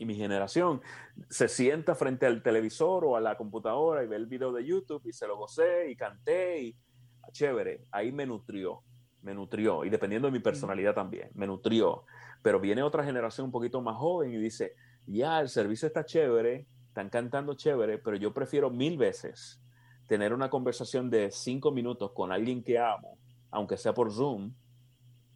y, 0.00 0.04
mi 0.06 0.14
generación 0.16 0.80
se 1.28 1.48
sienta 1.48 1.94
frente 1.94 2.26
al 2.26 2.42
televisor 2.42 3.04
o 3.04 3.16
a 3.16 3.20
la 3.20 3.36
computadora 3.36 4.02
y 4.02 4.06
ve 4.06 4.16
el 4.16 4.26
video 4.26 4.52
de 4.52 4.64
YouTube 4.64 5.02
y 5.04 5.12
se 5.12 5.26
lo 5.26 5.36
gocé 5.36 5.90
y 5.90 5.96
canté 5.96 6.62
y 6.62 6.76
ah, 7.22 7.28
chévere, 7.30 7.84
ahí 7.92 8.10
me 8.10 8.26
nutrió, 8.26 8.82
me 9.22 9.34
nutrió. 9.34 9.84
Y 9.84 9.90
dependiendo 9.90 10.28
de 10.28 10.32
mi 10.32 10.40
personalidad 10.40 10.94
también, 10.94 11.30
me 11.34 11.46
nutrió. 11.46 12.04
Pero 12.42 12.58
viene 12.58 12.82
otra 12.82 13.04
generación 13.04 13.46
un 13.46 13.52
poquito 13.52 13.80
más 13.82 13.96
joven 13.96 14.32
y 14.32 14.38
dice, 14.38 14.74
ya, 15.06 15.40
el 15.40 15.48
servicio 15.48 15.86
está 15.86 16.04
chévere, 16.04 16.66
están 16.88 17.10
cantando 17.10 17.54
chévere, 17.54 17.98
pero 17.98 18.16
yo 18.16 18.32
prefiero 18.32 18.70
mil 18.70 18.96
veces 18.96 19.62
tener 20.06 20.32
una 20.32 20.50
conversación 20.50 21.08
de 21.08 21.30
cinco 21.30 21.70
minutos 21.70 22.12
con 22.12 22.32
alguien 22.32 22.64
que 22.64 22.78
amo, 22.78 23.18
aunque 23.50 23.76
sea 23.76 23.94
por 23.94 24.10
Zoom, 24.10 24.52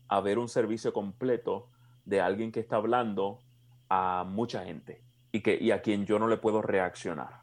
a 0.09 0.21
ver 0.21 0.39
un 0.39 0.49
servicio 0.49 0.93
completo 0.93 1.71
de 2.05 2.21
alguien 2.21 2.51
que 2.53 2.61
está 2.61 2.77
hablando 2.77 3.41
a 3.89 4.25
mucha 4.27 4.65
gente 4.65 5.03
y, 5.33 5.41
que, 5.41 5.57
y 5.61 5.71
a 5.71 5.83
quien 5.83 6.07
yo 6.07 6.19
no 6.19 6.29
le 6.29 6.37
puedo 6.37 6.63
reaccionar. 6.63 7.43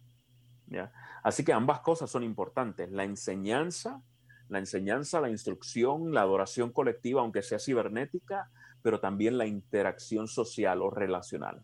¿ya? 0.68 0.92
Así 1.24 1.44
que 1.44 1.54
ambas 1.54 1.82
cosas 1.82 2.10
son 2.10 2.24
importantes. 2.24 2.92
La 2.92 3.04
enseñanza, 3.04 4.02
la 4.50 4.60
enseñanza, 4.60 5.22
la 5.22 5.30
instrucción, 5.30 6.14
la 6.14 6.22
adoración 6.22 6.72
colectiva, 6.72 7.22
aunque 7.22 7.42
sea 7.42 7.60
cibernética, 7.60 8.50
pero 8.82 9.00
también 9.00 9.38
la 9.38 9.46
interacción 9.46 10.28
social 10.28 10.82
o 10.82 10.90
relacional. 10.90 11.64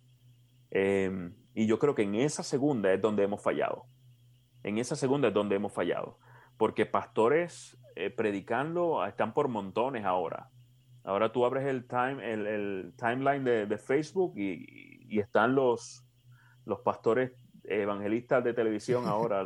Em, 0.69 1.33
y 1.53 1.65
yo 1.65 1.79
creo 1.79 1.95
que 1.95 2.03
en 2.03 2.15
esa 2.15 2.43
segunda 2.43 2.93
es 2.93 3.01
donde 3.01 3.23
hemos 3.23 3.41
fallado. 3.41 3.85
En 4.63 4.77
esa 4.77 4.95
segunda 4.95 5.29
es 5.29 5.33
donde 5.33 5.55
hemos 5.55 5.73
fallado. 5.73 6.19
Porque 6.57 6.85
pastores 6.85 7.77
eh, 7.95 8.09
predicando 8.09 9.05
están 9.05 9.33
por 9.33 9.47
montones 9.47 10.05
ahora. 10.05 10.49
Ahora 11.03 11.31
tú 11.31 11.45
abres 11.45 11.65
el, 11.65 11.87
time, 11.87 12.33
el, 12.33 12.93
timeline 12.97 13.43
de, 13.43 13.77
Facebook 13.77 14.33
y, 14.37 15.19
están 15.19 15.55
los, 15.55 16.03
los 16.65 16.81
pastores 16.81 17.31
evangelistas 17.63 18.43
de 18.43 18.53
televisión 18.53 19.05
ahora. 19.07 19.45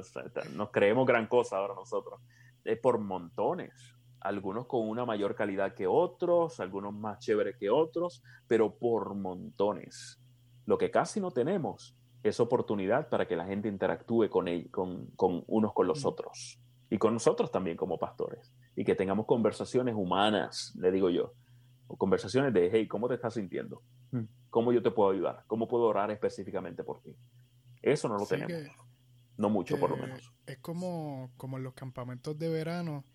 nos 0.53 0.71
creemos 0.71 1.05
gran 1.05 1.27
cosa 1.27 1.57
ahora 1.57 1.75
nosotros. 1.75 2.19
Es 2.63 2.79
por 2.79 2.99
montones. 2.99 3.73
Algunos 4.19 4.67
con 4.67 4.87
una 4.87 5.05
mayor 5.05 5.33
calidad 5.33 5.73
que 5.73 5.87
otros, 5.87 6.59
algunos 6.59 6.93
más 6.93 7.19
chéveres 7.19 7.57
que 7.57 7.69
otros, 7.69 8.21
pero 8.47 8.77
por 8.77 9.15
montones. 9.15 10.19
Lo 10.65 10.77
que 10.77 10.91
casi 10.91 11.19
no 11.19 11.31
tenemos 11.31 11.95
es 12.21 12.39
oportunidad 12.39 13.09
para 13.09 13.27
que 13.27 13.35
la 13.35 13.45
gente 13.45 13.67
interactúe 13.67 14.29
con, 14.29 14.47
con, 14.69 15.07
con 15.15 15.43
unos 15.47 15.73
con 15.73 15.87
los 15.87 16.05
otros 16.05 16.61
y 16.91 16.97
con 16.97 17.13
nosotros 17.13 17.49
también 17.49 17.77
como 17.77 17.97
pastores 17.97 18.53
y 18.75 18.83
que 18.83 18.95
tengamos 18.95 19.25
conversaciones 19.25 19.95
humanas, 19.95 20.73
le 20.77 20.91
digo 20.91 21.09
yo, 21.09 21.33
conversaciones 21.87 22.53
de, 22.53 22.69
hey, 22.71 22.85
¿cómo 22.85 23.07
te 23.07 23.15
estás 23.15 23.33
sintiendo? 23.33 23.81
Hmm. 24.11 24.25
¿Cómo 24.49 24.73
yo 24.73 24.83
te 24.83 24.91
puedo 24.91 25.11
ayudar? 25.11 25.45
¿Cómo 25.47 25.69
puedo 25.69 25.85
orar 25.85 26.11
específicamente 26.11 26.83
por 26.83 27.01
ti? 27.01 27.15
Eso 27.81 28.09
no 28.09 28.17
lo 28.17 28.25
tenemos. 28.25 28.75
no 29.37 29.49
mucho, 29.49 29.79
por 29.79 29.91
lo 29.91 29.97
menos. 29.97 30.33
Es 30.45 30.57
como, 30.57 31.31
como 31.37 31.57
en 31.57 31.63
los 31.63 31.73
campamentos 31.73 32.37
de 32.37 32.49
verano, 32.49 33.05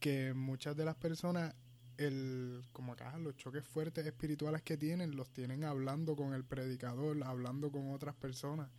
que 0.00 0.32
muchas 0.32 0.74
de 0.74 0.86
las 0.86 0.96
personas, 0.96 1.54
el, 1.98 2.62
como 2.72 2.94
acá, 2.94 3.18
los 3.18 3.36
choques 3.36 3.68
fuertes 3.68 4.06
espirituales 4.06 4.62
que 4.62 4.78
tienen, 4.78 5.14
los 5.14 5.30
tienen 5.30 5.64
hablando 5.64 6.16
con 6.16 6.32
el 6.32 6.44
predicador, 6.46 7.22
hablando 7.22 7.70
con 7.70 7.92
otras 7.92 8.14
personas. 8.14 8.70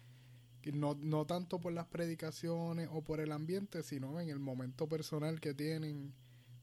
No, 0.73 0.97
no 0.99 1.25
tanto 1.25 1.59
por 1.59 1.71
las 1.71 1.87
predicaciones 1.87 2.89
o 2.91 3.01
por 3.01 3.19
el 3.21 3.31
ambiente, 3.31 3.83
sino 3.83 4.19
en 4.19 4.29
el 4.29 4.39
momento 4.39 4.87
personal 4.87 5.39
que 5.39 5.53
tienen 5.53 6.13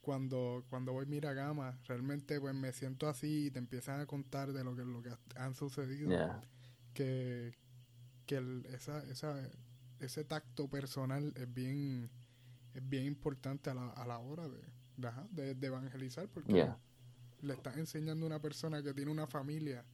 cuando, 0.04 0.64
cuando 0.68 0.92
voy 0.92 1.06
mira 1.06 1.32
gama, 1.32 1.78
realmente 1.88 2.38
pues 2.38 2.54
me 2.54 2.72
siento 2.72 3.08
así 3.08 3.46
y 3.46 3.50
te 3.50 3.58
empiezan 3.58 4.00
a 4.00 4.06
contar 4.06 4.52
de 4.52 4.62
lo 4.62 4.76
que, 4.76 4.84
lo 4.84 5.02
que 5.02 5.10
han 5.36 5.54
sucedido. 5.54 6.10
Que, 6.92 7.56
que 8.26 8.62
esa, 8.72 9.02
esa, 9.04 9.34
ese 9.98 10.24
tacto 10.24 10.68
personal 10.68 11.32
es 11.36 11.52
bien, 11.52 12.10
es 12.74 12.88
bien 12.88 13.06
importante 13.06 13.70
a 13.70 13.74
la, 13.74 13.88
a 13.90 14.06
la 14.06 14.18
hora 14.18 14.48
de, 14.48 15.54
de, 15.54 15.66
evangelizar 15.66 16.28
porque 16.28 16.68
le 17.40 17.54
estás 17.54 17.76
enseñando 17.78 18.26
a 18.26 18.28
una 18.28 18.40
persona 18.40 18.82
que 18.82 18.94
tiene 18.94 19.10
una 19.10 19.26
familia 19.26 19.84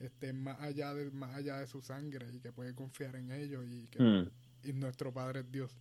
este, 0.00 0.32
más 0.32 0.60
allá 0.60 0.94
de 0.94 1.10
más 1.10 1.34
allá 1.34 1.58
de 1.58 1.66
su 1.66 1.80
sangre 1.80 2.26
y 2.32 2.40
que 2.40 2.52
puede 2.52 2.74
confiar 2.74 3.16
en 3.16 3.30
ellos 3.30 3.64
y 3.66 3.88
que 3.88 4.02
mm. 4.02 4.30
y 4.68 4.72
nuestro 4.72 5.12
Padre 5.12 5.40
es 5.40 5.50
Dios. 5.50 5.76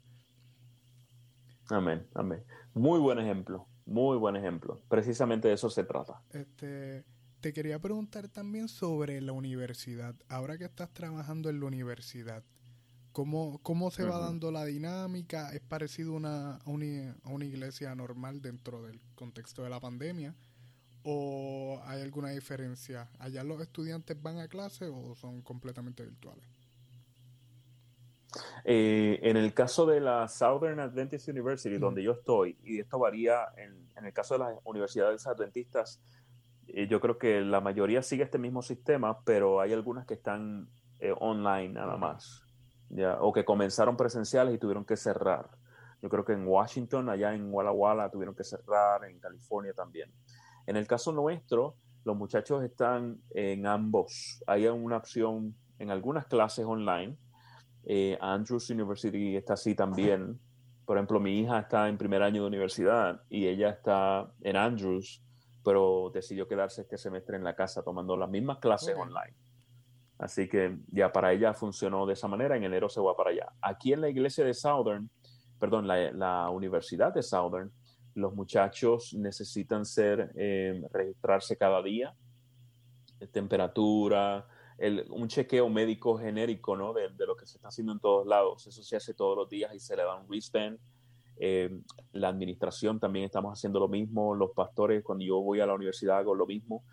Amén, 1.70 2.05
amén. 2.13 2.43
Muy 2.74 2.99
buen 2.99 3.20
ejemplo, 3.20 3.68
muy 3.86 4.18
buen 4.18 4.36
ejemplo. 4.36 4.82
Precisamente 4.88 5.47
de 5.47 5.55
eso 5.55 5.70
se 5.70 5.84
trata. 5.84 6.22
Este, 6.32 7.03
te 7.41 7.53
quería 7.53 7.80
preguntar 7.80 8.28
también 8.28 8.68
sobre 8.68 9.22
la 9.22 9.32
universidad. 9.32 10.16
Ahora 10.30 10.57
que 10.57 10.66
estás 10.66 10.93
trabajando 10.93 11.49
en 11.49 11.59
la 11.59 11.66
universidad, 11.66 12.43
¿cómo, 13.11 13.59
cómo 13.63 13.91
se 13.91 14.03
va 14.03 14.20
dando 14.20 14.51
la 14.51 14.66
dinámica? 14.66 15.53
¿Es 15.53 15.61
parecido 15.61 16.13
una, 16.13 16.57
a, 16.57 16.70
una, 16.70 17.16
a 17.24 17.30
una 17.30 17.45
iglesia 17.45 17.95
normal 17.95 18.41
dentro 18.41 18.84
del 18.84 18.99
contexto 19.16 19.63
de 19.63 19.70
la 19.70 19.80
pandemia? 19.80 20.36
¿O 21.08 21.80
hay 21.86 22.01
alguna 22.01 22.30
diferencia? 22.30 23.08
¿Allá 23.20 23.43
los 23.43 23.62
estudiantes 23.62 24.20
van 24.20 24.39
a 24.39 24.47
clase 24.47 24.88
o 24.88 25.14
son 25.14 25.43
completamente 25.43 26.03
virtuales? 26.03 26.45
Eh, 28.64 29.20
en 29.22 29.38
el 29.38 29.53
caso 29.53 29.86
de 29.86 29.99
la 29.99 30.28
Southern 30.28 30.80
Adventist 30.80 31.28
University, 31.28 31.78
donde 31.78 32.01
yo 32.01 32.14
estoy, 32.14 32.58
y 32.64 32.80
esto 32.80 32.97
varía 32.97 33.45
en, 33.56 34.03
el 34.03 34.14
caso 34.14 34.34
de 34.34 34.39
las 34.39 34.56
universidades 34.64 35.28
adventistas, 35.28 36.01
eh, 36.68 36.88
yo 36.88 36.99
creo 36.99 37.20
que 37.20 37.41
la 37.41 37.62
mayoría 37.62 38.01
sigue 38.01 38.24
este 38.24 38.39
mismo 38.39 38.64
sistema, 38.64 39.22
pero 39.24 39.62
hay 39.62 39.74
algunas 39.74 40.08
que 40.08 40.16
están 40.16 40.68
eh, 40.99 41.14
online 41.20 41.70
nada 41.70 41.97
más, 41.97 42.43
¿ya? 42.89 43.22
o 43.22 43.32
que 43.32 43.45
comenzaron 43.45 43.95
presenciales 43.95 44.56
y 44.56 44.58
tuvieron 44.58 44.86
que 44.86 44.97
cerrar. 44.97 45.49
Yo 46.01 46.10
creo 46.10 46.26
que 46.26 46.34
en 46.34 46.47
Washington, 46.47 47.10
allá 47.10 47.34
en 47.34 47.53
Walla 47.53 47.72
Walla, 47.72 48.10
tuvieron 48.10 48.36
que 48.36 48.43
cerrar, 48.43 49.06
en 49.06 49.20
California 49.20 49.74
también. 49.74 50.12
En 50.68 50.78
el 50.78 50.88
caso 50.88 51.11
nuestro, 51.11 51.76
los 52.03 52.16
muchachos 52.16 52.63
están 52.63 53.20
en 53.32 53.66
ambos. 53.66 54.43
Hay 54.47 54.68
una 54.68 54.97
opción 54.97 55.55
en 55.80 55.91
algunas 55.91 56.26
clases 56.28 56.66
online, 56.66 57.18
eh, 57.86 58.18
Andrews 58.20 58.70
University 58.70 59.36
está 59.36 59.53
así 59.53 59.76
también. 59.76 60.39
Por 60.86 60.97
ejemplo, 60.97 61.20
mi 61.20 61.39
hija 61.39 61.59
está 61.59 61.88
en 61.88 61.97
primer 61.97 62.24
año 62.24 62.41
de 62.41 62.47
universidad 62.47 63.22
y 63.30 63.47
ella 63.47 63.70
está 63.70 64.32
en 64.41 64.55
Andrews, 64.55 65.24
pero 65.63 66.11
decidió 66.13 66.47
quedarse 66.47 66.82
este 66.82 66.97
semestre 66.97 67.38
en 67.38 67.43
la 67.43 67.55
casa 67.55 67.84
tomando 67.84 68.18
las 68.18 68.30
mismas 68.30 68.57
clases 68.57 68.95
online. 68.95 69.36
Así 70.18 70.47
que 70.47 70.78
ya 70.91 71.11
para 71.11 71.34
ella 71.34 71.53
funcionó 71.53 72.05
de 72.05 72.13
esa 72.13 72.28
manera. 72.28 72.55
En 72.55 72.63
enero 72.63 72.88
se 72.89 73.01
va 73.01 73.16
para 73.16 73.32
allá. 73.32 73.51
Aquí 73.61 73.93
en 73.93 74.01
la 74.01 74.09
iglesia 74.09 74.45
de 74.45 74.53
Southern, 74.53 75.09
perdón, 75.59 75.88
la, 75.88 76.11
la 76.11 76.49
Universidad 76.49 77.13
de 77.13 77.22
Southern, 77.22 77.72
Los 78.16 78.34
muchachos 78.34 79.13
necesitan 79.13 79.86
ser, 79.86 80.32
eh, 80.36 80.82
registrarse 80.91 81.55
cada 81.57 81.82
día, 81.84 82.16
temperatura, 83.32 84.47
un 85.09 85.28
chequeo 85.28 85.70
médico 85.70 86.18
genérico 86.18 86.76
¿no? 86.76 86.93
De, 86.93 87.09
lo 87.26 87.36
que 87.36 87.45
se 87.45 87.57
está 87.57 87.70
haciendo 87.70 87.93
en 87.93 87.99
todos 87.99 88.28
lados. 88.28 88.68
Eso 88.68 88.84
se 88.84 88.95
hace 88.95 89.13
todos 89.13 89.38
los 89.38 89.49
días 89.49 89.74
y 89.74 89.80
se 89.80 89.95
le 89.95 90.03
da 90.03 90.16
un 90.16 90.28
wristband. 90.28 90.78
Eh, 91.38 91.82
la 92.13 92.30
administración 92.30 92.99
también 92.99 93.26
estamos 93.26 93.57
haciendo 93.57 93.80
lo 93.80 93.88
mismo. 93.88 94.36
Los 94.36 94.51
pastores, 94.51 95.03
cuando 95.03 95.24
yo 95.24 95.39
voy 95.39 95.59
a 95.59 95.66
la 95.66 95.74
universidad, 95.74 96.18
hago 96.18 96.36
lo 96.36 96.45
mismo. 96.45 96.84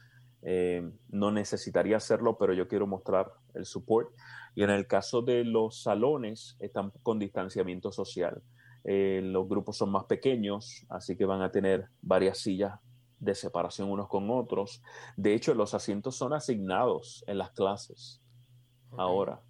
Eh, 0.43 0.91
no 1.11 1.31
necesitaría 1.31 1.97
hacerlo, 1.97 2.37
pero 2.37 2.53
yo 2.53 2.68
quiero 2.68 2.87
mostrar 2.87 3.33
el 3.55 3.64
support. 3.64 4.11
Y 4.55 4.62
en 4.62 4.70
el 4.70 4.87
caso 4.87 5.23
de 5.23 5.45
los 5.45 5.83
salones, 5.83 6.57
están 6.61 6.93
con 7.03 7.18
distanciamiento 7.18 7.91
social. 7.91 8.43
Eh, 8.85 9.20
los 9.22 9.49
grupos 9.49 9.76
son 9.76 9.91
más 9.91 10.05
pequeños, 10.05 10.85
así 10.89 11.16
que 11.16 11.24
van 11.24 11.43
a 11.43 11.51
tener 11.51 11.89
varias 12.01 12.39
sillas 12.39 12.78
de 13.18 13.35
separación 13.35 13.91
unos 13.91 14.09
con 14.09 14.30
otros. 14.30 14.83
De 15.16 15.35
hecho, 15.35 15.55
los 15.55 15.74
asientos 15.74 16.16
son 16.16 16.33
asignados 16.33 17.24
en 17.26 17.39
las 17.39 17.53
clases 17.53 18.20
ahora, 18.99 19.41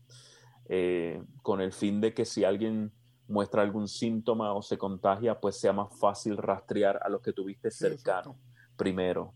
eh, 0.68 1.22
con 1.43 1.61
el 1.61 1.72
fin 1.72 2.01
de 2.01 2.14
que 2.14 2.24
si 2.24 2.45
alguien 2.45 2.93
muestra 3.28 3.62
algún 3.62 3.89
síntoma 3.89 4.53
o 4.53 4.62
se 4.62 4.78
contagia, 4.78 5.41
pues 5.41 5.59
sea 5.59 5.72
más 5.72 5.89
fácil 5.99 6.37
rastrear 6.37 7.01
a 7.03 7.09
los 7.09 7.22
que 7.22 7.33
tuviste 7.33 7.70
cercano 7.70 8.39
primero. 8.76 9.35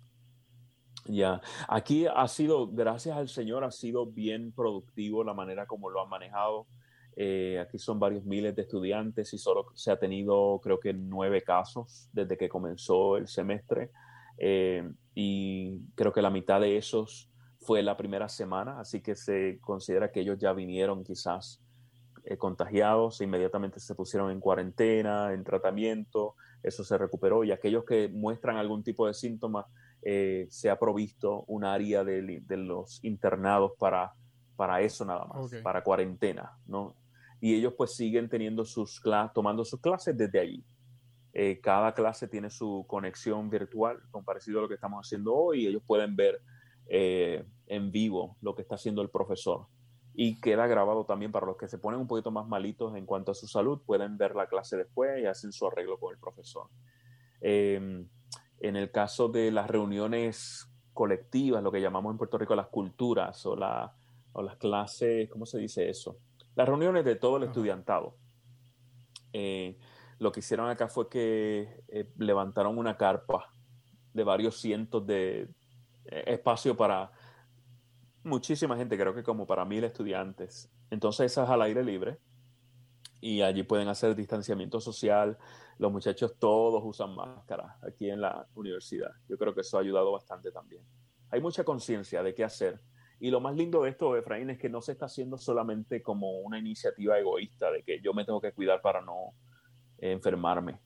Ya, 1.07 1.41
aquí 1.69 2.07
ha 2.07 2.27
sido, 2.27 2.69
gracias 2.69 3.17
al 3.17 3.29
Señor, 3.29 3.63
ha 3.65 3.71
sido 3.71 4.07
bien 4.07 4.53
productivo 4.53 5.23
la 5.23 5.35
manera 5.35 5.67
como 5.67 5.89
lo 5.89 6.03
han 6.03 6.09
manejado. 6.09 6.67
Eh, 7.17 7.59
aquí 7.59 7.79
son 7.79 7.99
varios 7.99 8.25
miles 8.25 8.55
de 8.55 8.63
estudiantes 8.63 9.33
y 9.33 9.39
solo 9.39 9.67
se 9.75 9.91
ha 9.91 9.99
tenido, 9.99 10.61
creo 10.63 10.79
que, 10.79 10.93
nueve 10.93 11.43
casos 11.43 12.09
desde 12.13 12.37
que 12.37 12.49
comenzó 12.49 13.17
el 13.17 13.27
semestre. 13.27 13.91
Eh, 14.39 14.89
y 15.15 15.81
creo 15.95 16.13
que 16.13 16.21
la 16.21 16.31
mitad 16.31 16.61
de 16.61 16.77
esos 16.77 17.31
fue 17.59 17.83
la 17.83 17.97
primera 17.97 18.29
semana, 18.29 18.79
así 18.79 19.01
que 19.01 19.17
se 19.17 19.59
considera 19.61 20.13
que 20.13 20.21
ellos 20.21 20.39
ya 20.39 20.53
vinieron 20.53 21.03
quizás 21.03 21.63
eh, 22.25 22.37
contagiados, 22.37 23.21
inmediatamente 23.21 23.81
se 23.81 23.95
pusieron 23.95 24.31
en 24.31 24.41
cuarentena, 24.41 25.33
en 25.33 25.43
tratamiento, 25.43 26.35
eso 26.63 26.85
se 26.85 26.99
recuperó 26.99 27.45
y 27.45 27.53
aquellos 27.53 27.85
que 27.85 28.09
muestran 28.09 28.57
algún 28.57 28.83
tipo 28.83 29.07
de 29.07 29.15
síntoma, 29.15 29.67
eh, 30.03 30.47
se 30.51 30.69
ha 30.69 30.79
provisto 30.79 31.45
un 31.47 31.65
área 31.65 32.05
de, 32.05 32.43
de, 32.45 32.57
los 32.57 33.03
internados 33.03 33.73
para, 33.79 34.13
para 34.55 34.81
eso 34.81 35.05
nada 35.05 35.25
más, 35.25 35.51
para 35.63 35.83
cuarentena, 35.83 36.53
¿no? 36.67 36.95
Y 37.41 37.55
ellos 37.55 37.75
pues 37.77 37.95
siguen 37.95 38.29
teniendo 38.29 38.65
sus 38.65 39.01
tomando 39.35 39.65
sus 39.65 39.81
clases 39.81 40.17
desde 40.17 40.41
allí. 40.41 40.65
Eh, 41.39 41.61
cada 41.61 41.93
clase 41.93 42.29
tiene 42.29 42.49
su 42.49 42.87
conexión 42.89 43.51
virtual, 43.51 44.01
con 44.11 44.25
parecido 44.25 44.59
a 44.59 44.63
lo 44.63 44.69
que 44.69 44.75
estamos 44.75 45.07
haciendo 45.07 45.35
hoy, 45.35 45.65
y 45.65 45.67
ellos 45.67 45.83
pueden 45.87 46.17
ver 46.17 46.41
eh, 46.89 47.45
en 47.67 47.91
vivo 47.91 48.39
lo 48.41 48.55
que 48.55 48.63
está 48.63 48.77
haciendo 48.77 49.03
el 49.03 49.11
profesor. 49.11 49.67
Y 50.15 50.41
queda 50.41 50.67
grabado 50.67 51.05
también 51.05 51.33
para 51.33 51.45
los 51.45 51.59
que 51.59 51.69
se 51.69 51.77
ponen 51.77 52.01
un 52.01 52.07
poquito 52.07 52.31
más 52.31 52.49
malitos 52.49 52.97
en 52.97 53.05
cuanto 53.05 53.33
a 53.33 53.35
su 53.35 53.47
salud, 53.47 53.83
pueden 53.85 54.17
ver 54.17 54.35
la 54.35 54.47
clase 54.47 54.79
después 54.79 55.23
y 55.23 55.27
hacen 55.27 55.53
su 55.53 55.67
arreglo 55.67 55.99
con 55.99 56.15
el 56.15 56.19
profesor. 56.19 56.69
Em, 57.43 58.09
en 58.61 58.77
el 58.77 58.91
caso 58.91 59.29
de 59.29 59.51
las 59.51 59.69
reuniones 59.69 60.67
colectivas, 60.95 61.63
lo 61.63 61.71
que 61.71 61.83
llamamos 61.83 62.13
en 62.13 62.17
Puerto 62.17 62.39
Rico 62.39 62.57
las 62.57 62.69
culturas 62.69 63.45
o, 63.45 63.59
o 64.33 64.43
las 64.43 64.57
clases, 64.57 65.29
¿cómo 65.29 65.45
se 65.45 65.59
dice 65.59 65.91
eso? 65.91 66.17
Las 66.57 66.67
reuniones 66.67 67.05
de 67.05 67.15
todo 67.15 67.37
el 67.37 67.45
estudiantado. 67.45 68.17
Eh, 69.33 69.79
lo 70.19 70.33
que 70.33 70.41
hicieron 70.41 70.69
acá 70.69 70.89
fue 70.89 71.09
que 71.09 71.85
eh, 71.89 72.11
levantaron 72.17 72.79
una 72.79 72.97
carpa 72.97 73.53
de 74.15 74.25
varios 74.25 74.59
cientos 74.59 75.07
de 75.07 75.51
eh, 76.07 76.25
espacio 76.27 76.75
para 76.75 77.13
muchísima 78.25 78.77
gente, 78.77 78.97
creo 78.97 79.15
que 79.15 79.23
como 79.23 79.47
para 79.47 79.67
mil 79.67 79.85
estudiantes. 79.85 80.73
Entonces 80.91 81.31
esa 81.31 81.45
es 81.45 81.51
al 81.51 81.61
aire 81.61 81.85
libre 81.85 82.19
y 83.21 83.43
allí 83.43 83.63
pueden 83.63 83.89
hacer 83.89 84.17
distanciamiento 84.17 84.81
social. 84.81 85.37
Los 85.77 85.93
muchachos 85.93 86.39
todos 86.39 86.83
usan 86.83 87.15
máscara 87.15 87.77
aquí 87.87 88.09
en 88.09 88.23
la 88.23 88.47
universidad. 88.55 89.11
Yo 89.29 89.37
creo 89.37 89.55
que 89.55 89.61
eso 89.61 89.77
ha 89.77 89.83
ayudado 89.83 90.11
bastante 90.11 90.51
también. 90.51 90.83
Hay 91.31 91.43
mucha 91.43 91.65
conciencia 91.65 92.23
de 92.23 92.35
qué 92.35 92.45
hacer. 92.45 92.81
Y 93.19 93.31
lo 93.31 93.41
más 93.41 93.57
lindo 93.57 93.83
de 93.83 93.91
esto, 93.91 94.17
Efraín, 94.17 94.51
es 94.51 94.59
que 94.59 94.69
no 94.69 94.83
se 94.83 94.93
está 94.93 95.07
haciendo 95.07 95.39
solamente 95.39 96.03
como 96.03 96.41
una 96.41 96.59
iniciativa 96.59 97.19
egoísta 97.19 97.71
de 97.71 97.83
que 97.83 98.01
yo 98.01 98.13
me 98.13 98.25
tengo 98.25 98.41
que 98.41 98.53
cuidar 98.53 98.83
para 98.83 99.01
no 99.01 99.33
enfermarme, 99.99 100.79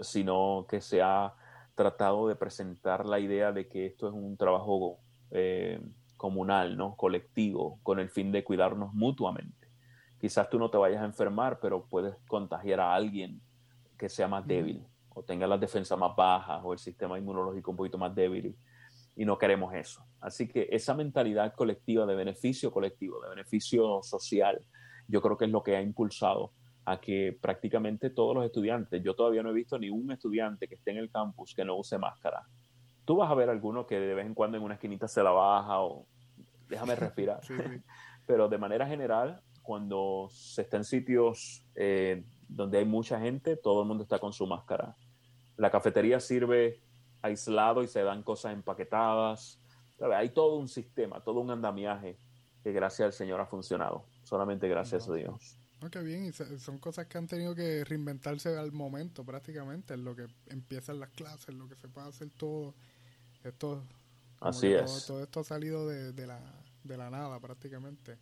sino 0.00 0.66
que 0.68 0.80
se 0.80 1.00
ha 1.00 1.34
tratado 1.74 2.28
de 2.28 2.36
presentar 2.36 3.06
la 3.06 3.18
idea 3.18 3.52
de 3.52 3.68
que 3.68 3.86
esto 3.86 4.06
es 4.06 4.12
un 4.12 4.36
trabajo 4.36 4.98
eh, 5.30 5.80
comunal, 6.18 6.76
¿no? 6.76 6.94
colectivo, 6.94 7.80
con 7.82 7.98
el 7.98 8.10
fin 8.10 8.30
de 8.32 8.44
cuidarnos 8.44 8.92
mutuamente. 8.92 9.68
Quizás 10.20 10.50
tú 10.50 10.58
no 10.58 10.70
te 10.70 10.76
vayas 10.76 11.02
a 11.02 11.06
enfermar, 11.06 11.58
pero 11.60 11.86
puedes 11.86 12.14
contagiar 12.28 12.80
a 12.80 12.94
alguien 12.94 13.40
que 13.98 14.08
sea 14.08 14.28
más 14.28 14.46
débil 14.46 14.86
o 15.08 15.22
tenga 15.22 15.46
las 15.46 15.60
defensas 15.60 15.98
más 15.98 16.14
bajas 16.14 16.60
o 16.64 16.72
el 16.72 16.78
sistema 16.78 17.18
inmunológico 17.18 17.70
un 17.70 17.76
poquito 17.76 17.98
más 17.98 18.14
débil 18.14 18.56
y 19.22 19.24
no 19.24 19.38
queremos 19.38 19.72
eso. 19.72 20.04
Así 20.20 20.48
que 20.48 20.66
esa 20.72 20.94
mentalidad 20.94 21.54
colectiva 21.54 22.04
de 22.06 22.16
beneficio 22.16 22.72
colectivo, 22.72 23.22
de 23.22 23.28
beneficio 23.28 24.02
social, 24.02 24.60
yo 25.06 25.22
creo 25.22 25.36
que 25.36 25.44
es 25.44 25.50
lo 25.52 25.62
que 25.62 25.76
ha 25.76 25.80
impulsado 25.80 26.50
a 26.84 27.00
que 27.00 27.38
prácticamente 27.40 28.10
todos 28.10 28.34
los 28.34 28.44
estudiantes, 28.44 29.00
yo 29.00 29.14
todavía 29.14 29.44
no 29.44 29.50
he 29.50 29.52
visto 29.52 29.78
ni 29.78 29.90
un 29.90 30.10
estudiante 30.10 30.66
que 30.66 30.74
esté 30.74 30.90
en 30.90 30.96
el 30.96 31.08
campus 31.08 31.54
que 31.54 31.64
no 31.64 31.76
use 31.76 31.98
máscara. 31.98 32.42
Tú 33.04 33.14
vas 33.14 33.30
a 33.30 33.34
ver 33.36 33.48
alguno 33.48 33.86
que 33.86 34.00
de 34.00 34.12
vez 34.12 34.26
en 34.26 34.34
cuando 34.34 34.56
en 34.56 34.64
una 34.64 34.74
esquinita 34.74 35.06
se 35.06 35.22
la 35.22 35.30
baja 35.30 35.82
o 35.82 36.04
déjame 36.68 36.96
respirar. 36.96 37.42
Pero 38.26 38.48
de 38.48 38.58
manera 38.58 38.88
general, 38.88 39.40
cuando 39.62 40.26
se 40.32 40.62
está 40.62 40.78
en 40.78 40.84
sitios 40.84 41.64
eh, 41.76 42.24
donde 42.48 42.78
hay 42.78 42.86
mucha 42.86 43.20
gente, 43.20 43.56
todo 43.56 43.82
el 43.82 43.86
mundo 43.86 44.02
está 44.02 44.18
con 44.18 44.32
su 44.32 44.48
máscara. 44.48 44.96
La 45.56 45.70
cafetería 45.70 46.18
sirve 46.18 46.82
aislado 47.22 47.82
y 47.82 47.88
se 47.88 48.02
dan 48.02 48.22
cosas 48.22 48.52
empaquetadas. 48.52 49.58
Hay 50.14 50.30
todo 50.30 50.56
un 50.56 50.68
sistema, 50.68 51.20
todo 51.20 51.40
un 51.40 51.50
andamiaje 51.50 52.18
que 52.62 52.72
gracias 52.72 53.06
al 53.06 53.12
Señor 53.12 53.40
ha 53.40 53.46
funcionado. 53.46 54.04
Solamente 54.24 54.68
gracias 54.68 55.08
a 55.08 55.14
Dios. 55.14 55.56
qué 55.90 56.00
bien, 56.00 56.26
y 56.26 56.32
son 56.58 56.78
cosas 56.78 57.06
que 57.06 57.18
han 57.18 57.26
tenido 57.26 57.54
que 57.54 57.84
reinventarse 57.84 58.56
al 58.56 58.72
momento 58.72 59.24
prácticamente, 59.24 59.94
en 59.94 60.04
lo 60.04 60.14
que 60.14 60.26
empiezan 60.46 61.00
las 61.00 61.10
clases, 61.10 61.48
en 61.48 61.58
lo 61.58 61.68
que 61.68 61.76
se 61.76 61.88
puede 61.88 62.08
hacer 62.08 62.30
todo. 62.30 62.74
Esto, 63.44 63.82
Así 64.40 64.72
es. 64.72 65.06
Todo, 65.06 65.22
esto 65.22 65.40
ha 65.40 65.44
salido 65.44 65.88
de, 65.88 66.12
de, 66.12 66.26
la, 66.26 66.40
de 66.82 66.96
la 66.96 67.10
nada 67.10 67.38
prácticamente. 67.40 68.18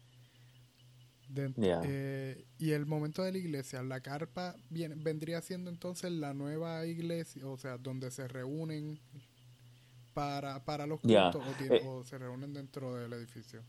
Eh, 1.37 2.45
y 2.59 2.73
el 2.73 2.87
momento 2.87 3.23
de 3.23 3.33
la 3.33 3.39
iglesia, 3.39 3.83
la 3.83 4.01
carpa 4.01 4.55
viene, 4.69 4.97
vendría 4.97 5.41
siendo 5.41 5.71
entonces 5.71 6.11
la 6.11 6.35
nueva 6.35 6.85
iglesia, 6.87 7.47
o 7.47 7.57
sea, 7.57 7.79
donde 7.79 8.11
se 8.11 8.27
reúnen 8.27 9.01
para, 10.13 10.65
para 10.65 10.87
los 10.87 11.01
cultos 11.01 11.43
eh, 11.61 11.83
o, 11.87 12.05
se 12.05 12.19
reúnen 12.19 12.53
dentro 12.53 12.95
del 12.95 13.13
edificio. 13.13 13.63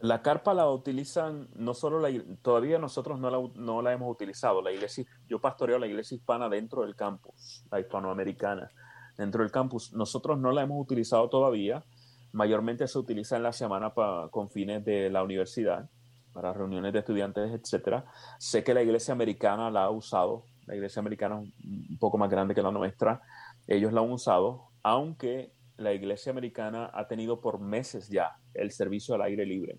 La 0.00 0.20
carpa 0.20 0.52
la 0.52 0.68
utilizan, 0.68 1.48
no 1.54 1.74
solo 1.74 2.00
la 2.00 2.10
todavía 2.42 2.78
nosotros 2.78 3.20
no 3.20 3.30
la, 3.30 3.50
no 3.54 3.82
la 3.82 3.92
hemos 3.92 4.10
utilizado. 4.10 4.60
La 4.60 4.72
iglesia, 4.72 5.04
yo 5.28 5.40
pastoreo 5.40 5.78
la 5.78 5.86
iglesia 5.86 6.16
hispana 6.16 6.48
dentro 6.48 6.82
del 6.82 6.96
campus, 6.96 7.64
la 7.70 7.78
hispanoamericana, 7.78 8.68
dentro 9.16 9.42
del 9.42 9.52
campus. 9.52 9.92
Nosotros 9.92 10.40
no 10.40 10.50
la 10.50 10.62
hemos 10.62 10.80
utilizado 10.80 11.28
todavía 11.28 11.84
mayormente 12.32 12.86
se 12.86 12.98
utiliza 12.98 13.36
en 13.36 13.42
la 13.44 13.52
semana 13.52 13.92
con 14.30 14.50
fines 14.50 14.84
de 14.84 15.10
la 15.10 15.22
universidad, 15.22 15.88
para 16.32 16.52
reuniones 16.52 16.92
de 16.92 17.00
estudiantes, 17.00 17.52
etcétera. 17.52 18.06
Sé 18.38 18.64
que 18.64 18.74
la 18.74 18.82
iglesia 18.82 19.12
americana 19.12 19.70
la 19.70 19.84
ha 19.84 19.90
usado, 19.90 20.46
la 20.66 20.74
iglesia 20.74 21.00
americana 21.00 21.42
es 21.42 21.90
un 21.90 21.98
poco 21.98 22.16
más 22.18 22.30
grande 22.30 22.54
que 22.54 22.62
la 22.62 22.70
nuestra, 22.70 23.20
ellos 23.66 23.92
la 23.92 24.00
han 24.00 24.10
usado, 24.10 24.70
aunque 24.82 25.52
la 25.76 25.92
iglesia 25.92 26.32
americana 26.32 26.90
ha 26.92 27.06
tenido 27.06 27.40
por 27.40 27.60
meses 27.60 28.08
ya 28.08 28.36
el 28.54 28.70
servicio 28.70 29.14
al 29.14 29.22
aire 29.22 29.44
libre. 29.44 29.78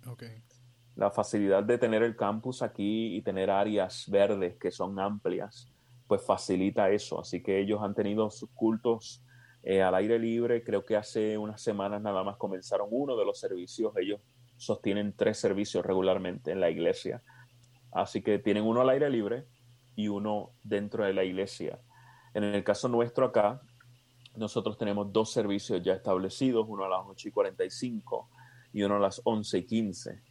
La 0.96 1.10
facilidad 1.10 1.64
de 1.64 1.78
tener 1.78 2.04
el 2.04 2.16
campus 2.16 2.62
aquí 2.62 3.16
y 3.16 3.22
tener 3.24 3.50
áreas 3.50 4.06
verdes 4.10 4.58
que 4.60 4.70
son 4.70 5.00
amplias, 5.00 5.72
pues 6.08 6.22
facilita 6.24 6.90
eso. 6.92 7.20
Así 7.20 7.42
que 7.42 7.60
ellos 7.60 7.82
han 7.82 7.96
tenido 7.96 8.30
sus 8.30 8.50
cultos 8.52 9.24
eh, 9.64 9.82
al 9.82 9.96
aire 9.96 10.20
libre. 10.20 10.64
Creo 10.64 10.84
que 10.86 10.96
hace 10.96 11.38
unas 11.38 11.62
semanas 11.62 12.02
nada 12.02 12.24
más 12.24 12.38
comenzaron 12.38 12.88
uno 12.92 13.16
de 13.16 13.26
los 13.26 13.40
servicios. 13.40 13.94
Ellos 13.98 14.22
sostienen 14.58 15.14
tres 15.16 15.38
servicios 15.38 15.86
regularmente 15.86 16.52
en 16.52 16.60
la 16.60 16.70
iglesia. 16.70 17.24
Así 17.92 18.22
que 18.22 18.40
tienen 18.40 18.64
uno 18.64 18.82
al 18.82 18.90
aire 18.90 19.10
libre 19.10 19.46
y 19.96 20.08
uno 20.08 20.52
dentro 20.64 21.06
de 21.06 21.14
la 21.14 21.24
iglesia. 21.24 21.80
En 22.34 22.44
el 22.44 22.64
caso 22.64 22.88
nuestro 22.88 23.26
acá, 23.26 23.62
nosotros 24.36 24.78
tenemos 24.78 25.14
dos 25.14 25.32
servicios 25.32 25.82
ya 25.84 25.94
establecidos, 25.94 26.66
uno 26.68 26.86
a 26.86 26.90
las 26.90 27.02
8 27.06 27.28
y 27.28 27.32
45 27.32 28.30
y 28.74 28.84
uno 28.84 28.96
a 28.96 29.00
las 29.00 29.22
11 29.24 29.60
y 29.60 29.66
15, 29.66 30.22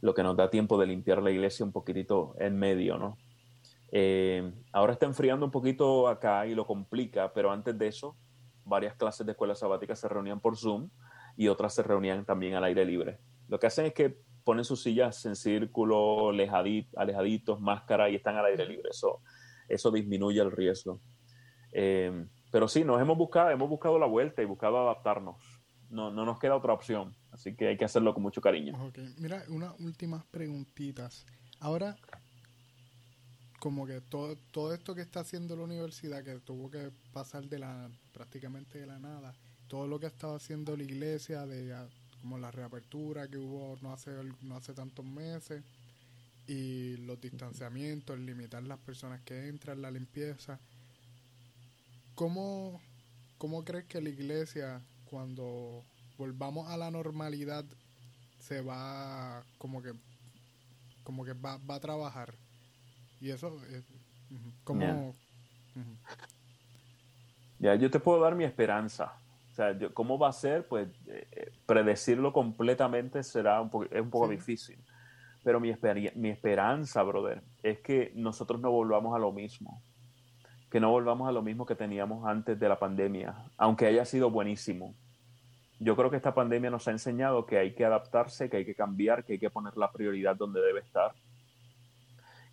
lo 0.00 0.14
que 0.14 0.22
nos 0.22 0.36
da 0.36 0.48
tiempo 0.48 0.78
de 0.78 0.86
limpiar 0.86 1.22
la 1.22 1.30
iglesia 1.30 1.66
un 1.66 1.72
poquitito 1.72 2.34
en 2.38 2.56
medio, 2.56 2.96
¿no? 2.96 3.18
Eh, 3.92 4.50
ahora 4.72 4.94
está 4.94 5.06
enfriando 5.06 5.44
un 5.44 5.52
poquito 5.52 6.08
acá 6.08 6.46
y 6.46 6.54
lo 6.54 6.66
complica, 6.66 7.32
pero 7.34 7.50
antes 7.50 7.76
de 7.76 7.88
eso, 7.88 8.16
varias 8.70 8.94
clases 8.94 9.26
de 9.26 9.32
escuela 9.32 9.54
sabática 9.54 9.94
se 9.94 10.08
reunían 10.08 10.40
por 10.40 10.56
Zoom 10.56 10.88
y 11.36 11.48
otras 11.48 11.74
se 11.74 11.82
reunían 11.82 12.24
también 12.24 12.54
al 12.54 12.64
aire 12.64 12.86
libre. 12.86 13.18
Lo 13.48 13.58
que 13.58 13.66
hacen 13.66 13.84
es 13.84 13.92
que 13.92 14.16
ponen 14.44 14.64
sus 14.64 14.82
sillas 14.82 15.26
en 15.26 15.36
círculo, 15.36 16.30
alejaditos, 16.30 17.60
máscara 17.60 18.08
y 18.08 18.14
están 18.14 18.36
al 18.36 18.46
aire 18.46 18.64
libre. 18.64 18.88
Eso, 18.90 19.20
eso 19.68 19.90
disminuye 19.90 20.40
el 20.40 20.50
riesgo. 20.50 21.00
Eh, 21.72 22.26
pero 22.50 22.68
sí, 22.68 22.84
nos 22.84 23.00
hemos 23.00 23.18
buscado, 23.18 23.50
hemos 23.50 23.68
buscado 23.68 23.98
la 23.98 24.06
vuelta 24.06 24.40
y 24.40 24.46
buscado 24.46 24.78
adaptarnos. 24.78 25.36
No, 25.90 26.10
no 26.10 26.24
nos 26.24 26.38
queda 26.38 26.56
otra 26.56 26.72
opción, 26.72 27.16
así 27.32 27.56
que 27.56 27.68
hay 27.68 27.76
que 27.76 27.84
hacerlo 27.84 28.14
con 28.14 28.22
mucho 28.22 28.40
cariño. 28.40 28.72
Mira, 29.18 29.42
unas 29.48 29.78
últimas 29.80 30.24
preguntitas. 30.26 31.26
Ahora, 31.58 31.96
como 33.60 33.86
que 33.86 34.00
todo, 34.00 34.36
todo 34.50 34.72
esto 34.72 34.94
que 34.94 35.02
está 35.02 35.20
haciendo 35.20 35.54
la 35.54 35.64
universidad, 35.64 36.24
que 36.24 36.40
tuvo 36.40 36.70
que 36.70 36.90
pasar 37.12 37.44
de 37.44 37.58
la 37.58 37.90
prácticamente 38.12 38.80
de 38.80 38.86
la 38.86 38.98
nada, 38.98 39.34
todo 39.68 39.86
lo 39.86 40.00
que 40.00 40.06
ha 40.06 40.08
estado 40.08 40.34
haciendo 40.34 40.76
la 40.76 40.82
iglesia, 40.82 41.46
de 41.46 41.76
como 42.22 42.38
la 42.38 42.50
reapertura 42.50 43.28
que 43.28 43.36
hubo 43.36 43.78
no 43.82 43.92
hace, 43.92 44.10
no 44.42 44.56
hace 44.56 44.72
tantos 44.72 45.04
meses, 45.04 45.62
y 46.46 46.96
los 46.96 47.20
distanciamientos, 47.20 48.18
limitar 48.18 48.62
las 48.62 48.78
personas 48.78 49.20
que 49.20 49.48
entran, 49.48 49.82
la 49.82 49.90
limpieza. 49.90 50.58
¿Cómo, 52.14 52.80
cómo 53.38 53.62
crees 53.62 53.84
que 53.84 54.00
la 54.00 54.08
iglesia, 54.08 54.80
cuando 55.04 55.84
volvamos 56.16 56.68
a 56.68 56.78
la 56.78 56.90
normalidad, 56.90 57.64
se 58.40 58.62
va 58.62 59.44
como 59.58 59.82
que 59.82 59.92
como 61.04 61.24
que 61.24 61.34
va, 61.34 61.58
va 61.58 61.76
a 61.76 61.80
trabajar? 61.80 62.34
Y 63.20 63.30
eso 63.30 63.60
es 63.70 63.84
como... 64.64 65.14
Ya, 67.58 67.74
yo 67.74 67.90
te 67.90 68.00
puedo 68.00 68.20
dar 68.20 68.34
mi 68.34 68.44
esperanza. 68.44 69.12
O 69.50 69.54
sea, 69.54 69.76
¿cómo 69.92 70.18
va 70.18 70.28
a 70.28 70.32
ser? 70.32 70.66
Pues 70.66 70.88
eh, 71.06 71.28
eh, 71.30 71.52
predecirlo 71.66 72.32
completamente 72.32 73.22
será 73.22 73.60
un, 73.60 73.70
es 73.90 74.00
un 74.00 74.10
poco 74.10 74.28
difícil. 74.28 74.82
Pero 75.44 75.60
mi, 75.60 75.74
mi 76.14 76.30
esperanza, 76.30 77.02
brother, 77.02 77.42
es 77.62 77.80
que 77.80 78.12
nosotros 78.14 78.60
no 78.60 78.70
volvamos 78.70 79.14
a 79.14 79.18
lo 79.18 79.32
mismo. 79.32 79.82
Que 80.70 80.80
no 80.80 80.90
volvamos 80.90 81.28
a 81.28 81.32
lo 81.32 81.42
mismo 81.42 81.66
que 81.66 81.74
teníamos 81.74 82.26
antes 82.26 82.58
de 82.58 82.68
la 82.68 82.78
pandemia, 82.78 83.34
aunque 83.58 83.86
haya 83.86 84.04
sido 84.06 84.30
buenísimo. 84.30 84.94
Yo 85.78 85.96
creo 85.96 86.10
que 86.10 86.16
esta 86.16 86.34
pandemia 86.34 86.70
nos 86.70 86.86
ha 86.88 86.92
enseñado 86.92 87.44
que 87.44 87.58
hay 87.58 87.74
que 87.74 87.84
adaptarse, 87.84 88.48
que 88.48 88.58
hay 88.58 88.64
que 88.64 88.74
cambiar, 88.74 89.24
que 89.24 89.34
hay 89.34 89.38
que 89.38 89.50
poner 89.50 89.76
la 89.76 89.90
prioridad 89.90 90.36
donde 90.36 90.60
debe 90.60 90.80
estar 90.80 91.12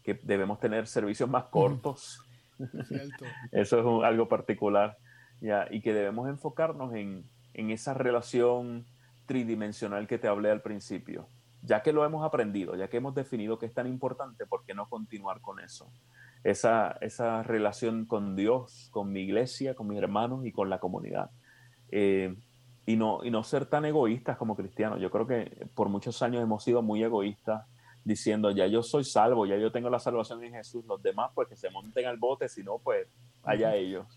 que 0.08 0.18
debemos 0.24 0.58
tener 0.62 0.88
servicios 0.88 1.30
más 1.30 1.44
cortos. 1.50 2.24
Eso 3.52 3.80
es 3.80 4.06
algo 4.06 4.30
particular. 4.30 4.98
¿ya? 5.42 5.68
Y 5.70 5.82
que 5.82 5.94
debemos 5.94 6.30
enfocarnos 6.30 6.94
en, 6.96 7.26
en 7.54 7.72
esa 7.72 7.94
relación 7.94 8.86
tridimensional 9.26 10.08
que 10.08 10.18
te 10.18 10.30
hablé 10.30 10.50
al 10.50 10.62
principio. 10.62 11.28
Ya 11.62 11.84
que 11.84 11.92
lo 11.92 12.06
hemos 12.06 12.24
aprendido, 12.24 12.78
ya 12.78 12.88
que 12.88 12.98
hemos 12.98 13.16
definido 13.16 13.60
que 13.60 13.66
es 13.66 13.74
tan 13.74 13.86
importante, 13.86 14.46
¿por 14.46 14.64
qué 14.64 14.74
no 14.74 14.88
continuar 14.88 15.42
con 15.42 15.60
eso? 15.60 15.92
Esa, 16.46 16.98
esa 17.02 17.44
relación 17.44 18.06
con 18.06 18.38
Dios, 18.38 18.88
con 18.92 19.12
mi 19.12 19.24
iglesia, 19.24 19.76
con 19.76 19.90
mis 19.90 19.98
hermanos 19.98 20.46
y 20.46 20.54
con 20.54 20.70
la 20.70 20.80
comunidad. 20.80 21.32
Eh, 21.92 22.34
y, 22.86 22.96
no, 22.96 23.26
y 23.26 23.30
no 23.30 23.44
ser 23.44 23.66
tan 23.66 23.84
egoístas 23.84 24.38
como 24.38 24.56
cristianos. 24.56 25.02
Yo 25.02 25.12
creo 25.12 25.28
que 25.28 25.68
por 25.76 25.90
muchos 25.90 26.22
años 26.22 26.42
hemos 26.42 26.64
sido 26.64 26.82
muy 26.82 27.04
egoístas 27.04 27.66
diciendo, 28.08 28.52
ya 28.52 28.66
yo 28.68 28.82
soy 28.82 29.04
salvo, 29.04 29.46
ya 29.46 29.58
yo 29.58 29.72
tengo 29.72 29.90
la 29.90 30.00
salvación 30.00 30.42
en 30.44 30.54
Jesús, 30.54 30.86
los 30.86 31.04
demás 31.04 31.32
pues 31.36 31.50
que 31.50 31.58
se 31.58 31.70
monten 31.70 32.06
al 32.06 32.18
bote, 32.18 32.48
si 32.48 32.64
no, 32.64 32.80
pues 32.80 33.06
allá 33.44 33.76
ellos. 33.76 34.08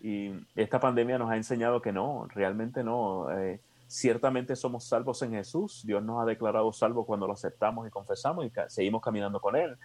Y 0.00 0.30
esta 0.54 0.78
pandemia 0.78 1.18
nos 1.18 1.30
ha 1.30 1.36
enseñado 1.36 1.82
que 1.82 1.90
no, 1.92 2.28
realmente 2.32 2.84
no. 2.84 3.28
Eh, 3.36 3.60
ciertamente 3.88 4.54
somos 4.54 4.84
salvos 4.84 5.22
en 5.22 5.32
Jesús, 5.32 5.82
Dios 5.84 6.04
nos 6.04 6.22
ha 6.22 6.24
declarado 6.24 6.72
salvos 6.72 7.04
cuando 7.04 7.26
lo 7.26 7.32
aceptamos 7.32 7.86
y 7.86 7.90
confesamos 7.90 8.46
y 8.46 8.52
seguimos 8.68 9.02
caminando 9.02 9.40
con 9.40 9.56
Él, 9.56 9.76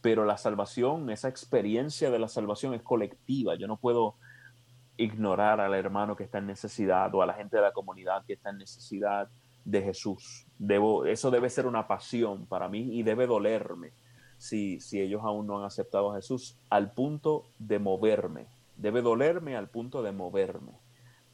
pero 0.00 0.24
la 0.24 0.36
salvación, 0.36 1.10
esa 1.10 1.28
experiencia 1.28 2.10
de 2.10 2.18
la 2.18 2.28
salvación 2.28 2.74
es 2.74 2.82
colectiva, 2.82 3.54
yo 3.54 3.68
no 3.68 3.76
puedo 3.76 4.16
ignorar 4.96 5.60
al 5.60 5.74
hermano 5.74 6.16
que 6.16 6.24
está 6.24 6.38
en 6.38 6.46
necesidad 6.46 7.14
o 7.14 7.22
a 7.22 7.26
la 7.26 7.34
gente 7.34 7.56
de 7.56 7.62
la 7.62 7.72
comunidad 7.72 8.24
que 8.26 8.34
está 8.34 8.50
en 8.50 8.58
necesidad 8.58 9.28
de 9.64 9.82
Jesús. 9.82 10.46
Debo, 10.58 11.06
eso 11.06 11.30
debe 11.30 11.50
ser 11.50 11.66
una 11.66 11.86
pasión 11.86 12.46
para 12.46 12.68
mí 12.68 12.98
y 12.98 13.02
debe 13.02 13.26
dolerme 13.26 13.92
si, 14.38 14.80
si 14.80 15.00
ellos 15.00 15.22
aún 15.24 15.46
no 15.46 15.58
han 15.58 15.64
aceptado 15.64 16.12
a 16.12 16.16
Jesús 16.16 16.56
al 16.68 16.92
punto 16.92 17.46
de 17.58 17.78
moverme. 17.78 18.46
Debe 18.76 19.02
dolerme 19.02 19.56
al 19.56 19.68
punto 19.68 20.02
de 20.02 20.12
moverme, 20.12 20.72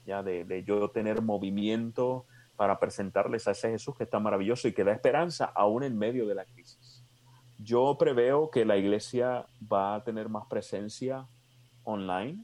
ya 0.05 0.21
de, 0.23 0.43
de 0.43 0.63
yo 0.63 0.89
tener 0.89 1.21
movimiento 1.21 2.25
para 2.57 2.79
presentarles 2.79 3.47
a 3.47 3.51
ese 3.51 3.69
Jesús 3.69 3.95
que 3.95 4.03
está 4.03 4.19
maravilloso 4.19 4.67
y 4.67 4.73
que 4.73 4.83
da 4.83 4.91
esperanza 4.91 5.45
aún 5.45 5.83
en 5.83 5.97
medio 5.97 6.25
de 6.25 6.35
la 6.35 6.43
crisis. 6.43 7.03
Yo 7.59 7.97
preveo 7.97 8.49
que 8.51 8.65
la 8.65 8.77
iglesia 8.77 9.45
va 9.71 9.95
a 9.95 10.03
tener 10.03 10.27
más 10.27 10.45
presencia 10.47 11.25
online, 11.83 12.43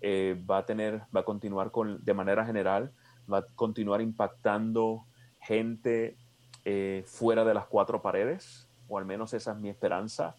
eh, 0.00 0.38
va 0.48 0.58
a 0.58 0.66
tener, 0.66 1.02
va 1.16 1.20
a 1.20 1.24
continuar 1.24 1.70
con, 1.70 2.04
de 2.04 2.14
manera 2.14 2.44
general, 2.44 2.92
va 3.32 3.38
a 3.38 3.46
continuar 3.54 4.00
impactando 4.02 5.06
gente 5.44 6.16
eh, 6.64 7.04
fuera 7.06 7.44
de 7.44 7.54
las 7.54 7.66
cuatro 7.66 8.00
paredes, 8.00 8.66
o 8.88 8.98
al 8.98 9.04
menos 9.04 9.34
esa 9.34 9.52
es 9.52 9.58
mi 9.58 9.68
esperanza, 9.68 10.34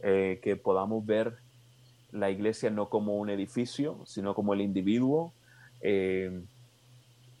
eh, 0.00 0.40
que 0.42 0.56
podamos 0.56 1.04
ver 1.04 1.38
la 2.12 2.30
iglesia 2.30 2.70
no 2.70 2.88
como 2.88 3.16
un 3.16 3.30
edificio, 3.30 4.00
sino 4.04 4.34
como 4.34 4.52
el 4.52 4.60
individuo, 4.60 5.32
eh, 5.80 6.42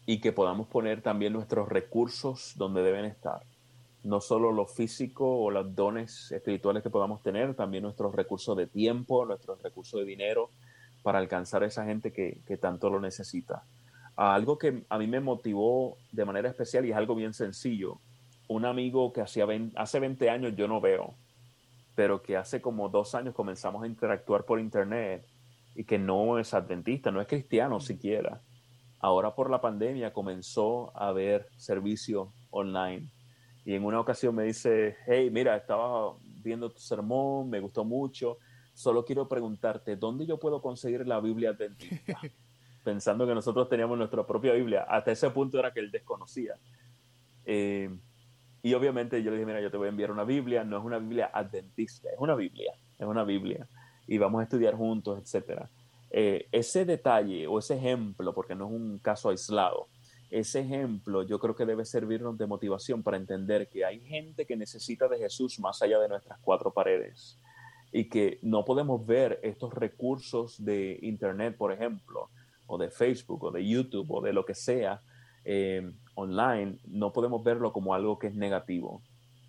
y 0.06 0.20
que 0.20 0.32
podamos 0.32 0.66
poner 0.68 1.02
también 1.02 1.34
nuestros 1.34 1.68
recursos 1.68 2.54
donde 2.56 2.82
deben 2.82 3.04
estar. 3.04 3.42
No 4.02 4.22
solo 4.22 4.50
lo 4.50 4.66
físico 4.66 5.42
o 5.42 5.50
los 5.50 5.74
dones 5.74 6.32
espirituales 6.32 6.82
que 6.82 6.88
podamos 6.88 7.22
tener, 7.22 7.54
también 7.54 7.82
nuestros 7.82 8.14
recursos 8.14 8.56
de 8.56 8.66
tiempo, 8.66 9.26
nuestros 9.26 9.62
recursos 9.62 10.00
de 10.00 10.06
dinero, 10.06 10.48
para 11.02 11.18
alcanzar 11.18 11.62
a 11.62 11.66
esa 11.66 11.84
gente 11.84 12.12
que 12.12 12.56
tanto 12.56 12.88
lo 12.88 13.00
necesita 13.00 13.62
algo 14.20 14.58
que 14.58 14.84
a 14.86 14.98
mí 14.98 15.06
me 15.06 15.20
motivó 15.20 15.96
de 16.12 16.26
manera 16.26 16.50
especial 16.50 16.84
y 16.84 16.90
es 16.90 16.96
algo 16.96 17.14
bien 17.14 17.32
sencillo. 17.32 18.00
Un 18.48 18.66
amigo 18.66 19.14
que 19.14 19.22
hacía 19.22 19.46
hace 19.76 19.98
20 19.98 20.28
años 20.28 20.54
yo 20.54 20.68
no 20.68 20.78
veo, 20.78 21.14
pero 21.94 22.20
que 22.20 22.36
hace 22.36 22.60
como 22.60 22.90
dos 22.90 23.14
años 23.14 23.34
comenzamos 23.34 23.82
a 23.82 23.86
interactuar 23.86 24.44
por 24.44 24.60
internet 24.60 25.24
y 25.74 25.84
que 25.84 25.98
no 25.98 26.38
es 26.38 26.52
adventista, 26.52 27.10
no 27.10 27.22
es 27.22 27.28
cristiano 27.28 27.80
siquiera. 27.80 28.42
Ahora 28.98 29.34
por 29.34 29.48
la 29.48 29.62
pandemia 29.62 30.12
comenzó 30.12 30.94
a 30.94 31.12
ver 31.12 31.48
servicio 31.56 32.30
online 32.50 33.08
y 33.64 33.74
en 33.74 33.84
una 33.86 34.00
ocasión 34.00 34.34
me 34.34 34.44
dice, 34.44 34.96
hey, 35.06 35.30
mira, 35.32 35.56
estaba 35.56 36.14
viendo 36.42 36.70
tu 36.70 36.80
sermón, 36.80 37.48
me 37.48 37.60
gustó 37.60 37.84
mucho, 37.84 38.36
solo 38.74 39.02
quiero 39.02 39.28
preguntarte, 39.28 39.96
¿dónde 39.96 40.26
yo 40.26 40.38
puedo 40.38 40.60
conseguir 40.60 41.06
la 41.06 41.20
Biblia 41.20 41.50
adventista? 41.50 42.20
pensando 42.82 43.26
que 43.26 43.34
nosotros 43.34 43.68
teníamos 43.68 43.98
nuestra 43.98 44.26
propia 44.26 44.52
Biblia. 44.52 44.82
Hasta 44.82 45.12
ese 45.12 45.30
punto 45.30 45.58
era 45.58 45.72
que 45.72 45.80
él 45.80 45.90
desconocía. 45.90 46.54
Eh, 47.44 47.90
y 48.62 48.74
obviamente 48.74 49.22
yo 49.22 49.30
le 49.30 49.38
dije, 49.38 49.46
mira, 49.46 49.60
yo 49.60 49.70
te 49.70 49.76
voy 49.76 49.86
a 49.86 49.90
enviar 49.90 50.10
una 50.10 50.24
Biblia, 50.24 50.64
no 50.64 50.78
es 50.78 50.84
una 50.84 50.98
Biblia 50.98 51.30
adventista, 51.32 52.08
es 52.10 52.18
una 52.18 52.34
Biblia, 52.34 52.72
es 52.98 53.06
una 53.06 53.24
Biblia. 53.24 53.66
Y 54.06 54.18
vamos 54.18 54.40
a 54.40 54.44
estudiar 54.44 54.74
juntos, 54.74 55.18
etc. 55.34 55.62
Eh, 56.10 56.48
ese 56.52 56.84
detalle 56.84 57.46
o 57.46 57.58
ese 57.58 57.76
ejemplo, 57.76 58.34
porque 58.34 58.54
no 58.54 58.66
es 58.66 58.72
un 58.72 58.98
caso 58.98 59.30
aislado, 59.30 59.88
ese 60.30 60.60
ejemplo 60.60 61.24
yo 61.24 61.40
creo 61.40 61.56
que 61.56 61.66
debe 61.66 61.84
servirnos 61.84 62.38
de 62.38 62.46
motivación 62.46 63.02
para 63.02 63.16
entender 63.16 63.68
que 63.68 63.84
hay 63.84 64.00
gente 64.00 64.46
que 64.46 64.56
necesita 64.56 65.08
de 65.08 65.18
Jesús 65.18 65.58
más 65.58 65.82
allá 65.82 65.98
de 65.98 66.08
nuestras 66.08 66.38
cuatro 66.40 66.72
paredes 66.72 67.36
y 67.92 68.08
que 68.08 68.38
no 68.42 68.64
podemos 68.64 69.04
ver 69.04 69.40
estos 69.42 69.74
recursos 69.74 70.64
de 70.64 70.98
Internet, 71.02 71.56
por 71.56 71.72
ejemplo, 71.72 72.30
o 72.70 72.78
de 72.78 72.90
Facebook 72.90 73.44
o 73.44 73.50
de 73.50 73.66
YouTube 73.66 74.10
o 74.10 74.20
de 74.22 74.32
lo 74.32 74.44
que 74.44 74.54
sea 74.54 75.02
eh, 75.44 75.92
online, 76.14 76.78
no 76.86 77.12
podemos 77.12 77.42
verlo 77.42 77.72
como 77.72 77.94
algo 77.94 78.18
que 78.18 78.28
es 78.28 78.34
negativo. 78.34 79.02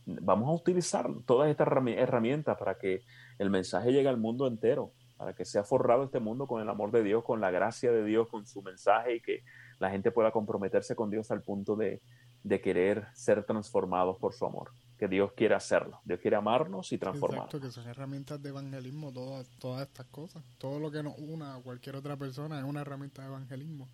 Vamos 0.06 0.50
a 0.50 0.54
utilizar 0.54 1.08
todas 1.26 1.50
estas 1.50 1.68
herramientas 1.68 2.58
para 2.58 2.78
que 2.78 3.04
el 3.38 3.50
mensaje 3.50 3.92
llegue 3.92 4.10
al 4.10 4.18
mundo 4.18 4.48
entero, 4.48 4.92
para 5.18 5.34
que 5.34 5.46
sea 5.46 5.64
forrado 5.64 6.06
este 6.06 6.20
mundo 6.20 6.48
con 6.48 6.62
el 6.62 6.70
amor 6.70 6.92
de 6.92 7.04
Dios, 7.04 7.24
con 7.24 7.40
la 7.40 7.52
gracia 7.52 7.92
de 7.92 8.04
Dios, 8.04 8.28
con 8.30 8.48
su 8.48 8.64
mensaje 8.64 9.18
y 9.18 9.22
que 9.22 9.44
la 9.78 9.92
gente 9.92 10.12
pueda 10.12 10.32
comprometerse 10.32 10.96
con 10.96 11.12
Dios 11.12 11.30
al 11.30 11.44
punto 11.44 11.76
de, 11.76 12.02
de 12.44 12.62
querer 12.62 13.06
ser 13.14 13.44
transformados 13.46 14.18
por 14.18 14.34
su 14.34 14.46
amor 14.46 14.72
que 15.02 15.08
Dios 15.08 15.32
quiere 15.36 15.56
hacerlo. 15.56 16.00
Dios 16.06 16.20
quiere 16.20 16.38
amarnos 16.38 16.92
y 16.92 17.00
transformarnos. 17.00 17.48
Exacto, 17.48 17.66
que 17.66 17.72
son 17.74 17.88
herramientas 17.88 18.40
de 18.40 18.50
evangelismo, 18.50 19.12
todas, 19.12 19.48
todas 19.58 19.88
estas 19.88 20.06
cosas. 20.06 20.44
Todo 20.60 20.80
lo 20.80 20.92
que 20.92 21.02
nos 21.02 21.18
una 21.18 21.56
a 21.56 21.60
cualquier 21.60 21.96
otra 21.96 22.18
persona 22.18 22.60
es 22.60 22.66
una 22.66 22.82
herramienta 22.82 23.24
de 23.24 23.30
evangelismo. 23.30 23.90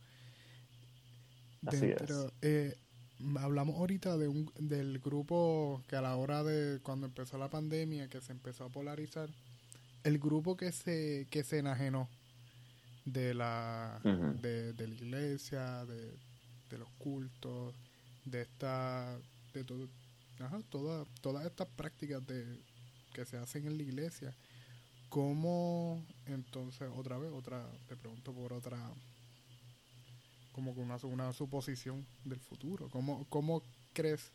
Así 1.66 1.91
es. 1.91 2.12
Eh, 2.41 2.76
hablamos 3.39 3.78
ahorita 3.78 4.18
de 4.18 4.28
un, 4.28 4.51
del 4.60 4.99
grupo 4.99 5.82
que 5.88 5.95
a 5.95 6.01
la 6.01 6.14
hora 6.18 6.43
de 6.43 6.82
cuando 6.82 7.08
empezó 7.08 7.38
la 7.38 7.49
pandemia, 7.49 8.10
que 8.10 8.20
se 8.20 8.34
empezó 8.34 8.66
a 8.66 8.70
polarizar, 8.70 9.30
el 10.03 10.20
grupo 10.20 10.58
que 10.58 10.74
se, 10.74 11.26
que 11.32 11.45
se 11.45 11.60
enajenó 11.60 12.10
de 13.05 13.34
la, 13.34 14.01
de, 14.03 14.74
la 14.78 14.93
iglesia, 14.93 15.86
de, 15.86 16.78
los 16.78 16.89
cultos, 16.97 17.74
de 18.26 18.41
esta, 18.41 19.18
de 19.53 19.64
todo, 19.64 19.88
ajá, 20.39 20.59
todas 20.69 21.45
estas 21.45 21.67
prácticas 21.67 22.25
de, 22.25 22.59
que 23.13 23.25
se 23.25 23.38
hacen 23.38 23.65
en 23.65 23.77
la 23.77 23.83
iglesia. 23.83 24.33
¿Cómo 25.09 26.05
entonces, 26.25 26.89
otra 26.93 27.17
vez, 27.17 27.31
otra, 27.31 27.65
te 27.88 27.95
pregunto 27.95 28.33
por 28.33 28.53
otra, 28.53 28.77
como 30.51 30.71
una, 30.71 30.97
una 31.03 31.33
suposición 31.33 32.05
del 32.25 32.39
futuro, 32.39 32.89
¿cómo, 32.89 33.25
cómo 33.29 33.63
crees 33.93 34.31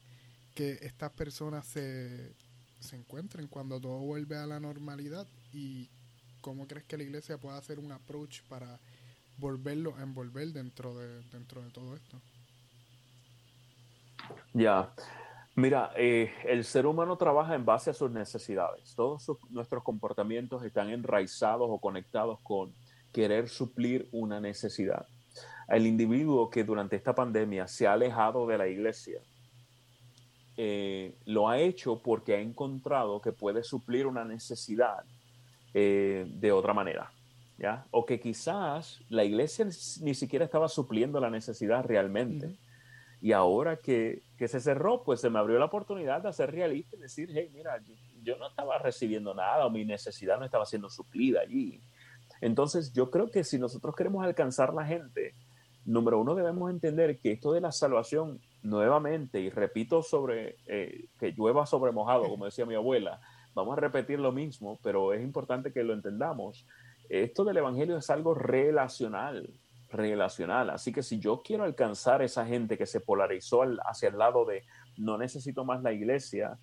que 0.54 0.78
estas 0.82 1.10
personas 1.12 1.66
se, 1.66 2.34
se 2.80 2.96
encuentren 2.96 3.46
cuando 3.48 3.80
todo 3.80 3.98
vuelve 3.98 4.36
a 4.36 4.46
la 4.46 4.60
normalidad 4.60 5.26
y 5.52 5.88
cómo 6.40 6.66
crees 6.66 6.84
que 6.84 6.96
la 6.96 7.04
iglesia 7.04 7.38
pueda 7.38 7.58
hacer 7.58 7.78
un 7.78 7.92
approach 7.92 8.42
para 8.48 8.80
volverlo 9.38 9.96
a 9.96 10.02
envolver 10.02 10.48
dentro 10.52 10.96
de, 10.98 11.22
dentro 11.30 11.62
de 11.62 11.70
todo 11.70 11.96
esto? 11.96 12.20
Ya, 14.52 14.92
mira, 15.54 15.92
eh, 15.96 16.32
el 16.44 16.64
ser 16.64 16.86
humano 16.86 17.16
trabaja 17.16 17.54
en 17.54 17.64
base 17.64 17.90
a 17.90 17.94
sus 17.94 18.10
necesidades. 18.10 18.94
Todos 18.94 19.30
nuestros 19.50 19.82
comportamientos 19.82 20.64
están 20.64 20.90
enraizados 20.90 21.68
o 21.70 21.78
conectados 21.78 22.38
con 22.42 22.72
querer 23.12 23.48
suplir 23.48 24.08
una 24.12 24.40
necesidad. 24.40 25.06
El 25.68 25.86
individuo 25.86 26.50
que 26.50 26.64
durante 26.64 26.96
esta 26.96 27.14
pandemia 27.14 27.68
se 27.68 27.86
ha 27.86 27.92
alejado 27.92 28.46
de 28.46 28.58
la 28.58 28.68
iglesia, 28.68 29.20
eh, 30.56 31.14
lo 31.24 31.48
ha 31.48 31.58
hecho 31.58 32.02
porque 32.02 32.34
ha 32.34 32.40
encontrado 32.40 33.20
que 33.20 33.32
puede 33.32 33.62
suplir 33.62 34.06
una 34.06 34.24
necesidad 34.24 35.04
eh, 35.72 36.26
de 36.28 36.52
otra 36.52 36.74
manera. 36.74 37.10
¿ya? 37.58 37.86
O 37.90 38.04
que 38.04 38.20
quizás 38.20 39.00
la 39.08 39.24
iglesia 39.24 39.66
ni 40.00 40.14
siquiera 40.14 40.44
estaba 40.44 40.68
supliendo 40.68 41.20
la 41.20 41.30
necesidad 41.30 41.84
realmente. 41.84 42.54
Y 43.22 43.30
ahora 43.30 43.76
que, 43.76 44.24
que, 44.36 44.48
se 44.48 44.58
cerró, 44.58 45.04
pues 45.04 45.20
se 45.20 45.30
me 45.30 45.38
abrió 45.38 45.56
la 45.56 45.66
oportunidad 45.66 46.22
de 46.22 46.32
ser 46.32 46.50
realista 46.50 46.96
y 46.96 47.00
decir, 47.02 47.30
hey, 47.32 47.48
mira, 47.54 47.80
yo, 48.24 48.36
no 48.36 48.48
estaba 48.48 48.78
recibiendo 48.78 49.32
nada 49.32 49.64
o 49.64 49.70
mi 49.70 49.84
necesidad 49.84 50.40
no 50.40 50.44
estaba 50.44 50.66
siendo 50.66 50.90
suplida 50.90 51.40
allí. 51.40 51.80
Entonces 52.40 52.92
yo 52.92 53.12
creo 53.12 53.30
que 53.30 53.44
si 53.44 53.60
nosotros 53.60 53.94
queremos 53.94 54.24
alcanzar 54.24 54.74
la 54.74 54.84
gente, 54.84 55.34
número 55.84 56.18
uno 56.18 56.34
debemos 56.34 56.68
entender 56.68 57.20
que 57.20 57.30
esto 57.30 57.52
de 57.52 57.60
la 57.60 57.70
salvación 57.70 58.40
nuevamente, 58.64 59.38
y 59.38 59.50
repito 59.50 60.02
sobre 60.02 60.56
eh, 60.66 61.04
que 61.20 61.30
llueva 61.30 61.64
sobre 61.64 61.92
mojado, 61.92 62.28
como 62.28 62.46
decía 62.46 62.66
mi 62.66 62.74
abuela, 62.74 63.20
vamos 63.54 63.78
a 63.78 63.80
repetir 63.80 64.18
lo 64.18 64.32
mismo, 64.32 64.80
pero 64.82 65.12
es 65.12 65.22
importante 65.22 65.72
que 65.72 65.84
lo 65.84 65.92
entendamos. 65.92 66.66
Esto 67.08 67.44
del 67.44 67.58
Evangelio 67.58 67.98
es 67.98 68.10
algo 68.10 68.34
relacional, 68.34 69.48
relacional. 69.92 70.70
Así 70.70 70.92
que 70.92 71.02
si 71.02 71.18
yo 71.18 71.42
quiero 71.44 71.64
alcanzar 71.64 72.22
esa 72.22 72.44
gente 72.46 72.76
que 72.76 72.86
se 72.86 73.00
polarizó 73.00 73.62
hacia 73.84 74.08
el 74.08 74.18
lado 74.18 74.44
de 74.44 74.64
no 74.96 75.18
necesito 75.18 75.64
más 75.64 75.82
la 75.82 75.92
iglesia, 75.92 76.58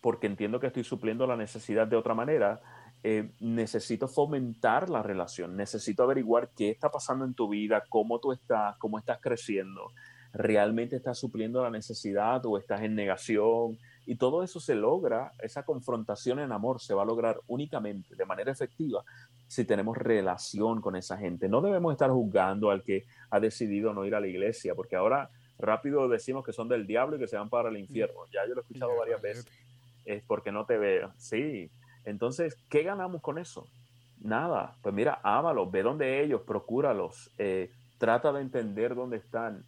porque 0.00 0.26
entiendo 0.26 0.60
que 0.60 0.68
estoy 0.68 0.84
supliendo 0.84 1.26
la 1.26 1.36
necesidad 1.36 1.86
de 1.86 1.96
otra 1.96 2.14
manera, 2.14 2.60
eh, 3.02 3.32
necesito 3.40 4.08
fomentar 4.08 4.88
la 4.88 5.02
relación, 5.02 5.56
necesito 5.56 6.02
averiguar 6.02 6.50
qué 6.56 6.70
está 6.70 6.90
pasando 6.90 7.24
en 7.24 7.34
tu 7.34 7.48
vida, 7.48 7.82
cómo 7.88 8.20
tú 8.20 8.32
estás, 8.32 8.76
cómo 8.78 8.98
estás 8.98 9.18
creciendo, 9.20 9.90
realmente 10.32 10.96
estás 10.96 11.18
supliendo 11.18 11.62
la 11.62 11.70
necesidad 11.70 12.44
o 12.46 12.58
estás 12.58 12.82
en 12.82 12.94
negación, 12.94 13.78
y 14.06 14.16
todo 14.16 14.42
eso 14.42 14.60
se 14.60 14.74
logra, 14.74 15.32
esa 15.40 15.64
confrontación 15.64 16.38
en 16.38 16.52
amor 16.52 16.80
se 16.80 16.94
va 16.94 17.02
a 17.02 17.06
lograr 17.06 17.40
únicamente 17.48 18.14
de 18.14 18.24
manera 18.24 18.52
efectiva 18.52 19.04
si 19.46 19.64
tenemos 19.64 19.96
relación 19.96 20.80
con 20.80 20.96
esa 20.96 21.16
gente. 21.16 21.48
No 21.48 21.60
debemos 21.60 21.92
estar 21.92 22.10
juzgando 22.10 22.70
al 22.70 22.82
que 22.82 23.04
ha 23.30 23.40
decidido 23.40 23.92
no 23.92 24.04
ir 24.04 24.14
a 24.14 24.20
la 24.20 24.26
iglesia, 24.26 24.74
porque 24.74 24.96
ahora 24.96 25.30
rápido 25.58 26.08
decimos 26.08 26.44
que 26.44 26.52
son 26.52 26.68
del 26.68 26.86
diablo 26.86 27.16
y 27.16 27.20
que 27.20 27.28
se 27.28 27.36
van 27.36 27.48
para 27.48 27.68
el 27.68 27.76
infierno. 27.76 28.20
Ya 28.32 28.46
yo 28.46 28.54
lo 28.54 28.60
he 28.60 28.62
escuchado 28.62 28.96
varias 28.96 29.22
veces. 29.22 29.46
Es 30.04 30.22
porque 30.24 30.52
no 30.52 30.66
te 30.66 30.78
veo. 30.78 31.12
Sí. 31.16 31.70
Entonces, 32.04 32.56
¿qué 32.68 32.82
ganamos 32.82 33.22
con 33.22 33.38
eso? 33.38 33.66
Nada. 34.20 34.76
Pues 34.82 34.94
mira, 34.94 35.20
ámalos, 35.22 35.70
ve 35.70 35.82
donde 35.82 36.22
ellos, 36.22 36.42
procúralos, 36.42 37.30
eh, 37.38 37.70
trata 37.98 38.32
de 38.32 38.40
entender 38.40 38.94
dónde 38.94 39.16
están 39.16 39.64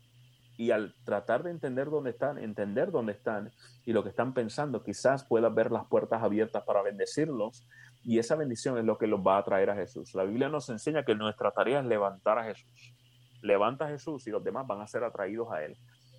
y 0.56 0.72
al 0.72 0.94
tratar 1.04 1.44
de 1.44 1.52
entender 1.52 1.88
dónde 1.88 2.10
están, 2.10 2.36
entender 2.38 2.90
dónde 2.90 3.12
están 3.12 3.52
y 3.86 3.92
lo 3.92 4.02
que 4.02 4.10
están 4.10 4.34
pensando, 4.34 4.82
quizás 4.82 5.24
puedas 5.24 5.54
ver 5.54 5.70
las 5.70 5.86
puertas 5.86 6.22
abiertas 6.22 6.64
para 6.64 6.82
bendecirlos 6.82 7.64
y 8.04 8.18
esa 8.18 8.36
bendición 8.36 8.78
es 8.78 8.84
lo 8.84 8.96
que 8.98 9.06
los 9.06 9.20
va 9.20 9.38
a 9.38 9.44
traer 9.44 9.70
a 9.70 9.74
Jesús. 9.74 10.14
La 10.14 10.24
Biblia 10.24 10.48
nos 10.48 10.68
enseña 10.68 11.04
que 11.04 11.14
nuestra 11.14 11.50
tarea 11.50 11.80
es 11.80 11.86
levantar 11.86 12.38
a 12.38 12.44
Jesús. 12.44 12.94
Levanta 13.42 13.86
a 13.86 13.88
Jesús 13.88 14.26
y 14.26 14.30
los 14.30 14.42
demás 14.42 14.66
van 14.66 14.80
a 14.80 14.86
ser 14.86 15.04
atraídos 15.04 15.50
a 15.52 15.62
Él. 15.64 15.76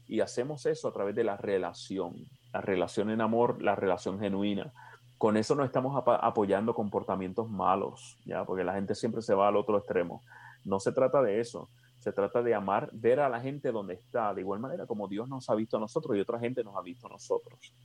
Y 0.07 0.21
hacemos 0.21 0.65
eso 0.65 0.87
a 0.87 0.93
través 0.93 1.15
de 1.15 1.23
la 1.23 1.37
relación, 1.37 2.15
la 2.53 2.61
relación 2.61 3.09
en 3.09 3.21
amor, 3.21 3.61
la 3.61 3.75
relación 3.75 4.19
genuina. 4.19 4.71
Con 5.17 5.35
eso 5.37 5.55
no 5.55 5.63
estamos 5.63 6.01
apoyando 6.05 6.73
comportamientos 6.73 7.49
malos, 7.49 8.17
¿ya? 8.25 8.45
porque 8.45 8.63
la 8.63 8.73
gente 8.73 8.95
siempre 8.95 9.21
se 9.21 9.33
va 9.33 9.49
al 9.49 9.57
otro 9.57 9.77
extremo. 9.77 10.21
No 10.63 10.79
se 10.79 10.91
trata 10.91 11.21
de 11.21 11.39
eso 11.39 11.69
se 11.99 12.13
trata 12.13 12.41
de 12.41 12.55
amar, 12.55 12.89
ver 12.93 13.19
a 13.19 13.29
la 13.29 13.41
gente 13.41 13.71
donde 13.71 13.93
está, 13.95 14.33
de 14.33 14.41
igual 14.41 14.59
manera 14.59 14.87
como 14.87 15.07
Dios 15.07 15.27
nos 15.27 15.49
ha 15.49 15.55
visto 15.55 15.77
a 15.77 15.79
nosotros 15.81 16.15
y 16.15 16.21
otra 16.21 16.39
gente 16.39 16.63
nos 16.63 16.75
ha 16.75 16.81
visto 16.81 17.07
a 17.07 17.09
nosotros. 17.09 17.75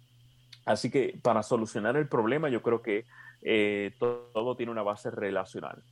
Así 0.64 0.90
que 0.90 1.18
para 1.22 1.42
solucionar 1.42 1.96
el 1.96 2.08
problema, 2.08 2.48
yo 2.48 2.62
creo 2.62 2.80
que 2.80 3.04
eh, 3.42 3.92
todo, 3.98 4.56
tiene 4.56 4.72
una 4.72 4.82
base 4.82 5.10
relacional. 5.10 5.82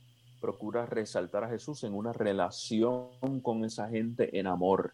Procura 0.41 0.85
resaltar 0.85 1.43
a 1.43 1.49
Jesús 1.49 1.83
en 1.83 1.93
una 1.93 2.11
relación 2.11 3.09
con 3.41 3.63
esa 3.63 3.87
gente 3.87 4.37
en 4.37 4.47
amor. 4.47 4.93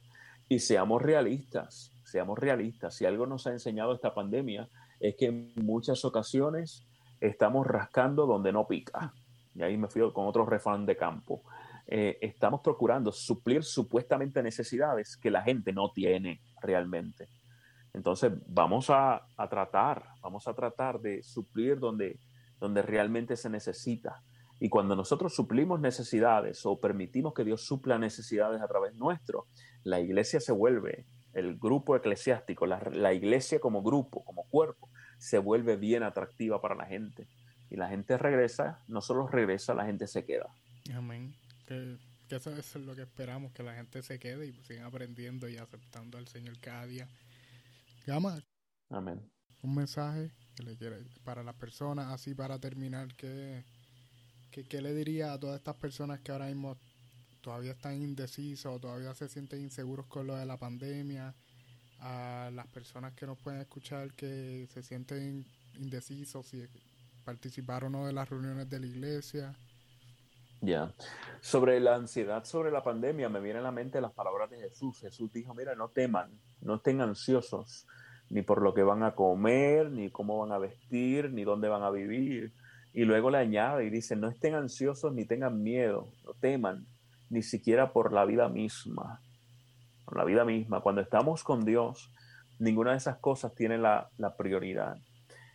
Y 0.50 0.60
seamos 0.60 1.02
realistas, 1.02 1.92
seamos 2.04 2.38
realistas. 2.38 2.96
Si 2.96 3.06
algo 3.06 3.26
nos 3.26 3.48
ha 3.48 3.52
enseñado 3.52 3.94
esta 3.94 4.14
pandemia 4.14 4.68
es 5.00 5.16
que 5.16 5.28
en 5.28 5.54
muchas 5.56 6.04
ocasiones 6.04 6.86
estamos 7.22 7.66
rascando 7.66 8.26
donde 8.26 8.52
no 8.52 8.68
pica. 8.68 9.14
Y 9.56 9.64
ahí 9.64 9.78
me 9.78 9.88
fui 9.88 10.02
con 10.12 10.28
otro 10.28 10.46
refrán 10.46 10.86
de 10.86 10.98
campo. 10.98 11.42
Eh, 11.88 12.18
estamos 12.22 12.62
procurando 12.62 13.12
suplir 13.12 13.64
supuestamente 13.64 14.44
necesidades 14.44 15.18
que 15.18 15.32
la 15.32 15.42
gente 15.42 15.74
no 15.74 15.92
tiene 15.92 16.42
realmente. 16.62 17.28
Entonces, 17.94 18.32
vamos 18.48 18.90
a, 18.90 19.26
tratar, 19.50 20.06
vamos 20.22 20.48
a 20.48 20.54
tratar 20.54 21.00
de 21.00 21.24
suplir 21.24 21.80
donde, 21.80 22.20
donde 22.60 22.82
realmente 22.82 23.36
se 23.36 23.50
necesita. 23.50 24.22
Y 24.60 24.70
cuando 24.70 24.96
nosotros 24.96 25.34
suplimos 25.34 25.80
necesidades 25.80 26.66
o 26.66 26.80
permitimos 26.80 27.34
que 27.34 27.44
Dios 27.44 27.66
supla 27.66 27.98
necesidades 27.98 28.62
a 28.62 28.68
través 28.68 28.94
nuestro, 28.96 29.48
la 29.84 30.00
iglesia 30.00 30.40
se 30.40 30.52
vuelve, 30.52 31.06
el 31.34 31.58
grupo 31.58 31.96
eclesiástico, 31.96 32.66
la, 32.66 32.82
la 32.92 33.14
iglesia 33.14 33.60
como 33.60 33.82
grupo, 33.82 34.24
como 34.24 34.44
cuerpo, 34.50 34.90
se 35.18 35.38
vuelve 35.38 35.78
bien 35.78 36.04
atractiva 36.04 36.62
para 36.62 36.76
la 36.76 36.86
gente. 36.86 37.28
Y 37.70 37.78
la 37.78 37.88
gente 37.88 38.18
regresa, 38.18 38.84
no 38.88 39.02
solo 39.02 39.28
regresa, 39.28 39.74
la 39.74 39.86
gente 39.86 40.08
se 40.08 40.26
queda. 40.26 40.48
Amén 40.94 41.34
que, 41.70 42.36
eso, 42.36 42.56
es 42.56 42.76
lo 42.76 42.96
que 42.96 43.04
esperamos, 43.04 43.52
que 43.54 43.64
la 43.64 43.76
gente 43.76 44.02
se 44.02 44.20
quede 44.20 44.48
y 44.48 44.54
siga 44.64 44.86
aprendiendo 44.86 45.48
y 45.48 45.58
aceptando 45.58 46.18
al 46.18 46.28
Señor 46.28 46.60
cada 46.60 46.86
día. 46.88 47.08
Gama. 48.06 48.44
Amén. 48.90 49.22
Un 49.62 49.76
mensaje 49.76 50.32
que 50.56 50.64
le 50.64 50.78
quiere, 50.78 50.98
para 51.24 51.44
las 51.44 51.56
personas, 51.56 52.12
así 52.14 52.34
para 52.34 52.60
terminar, 52.60 53.14
¿qué, 53.16 53.64
qué, 54.52 54.82
le 54.82 54.94
diría 54.94 55.34
a 55.34 55.40
todas 55.40 55.58
estas 55.58 55.76
personas 55.76 56.20
que 56.20 56.32
ahora 56.32 56.48
mismo 56.48 56.78
todavía 57.42 57.72
están 57.72 58.02
indecisos, 58.02 58.82
todavía 58.82 59.14
se 59.14 59.30
sienten 59.30 59.62
inseguros 59.62 60.06
con 60.08 60.28
lo 60.28 60.36
de 60.36 60.46
la 60.46 60.58
pandemia? 60.58 61.36
A 62.02 62.50
las 62.54 62.68
personas 62.68 63.14
que 63.14 63.26
nos 63.26 63.38
pueden 63.38 63.60
escuchar 63.60 64.14
que 64.14 64.68
se 64.74 64.82
sienten 64.84 65.46
indecisos 65.78 66.46
si 66.46 66.66
participar 67.26 67.84
o 67.84 67.90
no 67.90 68.08
de 68.08 68.14
las 68.14 68.30
reuniones 68.30 68.70
de 68.70 68.80
la 68.80 68.86
iglesia. 68.86 69.56
Ya. 70.62 70.94
Sobre 71.42 71.80
la 71.80 71.96
ansiedad 71.96 72.44
sobre 72.44 72.72
la 72.72 72.84
pandemia, 72.84 73.30
me 73.30 73.40
vienen 73.40 73.62
a 73.62 73.66
la 73.66 73.72
mente 73.72 74.02
las 74.02 74.12
palabras 74.12 74.50
de 74.50 74.60
Jesús. 74.60 75.00
Jesús 75.00 75.32
dijo, 75.32 75.54
mira, 75.54 75.76
no 75.76 75.90
teman, 75.90 76.32
no 76.62 76.76
estén 76.76 77.02
ansiosos, 77.02 77.88
ni 78.30 78.42
por 78.42 78.62
lo 78.62 78.74
que 78.74 78.84
van 78.84 79.04
a 79.04 79.16
comer, 79.16 79.92
ni 79.92 80.10
cómo 80.10 80.40
van 80.40 80.52
a 80.52 80.60
vestir, 80.60 81.32
ni 81.32 81.44
dónde 81.44 81.68
van 81.68 81.84
a 81.84 81.90
vivir. 81.90 82.54
Y 82.94 83.06
luego 83.06 83.30
le 83.30 83.38
añade 83.38 83.86
y 83.86 83.90
dice, 83.90 84.16
no 84.16 84.30
estén 84.30 84.56
ansiosos 84.56 85.14
ni 85.14 85.26
tengan 85.26 85.62
miedo, 85.62 86.12
no 86.26 86.34
teman, 86.34 86.86
ni 87.30 87.44
siquiera 87.44 87.94
por 87.94 88.14
la 88.14 88.26
vida 88.26 88.50
misma. 88.50 89.22
Por 90.06 90.18
la 90.18 90.26
vida 90.26 90.46
misma. 90.46 90.82
Cuando 90.82 91.02
estamos 91.02 91.44
con 91.44 91.66
Dios, 91.66 92.12
ninguna 92.60 92.92
de 92.92 92.98
esas 92.98 93.18
cosas 93.18 93.54
tiene 93.56 93.78
la, 93.78 94.10
prioridad. 94.38 94.98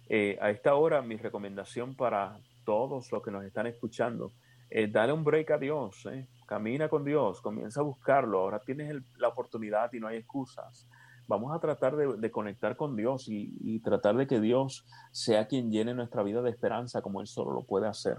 Eh, 0.08 0.38
a 0.40 0.50
esta 0.50 0.74
hora, 0.74 1.02
mi 1.02 1.16
recomendación 1.16 1.94
para 1.94 2.38
todos 2.64 3.10
los 3.12 3.22
que 3.22 3.30
nos 3.30 3.44
están 3.44 3.66
escuchando, 3.66 4.32
eh, 4.76 4.88
dale 4.88 5.12
un 5.12 5.22
break 5.22 5.52
a 5.52 5.58
Dios, 5.58 6.04
eh. 6.06 6.26
camina 6.48 6.88
con 6.88 7.04
Dios, 7.04 7.40
comienza 7.40 7.78
a 7.78 7.84
buscarlo, 7.84 8.40
ahora 8.40 8.58
tienes 8.58 9.04
la 9.18 9.28
oportunidad 9.28 9.92
y 9.92 10.00
no 10.00 10.08
hay 10.08 10.16
excusas. 10.16 10.88
Vamos 11.28 11.54
a 11.54 11.60
tratar 11.60 11.94
de, 11.94 12.30
conectar 12.32 12.76
con 12.76 12.96
Dios 12.96 13.26
y, 13.28 13.78
tratar 13.84 14.16
de 14.16 14.26
que 14.26 14.40
Dios 14.40 14.84
sea 15.12 15.46
quien 15.46 15.70
llene 15.70 15.94
nuestra 15.94 16.24
vida 16.24 16.42
de 16.42 16.50
esperanza 16.50 17.02
como 17.02 17.20
Él 17.20 17.28
solo 17.28 17.52
lo 17.52 17.62
puede 17.62 17.86
hacer. 17.86 18.18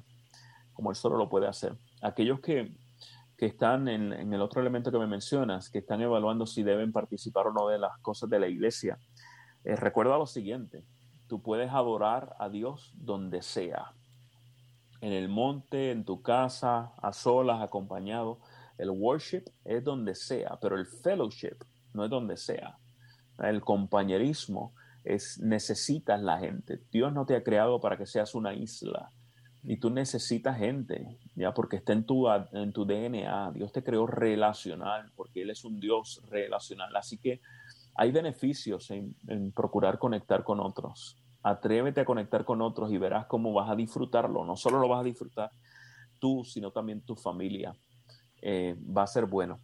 como 0.72 0.92
Él 0.92 0.96
solo 0.96 1.18
lo 1.18 1.28
puede 1.28 1.46
hacer. 1.46 1.76
Aquellos 2.02 2.40
que, 2.40 2.74
que 3.38 3.48
están 3.48 3.90
en, 3.90 4.14
el 4.14 4.42
otro 4.42 4.62
elemento 4.62 4.94
que 4.94 4.98
me 4.98 5.08
mencionas, 5.08 5.70
que 5.70 5.80
están 5.80 6.02
evaluando 6.02 6.46
si 6.46 6.64
deben 6.64 6.94
participar 6.94 7.48
o 7.48 7.54
no 7.54 7.68
de 7.68 7.80
las 7.80 7.98
cosas 7.98 8.30
de 8.30 8.40
la 8.40 8.48
iglesia, 8.48 8.98
eh, 9.66 9.76
recuerda 9.76 10.18
lo 10.18 10.26
siguiente, 10.26 10.86
tú 11.28 11.42
puedes 11.42 11.70
adorar 11.72 12.34
a 12.40 12.48
Dios 12.48 12.94
donde 12.96 13.42
sea, 13.42 13.92
en 15.02 15.14
el 15.14 15.30
monte, 15.30 15.92
en 15.92 16.06
tu 16.06 16.22
casa, 16.22 16.94
a 17.02 17.14
solas, 17.14 17.62
acompañado. 17.62 18.40
El 18.78 18.90
worship 18.90 19.44
es 19.64 19.84
donde 19.84 20.16
sea, 20.16 20.58
pero 20.62 20.78
el 20.78 20.86
fellowship 20.86 21.58
no 21.94 22.06
es 22.06 22.10
donde 22.10 22.38
sea. 22.38 22.78
El 23.40 23.62
compañerismo 23.62 24.74
es 25.04 25.40
necesitas 25.40 26.22
la 26.22 26.40
gente. 26.40 26.82
Dios 26.92 27.14
no 27.14 27.26
te 27.26 27.36
ha 27.36 27.44
creado 27.44 27.80
para 27.80 27.98
que 27.98 28.06
seas 28.06 28.36
una 28.36 28.54
isla. 28.54 29.10
Y 29.64 29.78
tú 29.78 29.90
necesitas 29.90 30.58
gente, 30.58 31.18
ya 31.36 31.54
porque 31.54 31.78
está 31.78 31.94
en 31.94 32.06
tu, 32.06 32.28
en 32.30 32.72
tu 32.72 32.86
DNA. 32.86 33.52
Dios 33.54 33.72
te 33.72 33.84
creó 33.84 34.06
relacional, 34.06 35.12
porque 35.16 35.42
Él 35.42 35.50
es 35.50 35.66
un 35.66 35.80
Dios 35.80 36.22
relacional. 36.30 36.96
Así 36.96 37.18
que 37.18 37.42
hay 37.96 38.12
beneficios 38.12 38.92
en, 38.92 39.16
en 39.28 39.52
procurar 39.52 39.98
conectar 39.98 40.44
con 40.44 40.60
otros. 40.60 41.18
Atrévete 41.48 42.02
a 42.02 42.06
conectar 42.06 42.44
con 42.44 42.60
otros 42.64 42.92
y 42.92 42.98
verás 42.98 43.28
cómo 43.28 43.54
vas 43.54 43.70
a 43.70 43.76
disfrutarlo. 43.76 44.44
No 44.46 44.56
solo 44.56 44.80
lo 44.80 44.88
vas 44.88 45.02
a 45.02 45.04
disfrutar 45.04 45.52
tú, 46.20 46.44
sino 46.44 46.72
también 46.72 47.02
tu 47.02 47.16
familia. 47.16 47.72
Eh, 48.42 48.76
va 48.76 49.04
a 49.04 49.08
ser 49.08 49.28
bueno. 49.28 49.60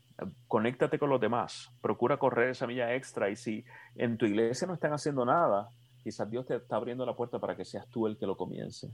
Conéctate 0.48 1.00
con 1.00 1.10
los 1.10 1.20
demás. 1.20 1.72
Procura 1.82 2.18
correr 2.18 2.52
esa 2.52 2.68
milla 2.68 2.94
extra 2.94 3.32
y 3.32 3.36
si 3.36 3.66
en 3.96 4.20
tu 4.20 4.28
iglesia 4.28 4.68
no 4.68 4.76
están 4.76 4.94
haciendo 4.94 5.26
nada, 5.26 5.70
quizás 6.04 6.30
Dios 6.30 6.46
te 6.46 6.58
está 6.58 6.76
abriendo 6.76 7.04
la 7.04 7.16
puerta 7.16 7.40
para 7.40 7.56
que 7.58 7.66
seas 7.66 7.88
tú 7.90 8.06
el 8.06 8.16
que 8.16 8.28
lo 8.28 8.38
comiences. 8.38 8.92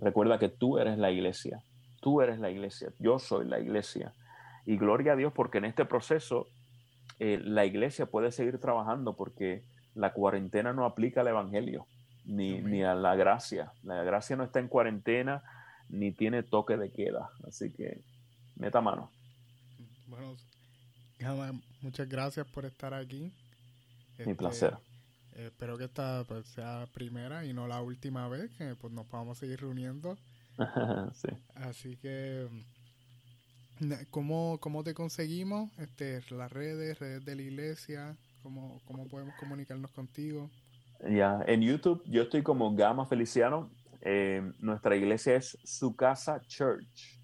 Recuerda 0.00 0.40
que 0.40 0.48
tú 0.48 0.76
eres 0.76 0.98
la 0.98 1.12
iglesia. 1.12 1.62
Tú 2.00 2.20
eres 2.20 2.40
la 2.40 2.50
iglesia. 2.50 2.92
Yo 2.98 3.20
soy 3.20 3.46
la 3.46 3.60
iglesia. 3.60 4.12
Y 4.66 4.76
gloria 4.76 5.12
a 5.12 5.16
Dios 5.16 5.32
porque 5.32 5.58
en 5.58 5.66
este 5.66 5.84
proceso 5.84 6.48
eh, 7.20 7.38
la 7.40 7.64
iglesia 7.64 8.06
puede 8.06 8.32
seguir 8.32 8.58
trabajando 8.58 9.14
porque 9.14 9.62
la 9.94 10.12
cuarentena 10.12 10.72
no 10.72 10.84
aplica 10.84 11.20
al 11.20 11.28
evangelio 11.28 11.86
ni, 12.28 12.60
ni 12.60 12.82
a 12.82 12.94
la 12.94 13.16
gracia. 13.16 13.72
La 13.82 14.02
gracia 14.04 14.36
no 14.36 14.44
está 14.44 14.60
en 14.60 14.68
cuarentena 14.68 15.42
ni 15.88 16.12
tiene 16.12 16.42
toque 16.42 16.76
de 16.76 16.90
queda. 16.90 17.30
Así 17.46 17.72
que 17.72 18.02
meta 18.56 18.80
mano. 18.80 19.10
Bueno, 20.06 20.36
muchas 21.80 22.08
gracias 22.08 22.46
por 22.46 22.64
estar 22.66 22.94
aquí. 22.94 23.32
Mi 24.18 24.24
este, 24.24 24.34
placer. 24.34 24.76
espero 25.34 25.78
que 25.78 25.84
esta 25.84 26.24
pues, 26.28 26.46
sea 26.48 26.80
la 26.80 26.86
primera 26.86 27.44
y 27.44 27.52
no 27.52 27.66
la 27.66 27.80
última 27.80 28.28
vez, 28.28 28.50
que 28.56 28.74
pues, 28.74 28.92
nos 28.92 29.06
podamos 29.06 29.38
seguir 29.38 29.60
reuniendo. 29.60 30.18
sí. 31.14 31.28
Así 31.54 31.96
que, 31.96 32.46
¿cómo, 34.10 34.58
¿cómo 34.60 34.84
te 34.84 34.92
conseguimos? 34.92 35.70
Este, 35.78 36.22
las 36.30 36.52
redes, 36.52 36.98
redes 36.98 37.24
de 37.24 37.36
la 37.36 37.42
iglesia, 37.42 38.16
¿cómo, 38.42 38.80
cómo 38.84 39.06
podemos 39.08 39.34
comunicarnos 39.36 39.90
contigo? 39.92 40.50
Ya, 41.06 41.44
en 41.46 41.62
YouTube 41.62 42.02
yo 42.06 42.22
estoy 42.22 42.42
como 42.42 42.74
Gama 42.74 43.06
Feliciano. 43.06 43.70
Eh, 44.00 44.42
nuestra 44.58 44.96
iglesia 44.96 45.36
es 45.36 45.56
Su 45.62 45.94
Casa 45.94 46.40
Church, 46.46 47.20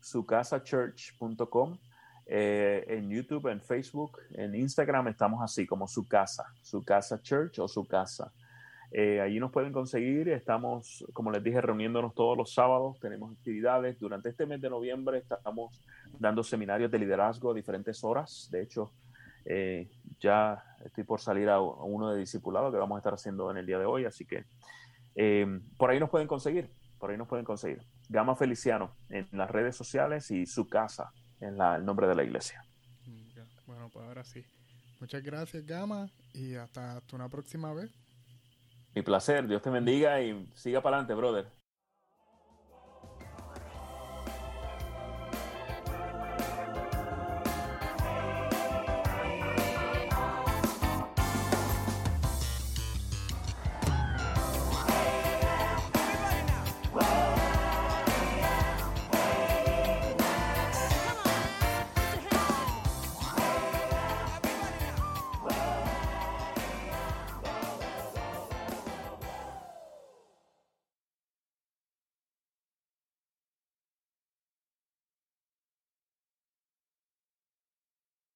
sucasachurch.com. 0.00 1.78
Eh, 2.26 2.84
en 2.88 3.08
YouTube, 3.10 3.48
en 3.48 3.60
Facebook, 3.60 4.18
en 4.34 4.54
Instagram 4.54 5.08
estamos 5.08 5.42
así 5.42 5.66
como 5.66 5.88
Su 5.88 6.06
Casa, 6.06 6.44
Su 6.62 6.84
Casa 6.84 7.20
Church 7.20 7.58
o 7.58 7.66
Su 7.66 7.86
Casa. 7.86 8.32
Eh, 8.92 9.20
allí 9.20 9.40
nos 9.40 9.50
pueden 9.50 9.72
conseguir. 9.72 10.28
Estamos, 10.28 11.04
como 11.12 11.32
les 11.32 11.42
dije, 11.42 11.60
reuniéndonos 11.60 12.14
todos 12.14 12.36
los 12.38 12.54
sábados. 12.54 13.00
Tenemos 13.00 13.32
actividades. 13.32 13.98
Durante 13.98 14.28
este 14.28 14.46
mes 14.46 14.60
de 14.60 14.70
noviembre 14.70 15.18
estamos 15.18 15.82
dando 16.18 16.44
seminarios 16.44 16.90
de 16.90 16.98
liderazgo 17.00 17.50
a 17.50 17.54
diferentes 17.54 18.02
horas. 18.04 18.48
De 18.52 18.62
hecho, 18.62 18.92
eh, 19.50 19.88
ya 20.20 20.62
estoy 20.84 21.04
por 21.04 21.20
salir 21.20 21.48
a, 21.48 21.58
uno 21.60 22.10
de 22.10 22.20
discipulado 22.20 22.70
que 22.70 22.76
vamos 22.76 22.96
a 22.96 22.98
estar 22.98 23.14
haciendo 23.14 23.50
en 23.50 23.56
el 23.56 23.66
día 23.66 23.78
de 23.78 23.86
hoy, 23.86 24.04
así 24.04 24.26
que 24.26 24.44
eh, 25.14 25.46
por 25.78 25.90
ahí 25.90 25.98
nos 25.98 26.10
pueden 26.10 26.28
conseguir, 26.28 26.70
por 26.98 27.10
ahí 27.10 27.16
nos 27.16 27.28
pueden 27.28 27.46
conseguir. 27.46 27.82
Gama 28.10 28.36
Feliciano 28.36 28.94
en 29.08 29.26
las 29.32 29.50
redes 29.50 29.74
sociales 29.74 30.30
y 30.30 30.44
su 30.44 30.68
casa 30.68 31.12
en 31.40 31.56
la, 31.56 31.76
el 31.76 31.84
nombre 31.84 32.06
de 32.06 32.14
la 32.14 32.24
iglesia. 32.24 32.62
Bueno, 33.66 33.88
pues 33.90 34.06
ahora 34.06 34.24
sí. 34.24 34.44
Muchas 35.00 35.22
gracias, 35.22 35.64
Gama, 35.64 36.10
y 36.34 36.54
hasta 36.54 37.00
una 37.12 37.28
próxima 37.28 37.72
vez. 37.72 37.90
Mi 38.94 39.02
placer, 39.02 39.46
Dios 39.46 39.62
te 39.62 39.70
bendiga 39.70 40.20
y 40.20 40.50
siga 40.54 40.82
para 40.82 40.96
adelante, 40.96 41.14
brother. 41.14 41.57